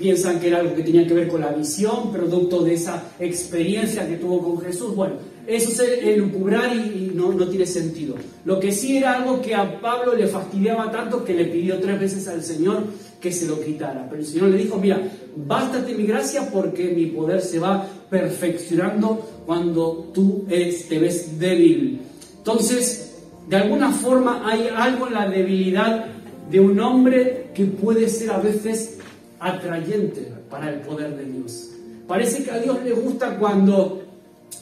piensan 0.00 0.40
que 0.40 0.48
era 0.48 0.58
algo 0.58 0.74
que 0.74 0.82
tenía 0.82 1.06
que 1.06 1.14
ver 1.14 1.28
con 1.28 1.42
la 1.42 1.52
visión, 1.52 2.10
producto 2.10 2.62
de 2.64 2.74
esa 2.74 3.12
experiencia 3.20 4.08
que 4.08 4.16
tuvo 4.16 4.42
con 4.42 4.60
Jesús. 4.64 4.96
Bueno, 4.96 5.14
eso 5.46 5.70
es 5.70 5.80
el 5.80 6.22
y, 6.22 7.04
y 7.04 7.12
no, 7.14 7.32
no, 7.32 7.46
tiene 7.48 7.66
sentido. 7.66 8.14
Lo 8.44 8.58
que 8.58 8.72
sí 8.72 8.96
era 8.96 9.16
algo 9.16 9.42
que 9.42 9.54
a 9.54 9.80
Pablo 9.80 10.14
le 10.14 10.26
fastidiaba 10.26 10.90
tanto 10.90 11.24
que 11.24 11.34
le 11.34 11.44
pidió 11.44 11.78
tres 11.78 12.00
veces 12.00 12.28
al 12.28 12.42
Señor 12.42 12.84
que 13.20 13.30
se 13.30 13.46
lo 13.46 13.60
quitara. 13.60 14.06
Pero 14.08 14.22
el 14.22 14.26
Señor 14.26 14.48
le 14.48 14.58
dijo, 14.58 14.78
mira, 14.78 15.00
bástate 15.36 15.94
mi 15.94 16.06
gracia 16.06 16.50
porque 16.50 16.92
mi 16.94 17.06
poder 17.06 17.42
se 17.42 17.58
va 17.58 17.86
perfeccionando 18.08 19.42
cuando 19.44 20.10
tú 20.14 20.46
te 20.48 20.98
ves 20.98 21.38
débil. 21.38 22.00
Entonces, 22.38 23.18
de 23.48 23.56
alguna 23.56 23.90
forma 23.90 24.48
hay 24.48 24.68
algo 24.74 25.08
en 25.08 25.14
la 25.14 25.28
debilidad 25.28 26.06
de 26.50 26.60
un 26.60 26.80
hombre 26.80 27.50
que 27.54 27.64
puede 27.64 28.08
ser 28.08 28.30
a 28.30 28.38
veces 28.38 28.98
atrayente 29.40 30.32
para 30.48 30.70
el 30.70 30.80
poder 30.80 31.16
de 31.16 31.24
Dios. 31.24 31.70
Parece 32.06 32.44
que 32.44 32.50
a 32.50 32.58
Dios 32.58 32.82
le 32.84 32.92
gusta 32.92 33.38
cuando 33.38 34.02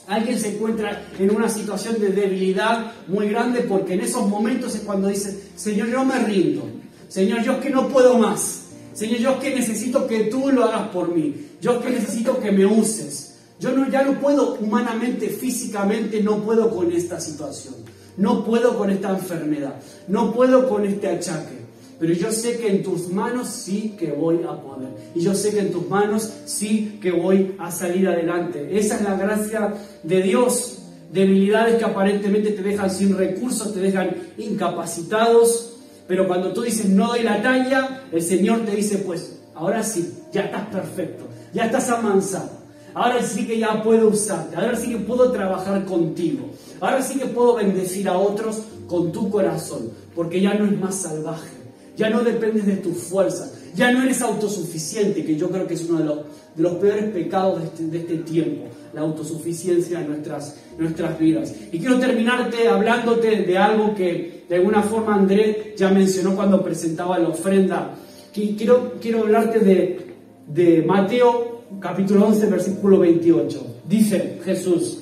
alguien 0.07 0.39
se 0.39 0.55
encuentra 0.55 1.03
en 1.19 1.35
una 1.35 1.49
situación 1.49 1.99
de 1.99 2.09
debilidad 2.09 2.93
muy 3.07 3.29
grande 3.29 3.61
porque 3.61 3.93
en 3.93 4.01
esos 4.01 4.27
momentos 4.27 4.75
es 4.75 4.81
cuando 4.81 5.07
dice, 5.07 5.49
Señor, 5.55 5.89
yo 5.89 6.03
me 6.05 6.19
rindo. 6.19 6.63
Señor, 7.07 7.43
yo 7.43 7.53
es 7.53 7.59
que 7.59 7.69
no 7.69 7.87
puedo 7.89 8.17
más. 8.17 8.61
Señor, 8.93 9.19
yo 9.19 9.31
es 9.31 9.37
que 9.37 9.55
necesito 9.55 10.07
que 10.07 10.25
tú 10.25 10.51
lo 10.51 10.63
hagas 10.65 10.89
por 10.89 11.13
mí. 11.13 11.47
Yo 11.61 11.73
es 11.73 11.85
que 11.85 11.91
necesito 11.91 12.39
que 12.39 12.51
me 12.51 12.65
uses. 12.65 13.37
Yo 13.59 13.71
no, 13.71 13.89
ya 13.89 14.03
no 14.03 14.19
puedo 14.19 14.55
humanamente, 14.55 15.29
físicamente, 15.29 16.23
no 16.23 16.37
puedo 16.43 16.73
con 16.73 16.91
esta 16.91 17.19
situación. 17.19 17.75
No 18.17 18.45
puedo 18.45 18.77
con 18.77 18.89
esta 18.89 19.09
enfermedad. 19.09 19.75
No 20.07 20.33
puedo 20.33 20.69
con 20.69 20.85
este 20.85 21.07
achaque. 21.07 21.58
Pero 21.99 22.13
yo 22.13 22.31
sé 22.31 22.57
que 22.57 22.69
en 22.69 22.81
tus 22.81 23.09
manos 23.09 23.47
sí 23.49 23.95
que 23.99 24.11
voy 24.11 24.41
a 24.43 24.53
poder. 24.61 24.89
Y 25.15 25.21
yo 25.21 25.35
sé 25.35 25.51
que 25.51 25.59
en 25.59 25.71
tus 25.71 25.87
manos 25.89 26.31
sí 26.45 26.97
que 27.01 27.11
voy 27.11 27.55
a 27.59 27.71
salir 27.71 28.07
adelante. 28.07 28.77
Esa 28.77 28.95
es 28.95 29.01
la 29.01 29.15
gracia 29.15 29.73
de 30.03 30.21
Dios. 30.21 30.79
Debilidades 31.11 31.75
que 31.75 31.85
aparentemente 31.85 32.51
te 32.51 32.61
dejan 32.61 32.89
sin 32.89 33.17
recursos, 33.17 33.73
te 33.73 33.79
dejan 33.79 34.15
incapacitados, 34.37 35.73
pero 36.07 36.27
cuando 36.27 36.53
tú 36.53 36.61
dices 36.61 36.87
no 36.87 37.07
doy 37.07 37.23
la 37.23 37.41
talla, 37.41 38.03
el 38.11 38.21
Señor 38.21 38.61
te 38.65 38.75
dice, 38.75 38.99
pues 38.99 39.39
ahora 39.55 39.83
sí, 39.83 40.11
ya 40.31 40.41
estás 40.41 40.67
perfecto, 40.67 41.25
ya 41.53 41.65
estás 41.65 41.89
amansado. 41.89 42.51
Ahora 42.93 43.21
sí 43.23 43.45
que 43.45 43.59
ya 43.59 43.83
puedo 43.83 44.09
usarte, 44.09 44.55
ahora 44.55 44.75
sí 44.75 44.89
que 44.89 44.97
puedo 44.97 45.31
trabajar 45.31 45.85
contigo, 45.85 46.49
ahora 46.79 47.01
sí 47.01 47.19
que 47.19 47.27
puedo 47.27 47.55
bendecir 47.55 48.07
a 48.07 48.17
otros 48.17 48.63
con 48.87 49.11
tu 49.11 49.29
corazón, 49.29 49.91
porque 50.15 50.41
ya 50.41 50.55
no 50.55 50.65
es 50.65 50.79
más 50.79 50.95
salvaje, 50.95 51.58
ya 51.99 52.09
no 52.09 52.21
dependes 52.21 52.65
de 52.65 52.77
tus 52.77 52.97
fuerzas, 52.97 53.55
ya 53.75 53.91
no 53.91 54.01
eres 54.01 54.21
autosuficiente, 54.21 55.25
que 55.25 55.35
yo 55.35 55.49
creo 55.49 55.67
que 55.67 55.73
es 55.73 55.83
uno 55.83 55.99
de 55.99 56.05
los, 56.05 56.19
de 56.55 56.63
los 56.63 56.73
peores 56.75 57.11
pecados 57.11 57.59
de 57.59 57.65
este, 57.65 57.83
de 57.87 57.97
este 57.97 58.17
tiempo, 58.19 58.67
la 58.93 59.01
autosuficiencia 59.01 59.99
en 59.99 60.07
nuestras, 60.07 60.55
nuestras 60.77 61.19
vidas. 61.19 61.53
Y 61.73 61.79
quiero 61.79 61.99
terminarte 61.99 62.69
hablándote 62.69 63.41
de 63.41 63.57
algo 63.57 63.93
que 63.93 64.45
de 64.47 64.55
alguna 64.55 64.81
forma 64.81 65.13
André 65.13 65.75
ya 65.75 65.89
mencionó 65.89 66.37
cuando 66.37 66.63
presentaba 66.63 67.19
la 67.19 67.27
ofrenda. 67.27 67.93
Quiero, 68.33 68.93
quiero 69.01 69.19
hablarte 69.19 69.59
de, 69.59 70.15
de 70.47 70.81
Mateo 70.83 71.63
capítulo 71.81 72.27
11, 72.27 72.47
versículo 72.47 72.99
28. 72.99 73.75
Dice 73.89 74.39
Jesús, 74.45 74.99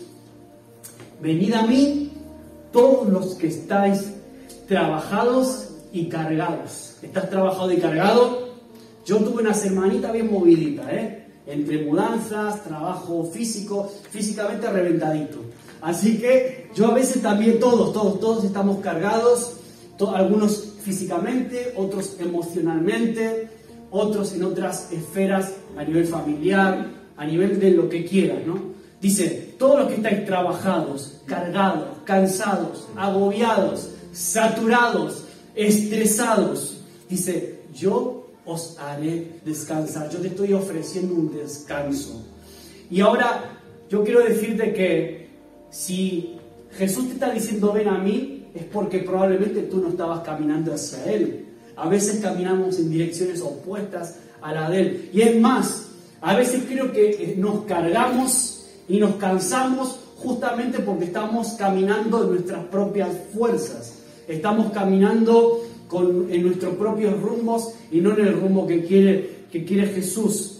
venid 1.21 1.53
a 1.53 1.61
mí 1.61 2.11
todos 2.73 3.07
los 3.07 3.35
que 3.35 3.47
estáis 3.47 4.13
trabajados 4.67 5.69
y 5.93 6.09
cargados. 6.09 6.86
¿Estás 7.01 7.29
trabajado 7.29 7.71
y 7.71 7.77
cargado? 7.77 8.49
Yo 9.05 9.17
tuve 9.17 9.41
una 9.41 9.53
semanita 9.53 10.11
bien 10.11 10.31
movidita, 10.31 10.91
¿eh? 10.91 11.27
entre 11.45 11.85
mudanzas, 11.85 12.63
trabajo 12.63 13.23
físico, 13.23 13.91
físicamente 14.09 14.69
reventadito. 14.69 15.37
Así 15.81 16.17
que 16.17 16.69
yo 16.75 16.87
a 16.87 16.93
veces 16.95 17.21
también 17.21 17.59
todos, 17.59 17.93
todos, 17.93 18.19
todos 18.19 18.43
estamos 18.43 18.79
cargados, 18.79 19.57
algunos 20.13 20.73
físicamente, 20.81 21.73
otros 21.77 22.17
emocionalmente, 22.19 23.49
otros 23.91 24.33
en 24.33 24.43
otras 24.43 24.91
esferas 24.91 25.53
a 25.77 25.83
nivel 25.83 26.05
familiar, 26.05 26.87
a 27.15 27.25
nivel 27.25 27.59
de 27.59 27.71
lo 27.71 27.87
que 27.89 28.05
quieras, 28.05 28.39
¿no? 28.45 28.59
Dice, 28.99 29.55
todos 29.59 29.79
los 29.79 29.87
que 29.89 29.95
estáis 29.95 30.25
trabajados, 30.25 31.21
cargados, 31.27 31.99
cansados, 32.03 32.87
agobiados, 32.95 33.91
saturados, 34.11 35.23
estresados, 35.55 36.76
dice, 37.09 37.61
yo 37.73 38.27
os 38.45 38.77
haré 38.79 39.39
descansar, 39.43 40.09
yo 40.09 40.19
te 40.19 40.29
estoy 40.29 40.53
ofreciendo 40.53 41.13
un 41.13 41.35
descanso. 41.35 42.25
Y 42.89 43.01
ahora 43.01 43.59
yo 43.89 44.03
quiero 44.03 44.23
decirte 44.23 44.73
que 44.73 45.27
si 45.69 46.37
Jesús 46.71 47.07
te 47.07 47.13
está 47.13 47.31
diciendo 47.31 47.73
ven 47.73 47.89
a 47.89 47.97
mí, 47.97 48.45
es 48.53 48.63
porque 48.65 48.99
probablemente 48.99 49.63
tú 49.63 49.77
no 49.81 49.89
estabas 49.89 50.21
caminando 50.21 50.73
hacia 50.73 51.03
Él. 51.11 51.45
A 51.75 51.87
veces 51.87 52.21
caminamos 52.21 52.79
en 52.79 52.89
direcciones 52.89 53.41
opuestas 53.41 54.15
a 54.41 54.53
la 54.53 54.69
de 54.69 54.81
Él. 54.81 55.09
Y 55.13 55.21
es 55.21 55.39
más, 55.39 55.87
a 56.21 56.35
veces 56.35 56.63
creo 56.67 56.91
que 56.91 57.35
nos 57.37 57.65
cargamos 57.65 58.65
y 58.87 58.97
nos 58.99 59.15
cansamos 59.15 59.99
justamente 60.17 60.79
porque 60.79 61.05
estamos 61.05 61.49
caminando 61.53 62.23
en 62.23 62.31
nuestras 62.31 62.65
propias 62.65 63.09
fuerzas. 63.33 63.93
Estamos 64.27 64.71
caminando 64.71 65.61
en 65.91 66.43
nuestros 66.43 66.75
propios 66.75 67.19
rumbos 67.21 67.73
y 67.91 68.01
no 68.01 68.13
en 68.13 68.27
el 68.27 68.39
rumbo 68.39 68.67
que 68.67 68.83
quiere, 68.83 69.45
que 69.51 69.63
quiere 69.63 69.87
Jesús. 69.87 70.59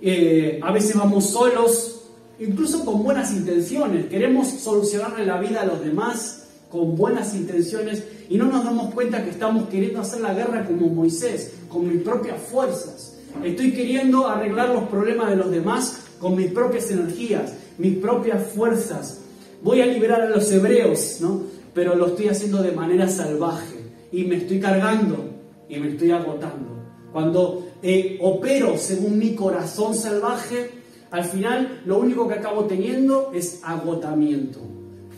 Eh, 0.00 0.60
a 0.62 0.70
veces 0.72 0.96
vamos 0.96 1.30
solos, 1.30 2.02
incluso 2.38 2.84
con 2.84 3.02
buenas 3.02 3.32
intenciones. 3.32 4.06
Queremos 4.06 4.48
solucionarle 4.48 5.26
la 5.26 5.40
vida 5.40 5.62
a 5.62 5.66
los 5.66 5.84
demás 5.84 6.46
con 6.70 6.96
buenas 6.96 7.34
intenciones 7.34 8.04
y 8.28 8.36
no 8.36 8.44
nos 8.44 8.64
damos 8.64 8.94
cuenta 8.94 9.24
que 9.24 9.30
estamos 9.30 9.68
queriendo 9.68 10.00
hacer 10.00 10.20
la 10.20 10.34
guerra 10.34 10.66
como 10.66 10.88
Moisés, 10.88 11.54
con 11.68 11.88
mis 11.88 12.02
propias 12.02 12.40
fuerzas. 12.40 13.16
Estoy 13.42 13.72
queriendo 13.72 14.28
arreglar 14.28 14.68
los 14.70 14.84
problemas 14.84 15.30
de 15.30 15.36
los 15.36 15.50
demás 15.50 16.04
con 16.20 16.36
mis 16.36 16.52
propias 16.52 16.90
energías, 16.90 17.52
mis 17.78 17.96
propias 17.96 18.46
fuerzas. 18.52 19.20
Voy 19.62 19.80
a 19.80 19.86
liberar 19.86 20.20
a 20.20 20.28
los 20.28 20.50
hebreos, 20.52 21.18
¿no? 21.20 21.42
Pero 21.74 21.94
lo 21.96 22.08
estoy 22.08 22.28
haciendo 22.28 22.62
de 22.62 22.72
manera 22.72 23.08
salvaje 23.08 23.77
y 24.12 24.24
me 24.24 24.36
estoy 24.36 24.60
cargando 24.60 25.24
y 25.68 25.76
me 25.76 25.90
estoy 25.90 26.10
agotando. 26.10 26.78
Cuando 27.12 27.66
eh, 27.82 28.18
opero 28.20 28.76
según 28.76 29.18
mi 29.18 29.34
corazón 29.34 29.94
salvaje, 29.94 30.70
al 31.10 31.24
final 31.24 31.82
lo 31.86 31.98
único 31.98 32.28
que 32.28 32.34
acabo 32.34 32.64
teniendo 32.64 33.30
es 33.34 33.60
agotamiento 33.64 34.60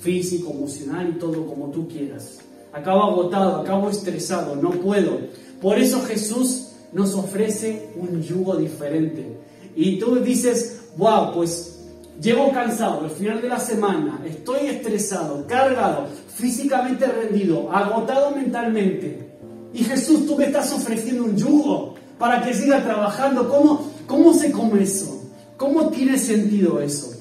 físico, 0.01 0.51
emocional 0.51 1.11
y 1.11 1.19
todo 1.19 1.47
como 1.47 1.71
tú 1.71 1.89
quieras. 1.89 2.39
Acabo 2.73 3.03
agotado, 3.03 3.61
acabo 3.61 3.91
estresado, 3.91 4.57
no 4.57 4.71
puedo. 4.71 5.19
Por 5.61 5.79
eso 5.79 6.01
Jesús 6.03 6.69
nos 6.93 7.15
ofrece 7.15 7.91
un 7.97 8.23
yugo 8.23 8.57
diferente. 8.57 9.37
Y 9.77 9.99
tú 9.99 10.17
dices, 10.17 10.83
wow, 10.97 11.33
pues 11.35 11.81
llego 12.21 12.51
cansado 12.53 13.01
al 13.01 13.11
final 13.11 13.41
de 13.41 13.49
la 13.49 13.59
semana, 13.59 14.21
estoy 14.25 14.67
estresado, 14.67 15.47
cargado, 15.47 16.07
físicamente 16.41 17.07
rendido, 17.07 17.71
agotado 17.71 18.35
mentalmente. 18.35 19.31
Y 19.73 19.85
Jesús, 19.85 20.27
tú 20.27 20.37
me 20.37 20.47
estás 20.47 20.73
ofreciendo 20.73 21.25
un 21.25 21.37
yugo 21.37 21.95
para 22.19 22.43
que 22.43 22.55
siga 22.55 22.83
trabajando. 22.83 23.49
¿Cómo, 23.49 23.93
cómo 24.07 24.35
se 24.35 24.51
come 24.51 24.83
eso? 24.83 25.23
¿Cómo 25.57 25.91
tiene 25.91 26.19
sentido 26.19 26.81
eso? 26.81 27.13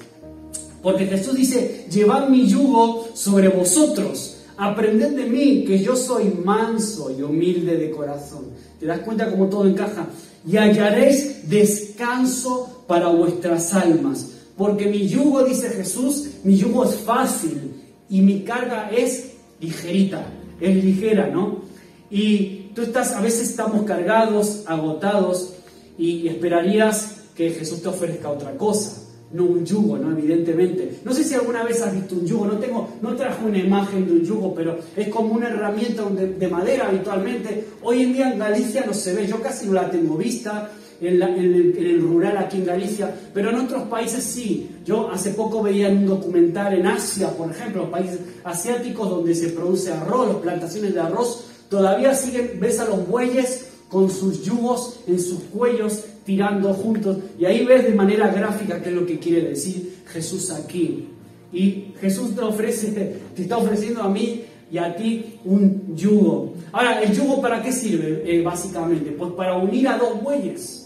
Porque 0.82 1.06
Jesús 1.06 1.34
dice, 1.34 1.86
llevad 1.90 2.28
mi 2.28 2.48
yugo 2.48 3.08
sobre 3.14 3.48
vosotros, 3.48 4.38
aprended 4.56 5.10
de 5.10 5.26
mí, 5.26 5.64
que 5.64 5.78
yo 5.78 5.94
soy 5.94 6.32
manso 6.42 7.10
y 7.10 7.22
humilde 7.22 7.76
de 7.76 7.90
corazón. 7.90 8.46
¿Te 8.80 8.86
das 8.86 9.00
cuenta 9.00 9.30
cómo 9.30 9.46
todo 9.46 9.68
encaja? 9.68 10.06
Y 10.48 10.56
hallaréis 10.56 11.48
descanso 11.48 12.84
para 12.86 13.08
vuestras 13.08 13.74
almas. 13.74 14.26
Porque 14.56 14.86
mi 14.86 15.06
yugo, 15.06 15.44
dice 15.44 15.68
Jesús, 15.68 16.28
mi 16.44 16.56
yugo 16.56 16.84
es 16.84 16.94
fácil 16.96 17.79
y 18.10 18.20
mi 18.20 18.42
carga 18.42 18.90
es 18.90 19.34
ligerita, 19.60 20.26
es 20.60 20.84
ligera, 20.84 21.28
¿no? 21.28 21.62
Y 22.10 22.70
tú 22.74 22.82
estás, 22.82 23.12
a 23.12 23.20
veces 23.20 23.48
estamos 23.48 23.84
cargados, 23.84 24.64
agotados 24.66 25.54
y 25.96 26.28
esperarías 26.28 27.22
que 27.34 27.50
Jesús 27.50 27.82
te 27.82 27.88
ofrezca 27.88 28.28
otra 28.30 28.56
cosa 28.58 29.00
no 29.32 29.44
un 29.44 29.64
yugo, 29.64 29.96
¿no? 29.96 30.16
Evidentemente. 30.16 31.00
No 31.04 31.12
sé 31.12 31.22
si 31.24 31.34
alguna 31.34 31.62
vez 31.62 31.80
has 31.82 31.94
visto 31.94 32.14
un 32.16 32.26
yugo, 32.26 32.46
no, 32.46 32.58
tengo, 32.58 32.88
no 33.00 33.14
trajo 33.14 33.46
una 33.46 33.58
imagen 33.58 34.06
de 34.06 34.12
un 34.12 34.24
yugo, 34.24 34.54
pero 34.54 34.78
es 34.96 35.08
como 35.08 35.34
una 35.34 35.48
herramienta 35.48 36.04
de, 36.04 36.48
madera 36.48 36.88
habitualmente. 36.88 37.68
Hoy 37.82 38.02
en 38.02 38.12
día 38.12 38.32
en 38.32 38.38
Galicia 38.38 38.84
no 38.86 38.92
se 38.92 39.14
ve, 39.14 39.26
yo 39.26 39.40
casi 39.40 39.66
no 39.66 39.74
la 39.74 39.90
tengo 39.90 40.16
vista. 40.16 40.70
En, 41.00 41.22
el, 41.22 42.00
rural 42.02 42.36
aquí 42.36 42.58
en 42.58 42.66
Galicia, 42.66 43.14
pero 43.32 43.50
en 43.50 43.56
otros 43.56 43.84
países 43.84 44.22
sí. 44.22 44.68
Yo 44.84 45.10
hace 45.10 45.30
poco 45.30 45.62
veía 45.62 45.88
un 45.88 46.06
documental 46.06 46.74
en 46.74 46.86
Asia, 46.86 47.30
por 47.30 47.50
ejemplo, 47.50 47.90
países 47.90 48.20
asiáticos 48.44 49.08
donde 49.08 49.34
se 49.34 49.48
produce 49.48 49.92
arroz, 49.92 50.36
plantaciones 50.42 50.92
de 50.92 51.00
arroz, 51.00 51.44
todavía 51.70 52.14
siguen, 52.14 52.58
ves 52.60 52.80
a 52.80 52.84
los 52.84 53.08
bueyes 53.08 53.70
con 53.88 54.10
sus 54.10 54.44
yugos 54.44 55.00
en 55.06 55.18
sus 55.18 55.40
cuellos, 55.44 56.04
tirando 56.24 56.72
juntos. 56.74 57.18
Y 57.38 57.44
ahí 57.44 57.64
ves 57.64 57.84
de 57.84 57.94
manera 57.94 58.28
gráfica 58.28 58.80
qué 58.82 58.90
es 58.90 58.94
lo 58.94 59.06
que 59.06 59.18
quiere 59.18 59.48
decir 59.48 60.02
Jesús 60.06 60.50
aquí. 60.50 61.08
Y 61.52 61.94
Jesús 62.00 62.34
te 62.34 62.42
ofrece, 62.42 63.16
te 63.34 63.42
está 63.42 63.58
ofreciendo 63.58 64.02
a 64.02 64.08
mí 64.08 64.44
y 64.70 64.78
a 64.78 64.94
ti 64.94 65.40
un 65.44 65.96
yugo. 65.96 66.54
Ahora, 66.72 67.02
¿el 67.02 67.12
yugo 67.12 67.40
para 67.40 67.60
qué 67.62 67.72
sirve 67.72 68.22
eh, 68.24 68.42
básicamente? 68.42 69.10
Pues 69.10 69.32
para 69.32 69.56
unir 69.56 69.88
a 69.88 69.98
dos 69.98 70.22
bueyes. 70.22 70.79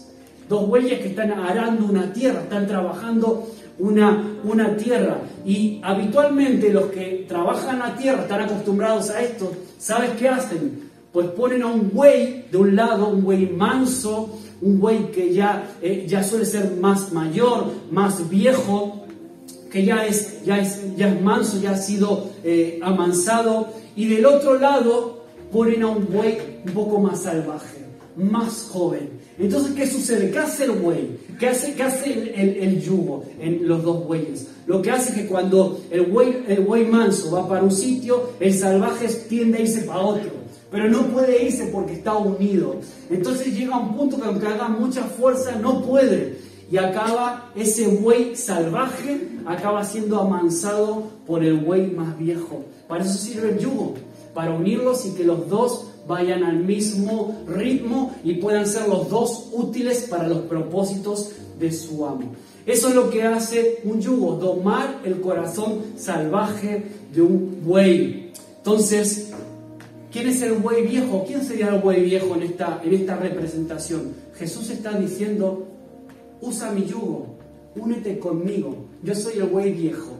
Dos 0.47 0.67
bueyes 0.67 0.99
que 0.99 1.09
están 1.09 1.31
arando 1.31 1.85
una 1.85 2.13
tierra, 2.13 2.41
están 2.41 2.67
trabajando 2.67 3.47
una, 3.79 4.37
una 4.43 4.77
tierra. 4.77 5.17
Y 5.45 5.79
habitualmente 5.83 6.71
los 6.71 6.85
que 6.85 7.25
trabajan 7.27 7.79
la 7.79 7.95
tierra 7.95 8.21
están 8.21 8.41
acostumbrados 8.41 9.09
a 9.09 9.21
esto. 9.21 9.51
¿Sabes 9.77 10.11
qué 10.11 10.29
hacen? 10.29 10.85
pues 11.15 11.27
ponen 11.27 11.63
a 11.63 11.67
un 11.67 11.91
buey 11.93 12.43
de 12.51 12.57
un 12.57 12.75
lado, 12.75 13.07
un 13.07 13.23
buey 13.23 13.47
manso, 13.47 14.37
un 14.61 14.81
buey 14.81 15.11
que 15.13 15.33
ya, 15.33 15.77
eh, 15.81 16.05
ya 16.05 16.21
suele 16.21 16.43
ser 16.43 16.75
más 16.75 17.13
mayor, 17.13 17.71
más 17.89 18.29
viejo, 18.29 19.05
que 19.71 19.85
ya 19.85 20.05
es, 20.05 20.43
ya 20.43 20.59
es, 20.59 20.93
ya 20.97 21.17
manso, 21.23 21.57
ya 21.61 21.71
ha 21.71 21.77
sido 21.77 22.31
eh, 22.43 22.81
amansado, 22.83 23.69
y 23.95 24.09
del 24.09 24.25
otro 24.25 24.59
lado 24.59 25.23
ponen 25.53 25.83
a 25.83 25.87
un 25.87 26.05
buey 26.11 26.37
un 26.67 26.73
poco 26.73 26.99
más 26.99 27.23
salvaje, 27.23 27.84
más 28.17 28.69
joven. 28.71 29.09
Entonces, 29.37 29.73
¿qué 29.73 29.87
sucede? 29.87 30.31
¿Qué 30.31 30.39
hace 30.39 30.65
el 30.65 30.71
buey? 30.71 31.17
¿Qué 31.39 31.47
hace, 31.47 31.73
qué 31.73 31.83
hace 31.83 32.13
el, 32.13 32.57
el, 32.57 32.81
yugo 32.81 33.25
en 33.39 33.67
los 33.67 33.83
dos 33.83 34.05
bueyes? 34.07 34.47
Lo 34.67 34.81
que 34.81 34.91
hace 34.91 35.09
es 35.09 35.15
que 35.15 35.27
cuando 35.27 35.81
el 35.91 36.01
buey, 36.01 36.43
el 36.47 36.61
buey 36.61 36.85
manso 36.85 37.31
va 37.31 37.47
para 37.47 37.63
un 37.63 37.71
sitio, 37.71 38.31
el 38.39 38.53
salvaje 38.53 39.07
tiende 39.27 39.57
a 39.57 39.61
irse 39.61 39.81
para 39.81 39.99
otro 39.99 40.45
pero 40.75 40.89
no 40.89 41.03
puede 41.07 41.45
irse 41.45 41.67
porque 41.67 41.93
está 41.93 42.17
unido. 42.17 42.75
Entonces 43.09 43.55
llega 43.55 43.77
un 43.77 43.95
punto 43.95 44.17
que 44.17 44.27
aunque 44.27 44.45
haga 44.45 44.67
mucha 44.67 45.03
fuerza, 45.03 45.53
no 45.55 45.81
puede. 45.81 46.37
Y 46.69 46.75
acaba 46.75 47.51
ese 47.55 47.87
buey 47.87 48.35
salvaje, 48.35 49.25
acaba 49.45 49.85
siendo 49.85 50.19
amansado 50.19 51.03
por 51.25 51.45
el 51.45 51.59
buey 51.59 51.91
más 51.91 52.17
viejo. 52.17 52.65
Para 52.89 53.05
eso 53.05 53.17
sirve 53.17 53.51
el 53.51 53.59
yugo, 53.59 53.93
para 54.33 54.51
unirlos 54.51 55.05
y 55.05 55.11
que 55.11 55.23
los 55.23 55.47
dos 55.47 55.84
vayan 56.07 56.43
al 56.43 56.57
mismo 56.57 57.43
ritmo 57.47 58.15
y 58.23 58.35
puedan 58.35 58.67
ser 58.67 58.87
los 58.87 59.09
dos 59.09 59.49
útiles 59.51 60.07
para 60.09 60.27
los 60.27 60.39
propósitos 60.43 61.31
de 61.59 61.71
su 61.71 62.05
amo. 62.05 62.33
Eso 62.65 62.89
es 62.89 62.95
lo 62.95 63.09
que 63.09 63.23
hace 63.23 63.79
un 63.83 64.01
yugo, 64.01 64.35
domar 64.35 65.01
el 65.03 65.21
corazón 65.21 65.81
salvaje 65.97 66.83
de 67.13 67.21
un 67.21 67.61
buey. 67.63 68.31
Entonces, 68.57 69.31
¿Quién 70.15 70.29
es 70.29 70.41
el 70.43 70.53
buey 70.53 70.87
viejo? 70.87 71.25
¿Quién 71.27 71.43
sería 71.43 71.67
el 71.67 71.81
buey 71.81 72.01
viejo 72.01 72.35
en 72.35 72.43
esta, 72.43 72.79
en 72.81 72.93
esta 72.93 73.17
representación? 73.17 74.13
Jesús 74.37 74.69
está 74.69 74.97
diciendo, 74.97 75.67
usa 76.39 76.71
mi 76.71 76.85
yugo, 76.85 77.35
únete 77.75 78.17
conmigo, 78.17 78.77
yo 79.03 79.13
soy 79.13 79.39
el 79.39 79.47
buey 79.47 79.73
viejo, 79.73 80.13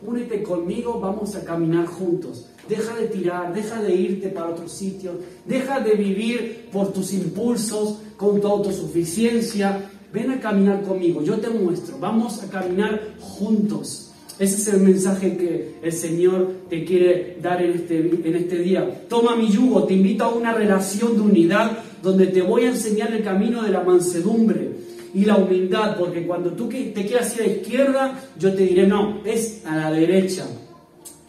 únete 0.00 0.42
conmigo, 0.42 0.98
vamos 0.98 1.36
a 1.36 1.44
caminar 1.44 1.84
juntos. 1.84 2.46
Deja 2.68 2.96
de 2.96 3.06
tirar, 3.08 3.54
deja 3.54 3.82
de 3.82 3.94
irte 3.94 4.28
para 4.28 4.48
otro 4.48 4.68
sitio, 4.68 5.12
deja 5.46 5.80
de 5.80 5.94
vivir 5.94 6.68
por 6.72 6.92
tus 6.92 7.12
impulsos, 7.12 7.98
con 8.16 8.40
tu 8.40 8.48
autosuficiencia. 8.48 9.90
Ven 10.12 10.30
a 10.30 10.40
caminar 10.40 10.82
conmigo, 10.82 11.22
yo 11.22 11.38
te 11.38 11.50
muestro, 11.50 11.98
vamos 11.98 12.42
a 12.42 12.48
caminar 12.48 13.16
juntos. 13.20 14.12
Ese 14.38 14.56
es 14.56 14.68
el 14.68 14.80
mensaje 14.80 15.36
que 15.36 15.74
el 15.82 15.92
Señor 15.92 16.52
te 16.68 16.84
quiere 16.84 17.38
dar 17.40 17.62
en 17.62 17.72
este, 17.72 17.98
en 17.98 18.34
este 18.34 18.58
día. 18.58 19.06
Toma 19.08 19.36
mi 19.36 19.48
yugo, 19.48 19.84
te 19.84 19.94
invito 19.94 20.24
a 20.24 20.34
una 20.34 20.52
relación 20.52 21.14
de 21.14 21.20
unidad 21.20 21.78
donde 22.02 22.26
te 22.26 22.42
voy 22.42 22.64
a 22.64 22.70
enseñar 22.70 23.12
el 23.12 23.22
camino 23.22 23.62
de 23.62 23.70
la 23.70 23.82
mansedumbre 23.82 24.72
y 25.14 25.24
la 25.24 25.36
humildad, 25.36 25.96
porque 25.96 26.26
cuando 26.26 26.50
tú 26.52 26.68
te 26.68 27.06
quieras 27.06 27.34
ir 27.36 27.42
a 27.42 27.46
la 27.46 27.52
izquierda, 27.52 28.24
yo 28.38 28.52
te 28.52 28.64
diré, 28.64 28.86
no, 28.86 29.20
es 29.24 29.64
a 29.64 29.76
la 29.76 29.90
derecha. 29.92 30.44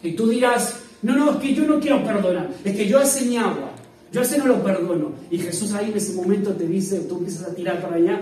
Y 0.02 0.12
tú 0.12 0.28
dirás, 0.28 0.80
no, 1.02 1.16
no, 1.16 1.32
es 1.32 1.36
que 1.38 1.54
yo 1.54 1.64
no 1.64 1.80
quiero 1.80 2.02
perdonar, 2.04 2.50
es 2.64 2.76
que 2.76 2.86
yo 2.86 2.98
hace 2.98 3.36
agua, 3.38 3.70
yo 4.12 4.22
ese 4.22 4.38
no 4.38 4.46
lo 4.46 4.62
perdono. 4.62 5.12
Y 5.30 5.38
Jesús 5.38 5.72
ahí 5.72 5.90
en 5.90 5.96
ese 5.96 6.14
momento 6.14 6.52
te 6.52 6.66
dice, 6.66 7.00
tú 7.00 7.18
empiezas 7.18 7.48
a 7.48 7.54
tirar 7.54 7.82
para 7.82 7.96
allá, 7.96 8.20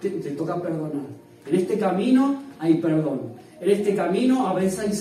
te, 0.00 0.10
te 0.10 0.30
toca 0.30 0.60
perdonar. 0.60 1.06
En 1.46 1.56
este 1.56 1.78
camino 1.78 2.42
hay 2.58 2.74
perdón. 2.74 3.38
En 3.60 3.70
este 3.70 3.94
camino 3.94 4.46
a 4.46 4.54
veces 4.54 4.78
hay, 4.78 4.92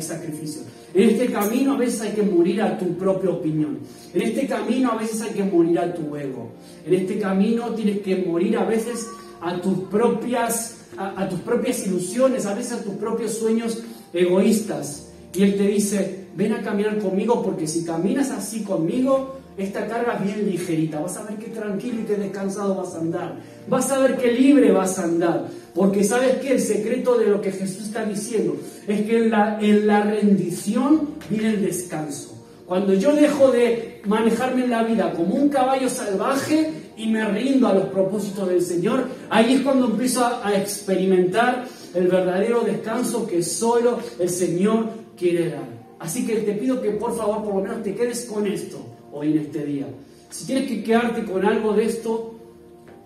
sacrificio. 0.00 0.62
En 0.94 1.10
este 1.10 1.26
camino 1.26 1.74
a 1.74 1.76
veces 1.76 2.00
hay 2.02 2.12
que 2.12 2.22
morir 2.22 2.62
a 2.62 2.78
tu 2.78 2.96
propia 2.96 3.30
opinión. 3.30 3.78
En 4.14 4.22
este 4.22 4.46
camino 4.46 4.92
a 4.92 4.96
veces 4.96 5.20
hay 5.22 5.30
que 5.30 5.42
morir 5.42 5.78
a 5.78 5.92
tu 5.92 6.14
ego. 6.14 6.50
En 6.86 6.94
este 6.94 7.18
camino 7.18 7.70
tienes 7.70 7.98
que 7.98 8.16
morir 8.16 8.56
a 8.56 8.64
veces 8.64 9.08
a 9.40 9.60
tus 9.60 9.88
propias, 9.88 10.76
a, 10.96 11.28
tus 11.28 11.40
propias 11.40 11.84
ilusiones, 11.84 12.46
a 12.46 12.54
veces 12.54 12.72
a 12.74 12.82
tus 12.84 12.94
propios 12.94 13.34
sueños 13.34 13.82
egoístas. 14.12 15.08
Y 15.34 15.42
Él 15.42 15.56
te 15.56 15.66
dice, 15.66 16.19
ven 16.36 16.52
a 16.52 16.62
caminar 16.62 16.98
conmigo 16.98 17.42
porque 17.42 17.66
si 17.66 17.84
caminas 17.84 18.30
así 18.30 18.62
conmigo, 18.62 19.40
esta 19.56 19.86
carga 19.86 20.14
es 20.14 20.24
bien 20.24 20.50
ligerita. 20.50 21.00
Vas 21.00 21.16
a 21.16 21.24
ver 21.24 21.36
qué 21.36 21.48
tranquilo 21.48 22.00
y 22.00 22.04
qué 22.04 22.16
descansado 22.16 22.74
vas 22.76 22.94
a 22.94 23.00
andar. 23.00 23.36
Vas 23.68 23.90
a 23.90 23.98
ver 23.98 24.16
qué 24.16 24.32
libre 24.32 24.72
vas 24.72 24.98
a 24.98 25.04
andar. 25.04 25.48
Porque 25.74 26.02
sabes 26.04 26.36
que 26.36 26.52
el 26.52 26.60
secreto 26.60 27.18
de 27.18 27.26
lo 27.26 27.40
que 27.40 27.52
Jesús 27.52 27.86
está 27.86 28.04
diciendo 28.04 28.56
es 28.86 29.02
que 29.02 29.24
en 29.24 29.30
la, 29.30 29.58
en 29.60 29.86
la 29.86 30.02
rendición 30.02 31.10
viene 31.28 31.50
el 31.50 31.62
descanso. 31.62 32.36
Cuando 32.66 32.94
yo 32.94 33.14
dejo 33.14 33.50
de 33.50 34.00
manejarme 34.06 34.64
en 34.64 34.70
la 34.70 34.84
vida 34.84 35.12
como 35.12 35.34
un 35.34 35.48
caballo 35.48 35.88
salvaje 35.88 36.70
y 36.96 37.08
me 37.08 37.24
rindo 37.26 37.66
a 37.66 37.74
los 37.74 37.86
propósitos 37.86 38.48
del 38.48 38.62
Señor, 38.62 39.08
ahí 39.28 39.54
es 39.54 39.60
cuando 39.62 39.86
empiezo 39.86 40.24
a 40.24 40.54
experimentar 40.56 41.66
el 41.94 42.06
verdadero 42.06 42.60
descanso 42.60 43.26
que 43.26 43.42
solo 43.42 43.98
el 44.18 44.28
Señor 44.28 44.86
quiere 45.16 45.50
dar. 45.50 45.79
Así 46.00 46.26
que 46.26 46.36
te 46.36 46.54
pido 46.54 46.80
que 46.80 46.90
por 46.92 47.16
favor 47.16 47.44
por 47.44 47.54
lo 47.56 47.60
menos 47.60 47.82
te 47.82 47.94
quedes 47.94 48.24
con 48.24 48.46
esto 48.46 48.78
hoy 49.12 49.32
en 49.32 49.38
este 49.38 49.64
día. 49.64 49.86
Si 50.30 50.46
tienes 50.46 50.68
que 50.68 50.82
quedarte 50.82 51.24
con 51.24 51.44
algo 51.44 51.74
de 51.74 51.84
esto, 51.84 52.34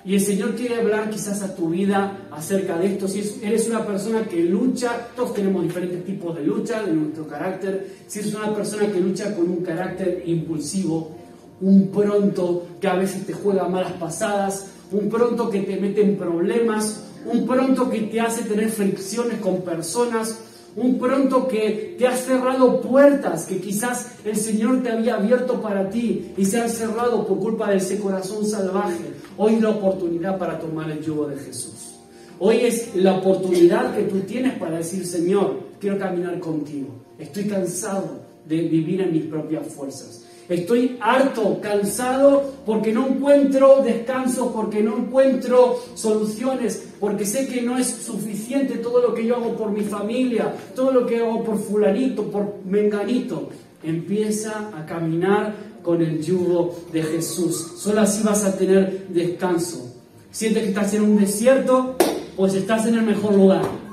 y 0.07 0.15
el 0.15 0.21
Señor 0.21 0.55
quiere 0.55 0.77
hablar 0.77 1.09
quizás 1.09 1.43
a 1.43 1.57
tu 1.57 1.71
vida 1.71 2.29
acerca 2.31 2.77
de 2.77 2.89
esto. 2.89 3.09
Si 3.09 3.41
eres 3.43 3.67
una 3.69 3.87
persona 3.87 4.25
que 4.29 4.43
lucha, 4.43 5.09
todos 5.17 5.33
tenemos 5.33 5.63
diferentes 5.63 6.05
tipos 6.05 6.37
de 6.37 6.45
lucha 6.45 6.83
de 6.83 6.93
nuestro 6.93 7.27
carácter. 7.27 7.91
Si 8.07 8.19
eres 8.19 8.35
una 8.35 8.55
persona 8.55 8.87
que 8.93 9.01
lucha 9.01 9.35
con 9.35 9.49
un 9.49 9.65
carácter 9.65 10.23
impulsivo, 10.27 11.17
un 11.63 11.89
pronto 11.89 12.67
que 12.79 12.87
a 12.87 12.97
veces 12.97 13.27
te 13.27 13.33
juega 13.33 13.67
malas 13.67 13.93
pasadas, 13.93 14.67
un 14.93 15.09
pronto 15.09 15.49
que 15.49 15.61
te 15.61 15.81
mete 15.81 16.03
en 16.03 16.19
problemas, 16.19 17.05
un 17.25 17.47
pronto 17.47 17.89
que 17.89 18.03
te 18.03 18.21
hace 18.21 18.43
tener 18.43 18.69
fricciones 18.69 19.39
con 19.39 19.63
personas, 19.63 20.39
un 20.77 20.99
pronto 20.99 21.47
que 21.47 21.95
te 21.99 22.07
ha 22.07 22.17
cerrado 22.17 22.81
puertas 22.81 23.47
que 23.47 23.61
quizás 23.61 24.13
el 24.25 24.37
Señor 24.37 24.83
te 24.83 24.91
había 24.91 25.17
abierto 25.17 25.61
para 25.61 25.89
ti 25.89 26.33
y 26.37 26.45
se 26.45 26.61
han 26.61 26.69
cerrado 26.69 27.27
por 27.27 27.39
culpa 27.39 27.71
de 27.71 27.77
ese 27.77 27.99
corazón 27.99 28.45
salvaje. 28.47 29.05
Hoy 29.37 29.55
es 29.55 29.63
la 29.63 29.71
oportunidad 29.71 30.39
para 30.39 30.59
tomar 30.59 30.91
el 30.91 31.01
yugo 31.01 31.27
de 31.27 31.37
Jesús. 31.37 31.95
Hoy 32.41 32.59
es 32.63 32.97
la 32.97 33.15
oportunidad 33.19 33.95
que 33.95 34.03
tú 34.03 34.21
tienes 34.21 34.59
para 34.59 34.79
decir, 34.79 35.07
Señor, 35.07 35.61
quiero 35.81 35.99
caminar 35.99 36.41
contigo. 36.41 36.89
Estoy 37.19 37.45
cansado 37.45 38.25
de 38.45 38.57
vivir 38.63 39.01
en 39.01 39.13
mis 39.13 39.25
propias 39.25 39.67
fuerzas. 39.69 40.25
Estoy 40.49 40.99
harto, 41.01 41.59
cansado, 41.61 42.53
porque 42.67 42.93
no 42.93 43.07
encuentro 43.07 43.83
descanso, 43.83 44.53
porque 44.53 44.83
no 44.83 44.99
encuentro 44.99 45.79
soluciones, 45.95 46.89
porque 47.01 47.25
sé 47.25 47.49
que 47.49 47.63
no 47.63 47.79
es 47.79 47.89
suficiente 47.89 48.77
todo 48.77 49.01
lo 49.01 49.15
que 49.15 49.25
yo 49.25 49.37
hago 49.37 49.57
por 49.57 49.71
mi 49.71 49.83
familia, 49.83 50.55
todo 50.75 50.93
lo 50.93 51.07
que 51.07 51.19
hago 51.19 51.43
por 51.43 51.59
fulanito, 51.59 52.25
por 52.31 52.57
menganito. 52.67 53.49
Empieza 53.83 54.71
a 54.77 54.85
caminar 54.85 55.55
con 55.83 56.03
el 56.03 56.23
yugo 56.23 56.75
de 56.93 57.03
Jesús. 57.03 57.75
Solo 57.79 58.03
así 58.03 58.23
vas 58.23 58.45
a 58.45 58.57
tener 58.57 59.09
descanso. 59.09 59.93
Sientes 60.31 60.63
que 60.63 60.69
estás 60.71 60.93
en 60.95 61.03
un 61.03 61.19
desierto, 61.19 61.97
pues 62.37 62.55
estás 62.55 62.87
en 62.87 62.97
el 62.97 63.03
mejor 63.03 63.35
lugar. 63.35 63.84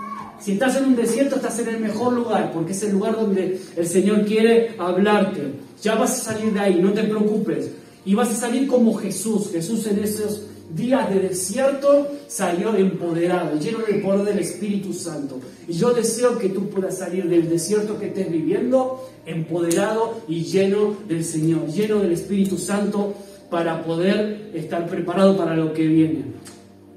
Si 0.43 0.53
estás 0.53 0.75
en 0.77 0.85
un 0.85 0.95
desierto, 0.95 1.35
estás 1.35 1.59
en 1.59 1.67
el 1.67 1.79
mejor 1.79 2.13
lugar, 2.13 2.51
porque 2.51 2.71
es 2.71 2.81
el 2.81 2.93
lugar 2.93 3.15
donde 3.15 3.61
el 3.75 3.87
Señor 3.87 4.25
quiere 4.25 4.75
hablarte. 4.79 5.53
Ya 5.83 5.95
vas 5.95 6.19
a 6.19 6.33
salir 6.33 6.51
de 6.51 6.59
ahí, 6.59 6.81
no 6.81 6.93
te 6.93 7.03
preocupes. 7.03 7.69
Y 8.05 8.15
vas 8.15 8.29
a 8.29 8.33
salir 8.33 8.67
como 8.67 8.95
Jesús. 8.95 9.49
Jesús 9.51 9.85
en 9.85 9.99
esos 9.99 10.41
días 10.75 11.09
de 11.13 11.19
desierto 11.19 12.07
salió 12.27 12.75
empoderado, 12.75 13.59
lleno 13.59 13.79
del 13.79 14.01
poder 14.01 14.25
del 14.25 14.39
Espíritu 14.39 14.93
Santo. 14.93 15.39
Y 15.67 15.73
yo 15.73 15.91
deseo 15.91 16.39
que 16.39 16.49
tú 16.49 16.69
puedas 16.69 16.97
salir 16.97 17.27
del 17.29 17.47
desierto 17.47 17.99
que 17.99 18.07
estés 18.07 18.31
viviendo 18.31 19.07
empoderado 19.27 20.21
y 20.27 20.43
lleno 20.43 20.95
del 21.07 21.23
Señor, 21.23 21.67
lleno 21.67 21.99
del 21.99 22.13
Espíritu 22.13 22.57
Santo 22.57 23.13
para 23.51 23.83
poder 23.83 24.49
estar 24.55 24.87
preparado 24.87 25.37
para 25.37 25.55
lo 25.55 25.71
que 25.73 25.85
viene. 25.85 26.23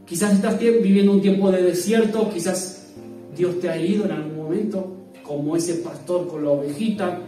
Quizás 0.07 0.33
estás 0.33 0.59
viviendo 0.59 1.13
un 1.13 1.21
tiempo 1.21 1.51
de 1.51 1.63
desierto, 1.63 2.31
quizás 2.33 2.84
Dios 3.37 3.61
te 3.61 3.69
ha 3.69 3.77
herido 3.77 4.05
en 4.05 4.13
algún 4.13 4.37
momento, 4.37 4.97
como 5.23 5.57
ese 5.57 5.75
pastor 5.77 6.29
con 6.29 6.45
la 6.45 6.51
ovejita, 6.51 7.21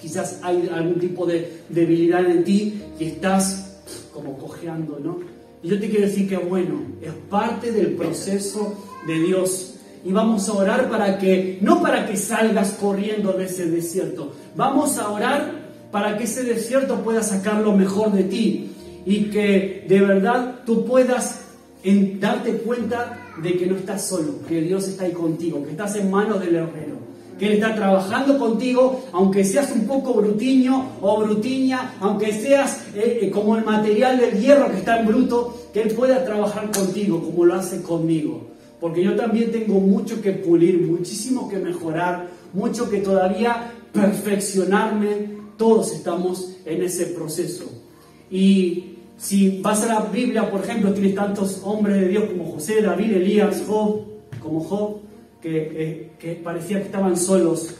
quizás 0.00 0.40
hay 0.42 0.68
algún 0.72 0.98
tipo 0.98 1.26
de 1.26 1.62
debilidad 1.68 2.24
en 2.30 2.44
ti 2.44 2.80
y 2.98 3.04
estás 3.04 3.80
como 4.12 4.36
cojeando, 4.38 4.98
¿no? 5.02 5.18
Y 5.62 5.68
yo 5.68 5.80
te 5.80 5.88
quiero 5.88 6.06
decir 6.06 6.28
que 6.28 6.36
bueno, 6.36 6.80
es 7.02 7.12
parte 7.28 7.72
del 7.72 7.94
proceso 7.94 8.74
de 9.06 9.20
Dios. 9.20 9.74
Y 10.04 10.12
vamos 10.12 10.48
a 10.48 10.52
orar 10.52 10.88
para 10.88 11.18
que, 11.18 11.58
no 11.60 11.82
para 11.82 12.06
que 12.06 12.16
salgas 12.16 12.72
corriendo 12.80 13.32
de 13.32 13.46
ese 13.46 13.68
desierto, 13.68 14.32
vamos 14.54 14.96
a 14.98 15.10
orar 15.10 15.68
para 15.90 16.16
que 16.16 16.24
ese 16.24 16.44
desierto 16.44 17.02
pueda 17.02 17.22
sacar 17.22 17.62
lo 17.62 17.72
mejor 17.72 18.12
de 18.12 18.24
ti 18.24 18.70
y 19.04 19.24
que 19.24 19.86
de 19.88 20.00
verdad 20.00 20.60
tú 20.64 20.84
puedas 20.84 21.37
darte 22.20 22.58
cuenta 22.58 23.32
de 23.42 23.56
que 23.56 23.66
no 23.66 23.76
estás 23.76 24.06
solo, 24.06 24.34
que 24.48 24.60
Dios 24.60 24.88
está 24.88 25.04
ahí 25.04 25.12
contigo, 25.12 25.62
que 25.64 25.70
estás 25.70 25.96
en 25.96 26.10
manos 26.10 26.40
del 26.40 26.56
herrero 26.56 27.08
que 27.38 27.46
Él 27.46 27.52
está 27.54 27.74
trabajando 27.74 28.38
contigo, 28.38 29.04
aunque 29.12 29.44
seas 29.44 29.70
un 29.70 29.86
poco 29.86 30.14
brutiño 30.14 30.98
o 31.00 31.20
brutiña, 31.20 31.94
aunque 32.00 32.32
seas 32.32 32.82
eh, 32.94 33.20
eh, 33.22 33.30
como 33.30 33.56
el 33.56 33.64
material 33.64 34.18
del 34.18 34.38
hierro 34.40 34.70
que 34.70 34.78
está 34.78 35.00
en 35.00 35.06
bruto, 35.06 35.54
que 35.72 35.82
Él 35.82 35.94
pueda 35.94 36.24
trabajar 36.24 36.70
contigo 36.70 37.22
como 37.22 37.44
lo 37.44 37.54
hace 37.54 37.80
conmigo. 37.82 38.48
Porque 38.80 39.02
yo 39.02 39.16
también 39.16 39.50
tengo 39.50 39.74
mucho 39.74 40.20
que 40.20 40.32
pulir, 40.32 40.80
muchísimo 40.80 41.48
que 41.48 41.58
mejorar, 41.58 42.28
mucho 42.52 42.90
que 42.90 42.98
todavía 42.98 43.72
perfeccionarme. 43.92 45.38
Todos 45.56 45.92
estamos 45.92 46.56
en 46.64 46.82
ese 46.82 47.06
proceso. 47.06 47.64
Y 48.30 48.97
si 49.18 49.60
vas 49.60 49.82
a 49.82 49.86
la 49.86 50.00
Biblia, 50.02 50.48
por 50.48 50.60
ejemplo, 50.62 50.92
tienes 50.92 51.16
tantos 51.16 51.60
hombres 51.64 52.00
de 52.00 52.08
Dios 52.08 52.24
como 52.30 52.52
José, 52.52 52.80
David, 52.80 53.12
Elías, 53.14 53.64
Job, 53.66 54.04
como 54.40 54.60
Job, 54.60 55.00
eh, 55.42 56.12
que, 56.18 56.34
parecía 56.34 56.78
que 56.78 56.86
estaban 56.86 57.16
solos, 57.16 57.74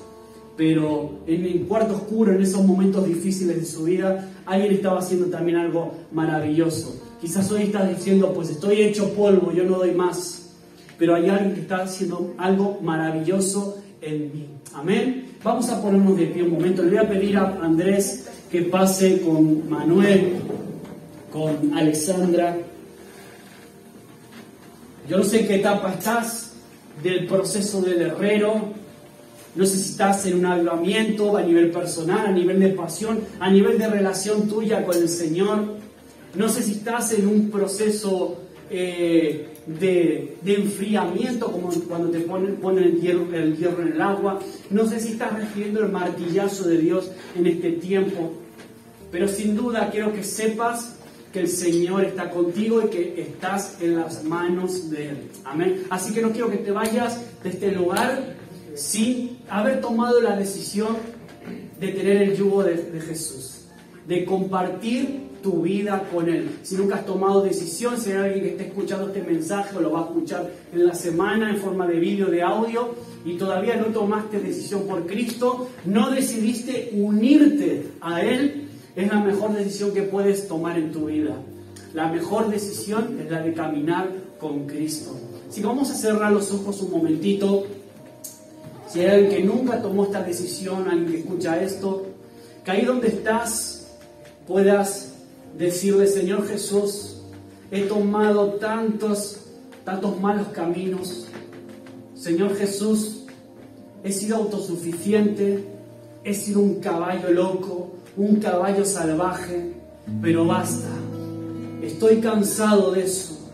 pero 0.57 1.20
en 1.28 1.45
el 1.45 1.61
cuarto 1.62 1.95
oscuro, 1.95 2.32
en 2.32 2.43
esos 2.43 2.64
momentos 2.64 3.07
difíciles 3.07 3.57
de 3.57 3.64
su 3.64 3.84
vida, 3.84 4.28
alguien 4.47 4.72
estaba 4.72 4.99
haciendo 4.99 5.26
también 5.26 5.59
algo 5.59 5.95
maravilloso. 6.11 7.01
Quizás 7.20 7.49
hoy 7.53 7.62
estás 7.62 7.89
diciendo, 7.89 8.32
pues 8.34 8.51
estoy 8.51 8.82
hecho 8.82 9.14
polvo, 9.14 9.53
yo 9.53 9.62
no 9.62 9.78
doy 9.78 9.93
más, 9.93 10.57
pero 10.99 11.14
hay 11.14 11.28
alguien 11.28 11.55
que 11.55 11.61
está 11.61 11.82
haciendo 11.82 12.34
algo 12.36 12.80
maravilloso 12.82 13.78
en 14.01 14.32
mí. 14.32 14.49
Amén. 14.74 15.26
Vamos 15.45 15.68
a 15.70 15.80
ponernos 15.80 16.16
de 16.16 16.26
pie 16.26 16.43
un 16.43 16.51
momento. 16.51 16.82
Le 16.82 16.91
voy 16.91 16.99
a 16.99 17.09
pedir 17.09 17.36
a 17.36 17.61
Andrés 17.62 18.28
que 18.51 18.62
pase 18.62 19.20
con 19.22 19.68
Manuel, 19.70 20.36
con 21.32 21.76
Alexandra. 21.76 22.56
Yo 25.08 25.16
no 25.16 25.24
sé 25.24 25.46
qué 25.46 25.56
etapa 25.56 25.94
estás, 25.94 26.52
del 27.02 27.26
proceso 27.26 27.80
del 27.80 28.02
herrero. 28.02 28.74
No 29.54 29.66
sé 29.66 29.78
si 29.78 29.90
estás 29.90 30.26
en 30.26 30.38
un 30.38 30.46
avivamiento 30.46 31.36
a 31.36 31.42
nivel 31.42 31.70
personal, 31.70 32.26
a 32.26 32.32
nivel 32.32 32.60
de 32.60 32.68
pasión, 32.70 33.20
a 33.40 33.50
nivel 33.50 33.78
de 33.78 33.88
relación 33.88 34.48
tuya 34.48 34.84
con 34.84 34.96
el 34.96 35.08
Señor. 35.08 35.78
No 36.34 36.48
sé 36.48 36.62
si 36.62 36.72
estás 36.72 37.12
en 37.12 37.26
un 37.26 37.50
proceso 37.50 38.38
eh, 38.70 39.48
de, 39.66 40.36
enfriamiento, 40.44 41.50
como 41.50 41.70
cuando 41.88 42.10
te 42.10 42.20
ponen, 42.20 42.58
el, 42.78 43.00
hierro, 43.00 43.34
el 43.34 43.56
hierro 43.56 43.82
en 43.82 43.92
el 43.94 44.00
agua. 44.00 44.38
No 44.70 44.86
sé 44.86 45.00
si 45.00 45.12
estás 45.12 45.32
recibiendo 45.32 45.80
el 45.80 45.90
martillazo 45.90 46.68
de 46.68 46.78
Dios 46.78 47.10
en 47.34 47.46
este 47.46 47.72
tiempo. 47.72 48.32
Pero 49.10 49.26
sin 49.26 49.56
duda 49.56 49.88
quiero 49.90 50.12
que 50.12 50.22
sepas 50.22 50.97
que 51.32 51.40
el 51.40 51.48
Señor 51.48 52.04
está 52.04 52.30
contigo 52.30 52.82
y 52.82 52.88
que 52.88 53.20
estás 53.20 53.78
en 53.80 53.96
las 53.96 54.24
manos 54.24 54.90
de 54.90 55.10
Él. 55.10 55.18
Amén. 55.44 55.84
Así 55.90 56.12
que 56.14 56.22
no 56.22 56.30
quiero 56.30 56.50
que 56.50 56.58
te 56.58 56.70
vayas 56.70 57.20
de 57.42 57.50
este 57.50 57.72
lugar 57.72 58.36
sin 58.74 59.38
haber 59.48 59.80
tomado 59.80 60.20
la 60.20 60.36
decisión 60.36 60.96
de 61.80 61.88
tener 61.88 62.22
el 62.22 62.36
yugo 62.36 62.62
de, 62.62 63.00
Jesús, 63.00 63.66
de 64.06 64.24
compartir 64.24 65.28
tu 65.42 65.62
vida 65.62 66.08
con 66.12 66.28
Él. 66.28 66.58
Si 66.62 66.76
nunca 66.76 66.96
has 66.96 67.06
tomado 67.06 67.42
decisión, 67.42 68.00
si 68.00 68.10
hay 68.10 68.16
alguien 68.16 68.40
que 68.42 68.50
esté 68.50 68.66
escuchando 68.66 69.08
este 69.08 69.22
mensaje 69.22 69.76
o 69.76 69.80
lo 69.80 69.92
va 69.92 70.00
a 70.00 70.04
escuchar 70.04 70.50
en 70.72 70.86
la 70.86 70.94
semana 70.94 71.50
en 71.50 71.58
forma 71.58 71.86
de 71.86 71.98
vídeo, 71.98 72.26
de 72.26 72.42
audio, 72.42 72.94
y 73.24 73.36
todavía 73.36 73.76
no 73.76 73.86
tomaste 73.86 74.40
decisión 74.40 74.86
por 74.86 75.06
Cristo, 75.06 75.68
no 75.84 76.10
decidiste 76.10 76.90
unirte 76.94 77.86
a 78.00 78.22
Él, 78.22 78.67
es 78.99 79.07
la 79.07 79.20
mejor 79.20 79.55
decisión 79.55 79.92
que 79.92 80.03
puedes 80.03 80.49
tomar 80.49 80.76
en 80.76 80.90
tu 80.90 81.07
vida. 81.07 81.36
La 81.94 82.09
mejor 82.09 82.51
decisión 82.51 83.20
es 83.24 83.30
la 83.30 83.40
de 83.40 83.55
caminar 83.55 84.09
con 84.40 84.66
Cristo. 84.66 85.14
Así 85.49 85.61
que 85.61 85.68
vamos 85.68 85.88
a 85.90 85.94
cerrar 85.94 86.32
los 86.32 86.53
ojos 86.53 86.82
un 86.82 86.90
momentito. 86.90 87.64
Si 88.88 88.99
hay 88.99 89.07
alguien 89.07 89.30
que 89.30 89.44
nunca 89.44 89.80
tomó 89.80 90.03
esta 90.03 90.24
decisión, 90.24 90.88
alguien 90.88 91.12
que 91.12 91.18
escucha 91.20 91.62
esto, 91.62 92.07
que 92.64 92.72
ahí 92.72 92.84
donde 92.84 93.07
estás 93.07 93.86
puedas 94.49 95.12
decirle, 95.57 96.09
Señor 96.09 96.49
Jesús, 96.49 97.20
he 97.70 97.82
tomado 97.82 98.55
tantos, 98.55 99.42
tantos 99.84 100.20
malos 100.20 100.49
caminos. 100.49 101.28
Señor 102.16 102.57
Jesús, 102.57 103.26
he 104.03 104.11
sido 104.11 104.38
autosuficiente, 104.38 105.64
he 106.24 106.34
sido 106.34 106.59
un 106.59 106.80
caballo 106.80 107.30
loco, 107.30 107.92
un 108.18 108.36
caballo 108.36 108.84
salvaje, 108.84 109.72
pero 110.20 110.44
basta. 110.44 110.88
Estoy 111.82 112.16
cansado 112.16 112.90
de 112.90 113.04
eso. 113.04 113.48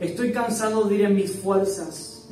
Estoy 0.00 0.32
cansado 0.32 0.84
de 0.84 0.96
ir 0.96 1.02
en 1.02 1.14
mis 1.14 1.30
fuerzas. 1.30 2.28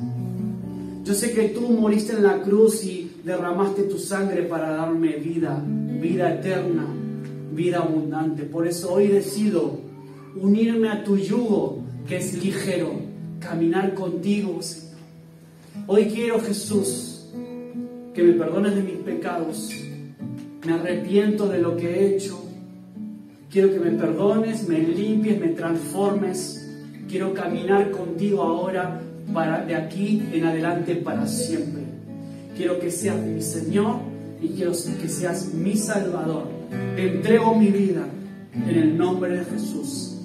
Yo 1.05 1.13
sé 1.13 1.31
que 1.31 1.49
tú 1.49 1.61
moriste 1.61 2.13
en 2.13 2.23
la 2.23 2.41
cruz 2.41 2.83
y 2.83 3.21
derramaste 3.23 3.83
tu 3.83 3.97
sangre 3.97 4.43
para 4.43 4.71
darme 4.71 5.13
vida, 5.13 5.63
vida 5.65 6.35
eterna, 6.35 6.85
vida 7.53 7.77
abundante. 7.77 8.43
Por 8.43 8.67
eso 8.67 8.93
hoy 8.93 9.07
decido 9.07 9.79
unirme 10.35 10.89
a 10.89 11.03
tu 11.05 11.17
yugo, 11.17 11.79
que 12.07 12.17
es 12.17 12.43
ligero, 12.43 12.91
caminar 13.39 13.93
contigo, 13.93 14.61
Señor. 14.61 14.89
Hoy 15.87 16.05
quiero, 16.13 16.41
Jesús, 16.41 17.29
que 18.13 18.21
me 18.21 18.33
perdones 18.33 18.75
de 18.75 18.83
mis 18.83 18.97
pecados. 18.97 19.71
Me 20.65 20.73
arrepiento 20.73 21.47
de 21.47 21.59
lo 21.59 21.77
que 21.77 21.87
he 21.87 22.15
hecho. 22.15 22.43
Quiero 23.49 23.71
que 23.71 23.79
me 23.79 23.91
perdones, 23.91 24.67
me 24.67 24.79
limpies, 24.79 25.39
me 25.39 25.49
transformes. 25.49 26.67
Quiero 27.07 27.33
caminar 27.33 27.91
contigo 27.91 28.43
ahora 28.43 29.01
para 29.33 29.65
de 29.65 29.75
aquí 29.75 30.27
en 30.33 30.45
adelante 30.45 30.95
para 30.95 31.25
siempre. 31.27 31.83
Quiero 32.55 32.79
que 32.79 32.91
seas 32.91 33.17
mi 33.17 33.41
Señor 33.41 33.97
y 34.41 34.49
quiero 34.49 34.71
que 34.71 35.07
seas 35.07 35.53
mi 35.53 35.75
Salvador. 35.75 36.47
Te 36.95 37.15
entrego 37.15 37.55
mi 37.55 37.67
vida 37.67 38.05
en 38.53 38.69
el 38.69 38.97
nombre 38.97 39.37
de 39.37 39.45
Jesús. 39.45 40.17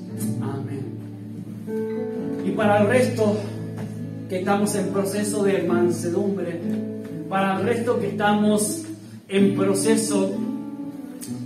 Amén. 0.43 0.85
Y 2.45 2.51
para 2.51 2.83
el 2.83 2.89
resto 2.89 3.37
que 4.29 4.41
estamos 4.41 4.75
en 4.75 4.89
proceso 4.89 5.45
de 5.45 5.63
mansedumbre, 5.63 6.61
para 7.29 7.59
el 7.59 7.67
resto 7.67 7.99
que 8.01 8.09
estamos 8.09 8.85
en 9.35 9.57
proceso, 9.57 10.31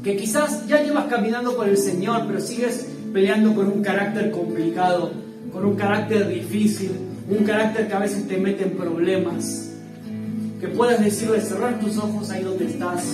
que 0.05 0.15
quizás 0.15 0.67
ya 0.67 0.83
llevas 0.83 1.07
caminando 1.07 1.57
con 1.57 1.71
el 1.71 1.79
Señor, 1.79 2.25
pero 2.27 2.39
sigues 2.39 2.87
peleando 3.15 3.55
con 3.55 3.67
un 3.67 3.83
carácter 3.83 4.31
complicado, 4.31 5.11
con 5.51 5.65
un 5.65 5.75
carácter 5.75 6.29
difícil, 6.29 6.91
un 7.31 7.45
carácter 7.45 7.89
que 7.89 7.95
a 7.95 7.99
veces 8.01 8.29
te 8.29 8.37
mete 8.37 8.65
en 8.65 8.73
problemas. 8.73 9.71
Que 10.61 10.69
puedas 10.69 11.03
decirle, 11.03 11.41
cerrar 11.41 11.81
tus 11.81 11.97
ojos 11.97 12.29
ahí 12.29 12.45
donde 12.45 12.67
estás, 12.67 13.05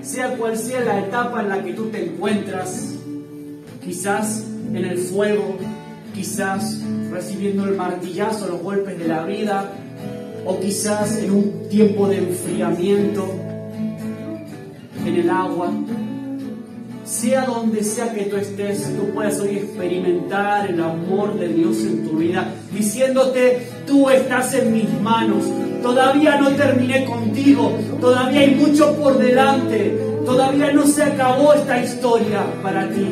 sea 0.00 0.34
cual 0.38 0.56
sea 0.56 0.80
la 0.80 1.00
etapa 1.00 1.42
en 1.42 1.50
la 1.50 1.62
que 1.62 1.74
tú 1.74 1.90
te 1.90 2.02
encuentras, 2.02 2.94
quizás 3.84 4.42
en 4.72 4.86
el 4.86 4.96
fuego, 4.96 5.58
quizás 6.14 6.80
recibiendo 7.10 7.66
el 7.66 7.74
martillazo, 7.74 8.48
los 8.48 8.62
golpes 8.62 8.98
de 8.98 9.06
la 9.06 9.26
vida, 9.26 9.70
o 10.46 10.58
quizás 10.60 11.18
en 11.18 11.30
un 11.30 11.68
tiempo 11.68 12.08
de 12.08 12.18
enfriamiento 12.18 13.35
en 15.06 15.16
el 15.16 15.30
agua. 15.30 15.70
Sea 17.04 17.46
donde 17.46 17.84
sea 17.84 18.12
que 18.12 18.24
tú 18.24 18.36
estés, 18.36 18.82
tú 18.96 19.14
puedas 19.14 19.38
hoy 19.38 19.58
experimentar 19.58 20.68
el 20.68 20.82
amor 20.82 21.38
de 21.38 21.48
Dios 21.48 21.78
en 21.82 22.08
tu 22.08 22.16
vida, 22.16 22.52
diciéndote, 22.72 23.68
tú 23.86 24.10
estás 24.10 24.52
en 24.54 24.72
mis 24.72 25.00
manos, 25.00 25.44
todavía 25.82 26.40
no 26.40 26.50
terminé 26.50 27.04
contigo, 27.04 27.72
todavía 28.00 28.40
hay 28.40 28.56
mucho 28.56 28.96
por 28.96 29.18
delante, 29.18 29.96
todavía 30.24 30.72
no 30.72 30.84
se 30.84 31.04
acabó 31.04 31.54
esta 31.54 31.80
historia 31.80 32.44
para 32.60 32.88
ti, 32.88 33.06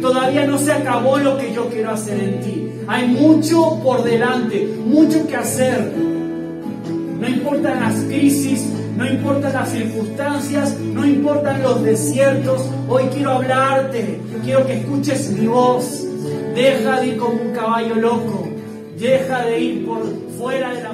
todavía 0.00 0.46
no 0.46 0.56
se 0.56 0.72
acabó 0.72 1.18
lo 1.18 1.36
que 1.36 1.52
yo 1.52 1.68
quiero 1.68 1.90
hacer 1.90 2.18
en 2.18 2.40
ti, 2.40 2.70
hay 2.88 3.06
mucho 3.06 3.80
por 3.84 4.02
delante, 4.02 4.66
mucho 4.86 5.26
que 5.26 5.36
hacer. 5.36 5.92
No 7.20 7.28
importan 7.28 7.80
las 7.80 7.96
crisis, 8.04 8.64
no 9.00 9.06
importan 9.06 9.54
las 9.54 9.70
circunstancias, 9.70 10.78
no 10.78 11.06
importan 11.06 11.62
los 11.62 11.82
desiertos. 11.82 12.70
Hoy 12.86 13.04
quiero 13.04 13.30
hablarte, 13.30 14.20
quiero 14.44 14.66
que 14.66 14.74
escuches 14.74 15.30
mi 15.30 15.46
voz. 15.46 16.04
Deja 16.54 17.00
de 17.00 17.06
ir 17.06 17.16
como 17.16 17.40
un 17.40 17.52
caballo 17.52 17.94
loco, 17.94 18.46
deja 18.98 19.46
de 19.46 19.58
ir 19.58 19.86
por 19.86 20.02
fuera 20.38 20.74
de 20.74 20.82
la 20.82 20.92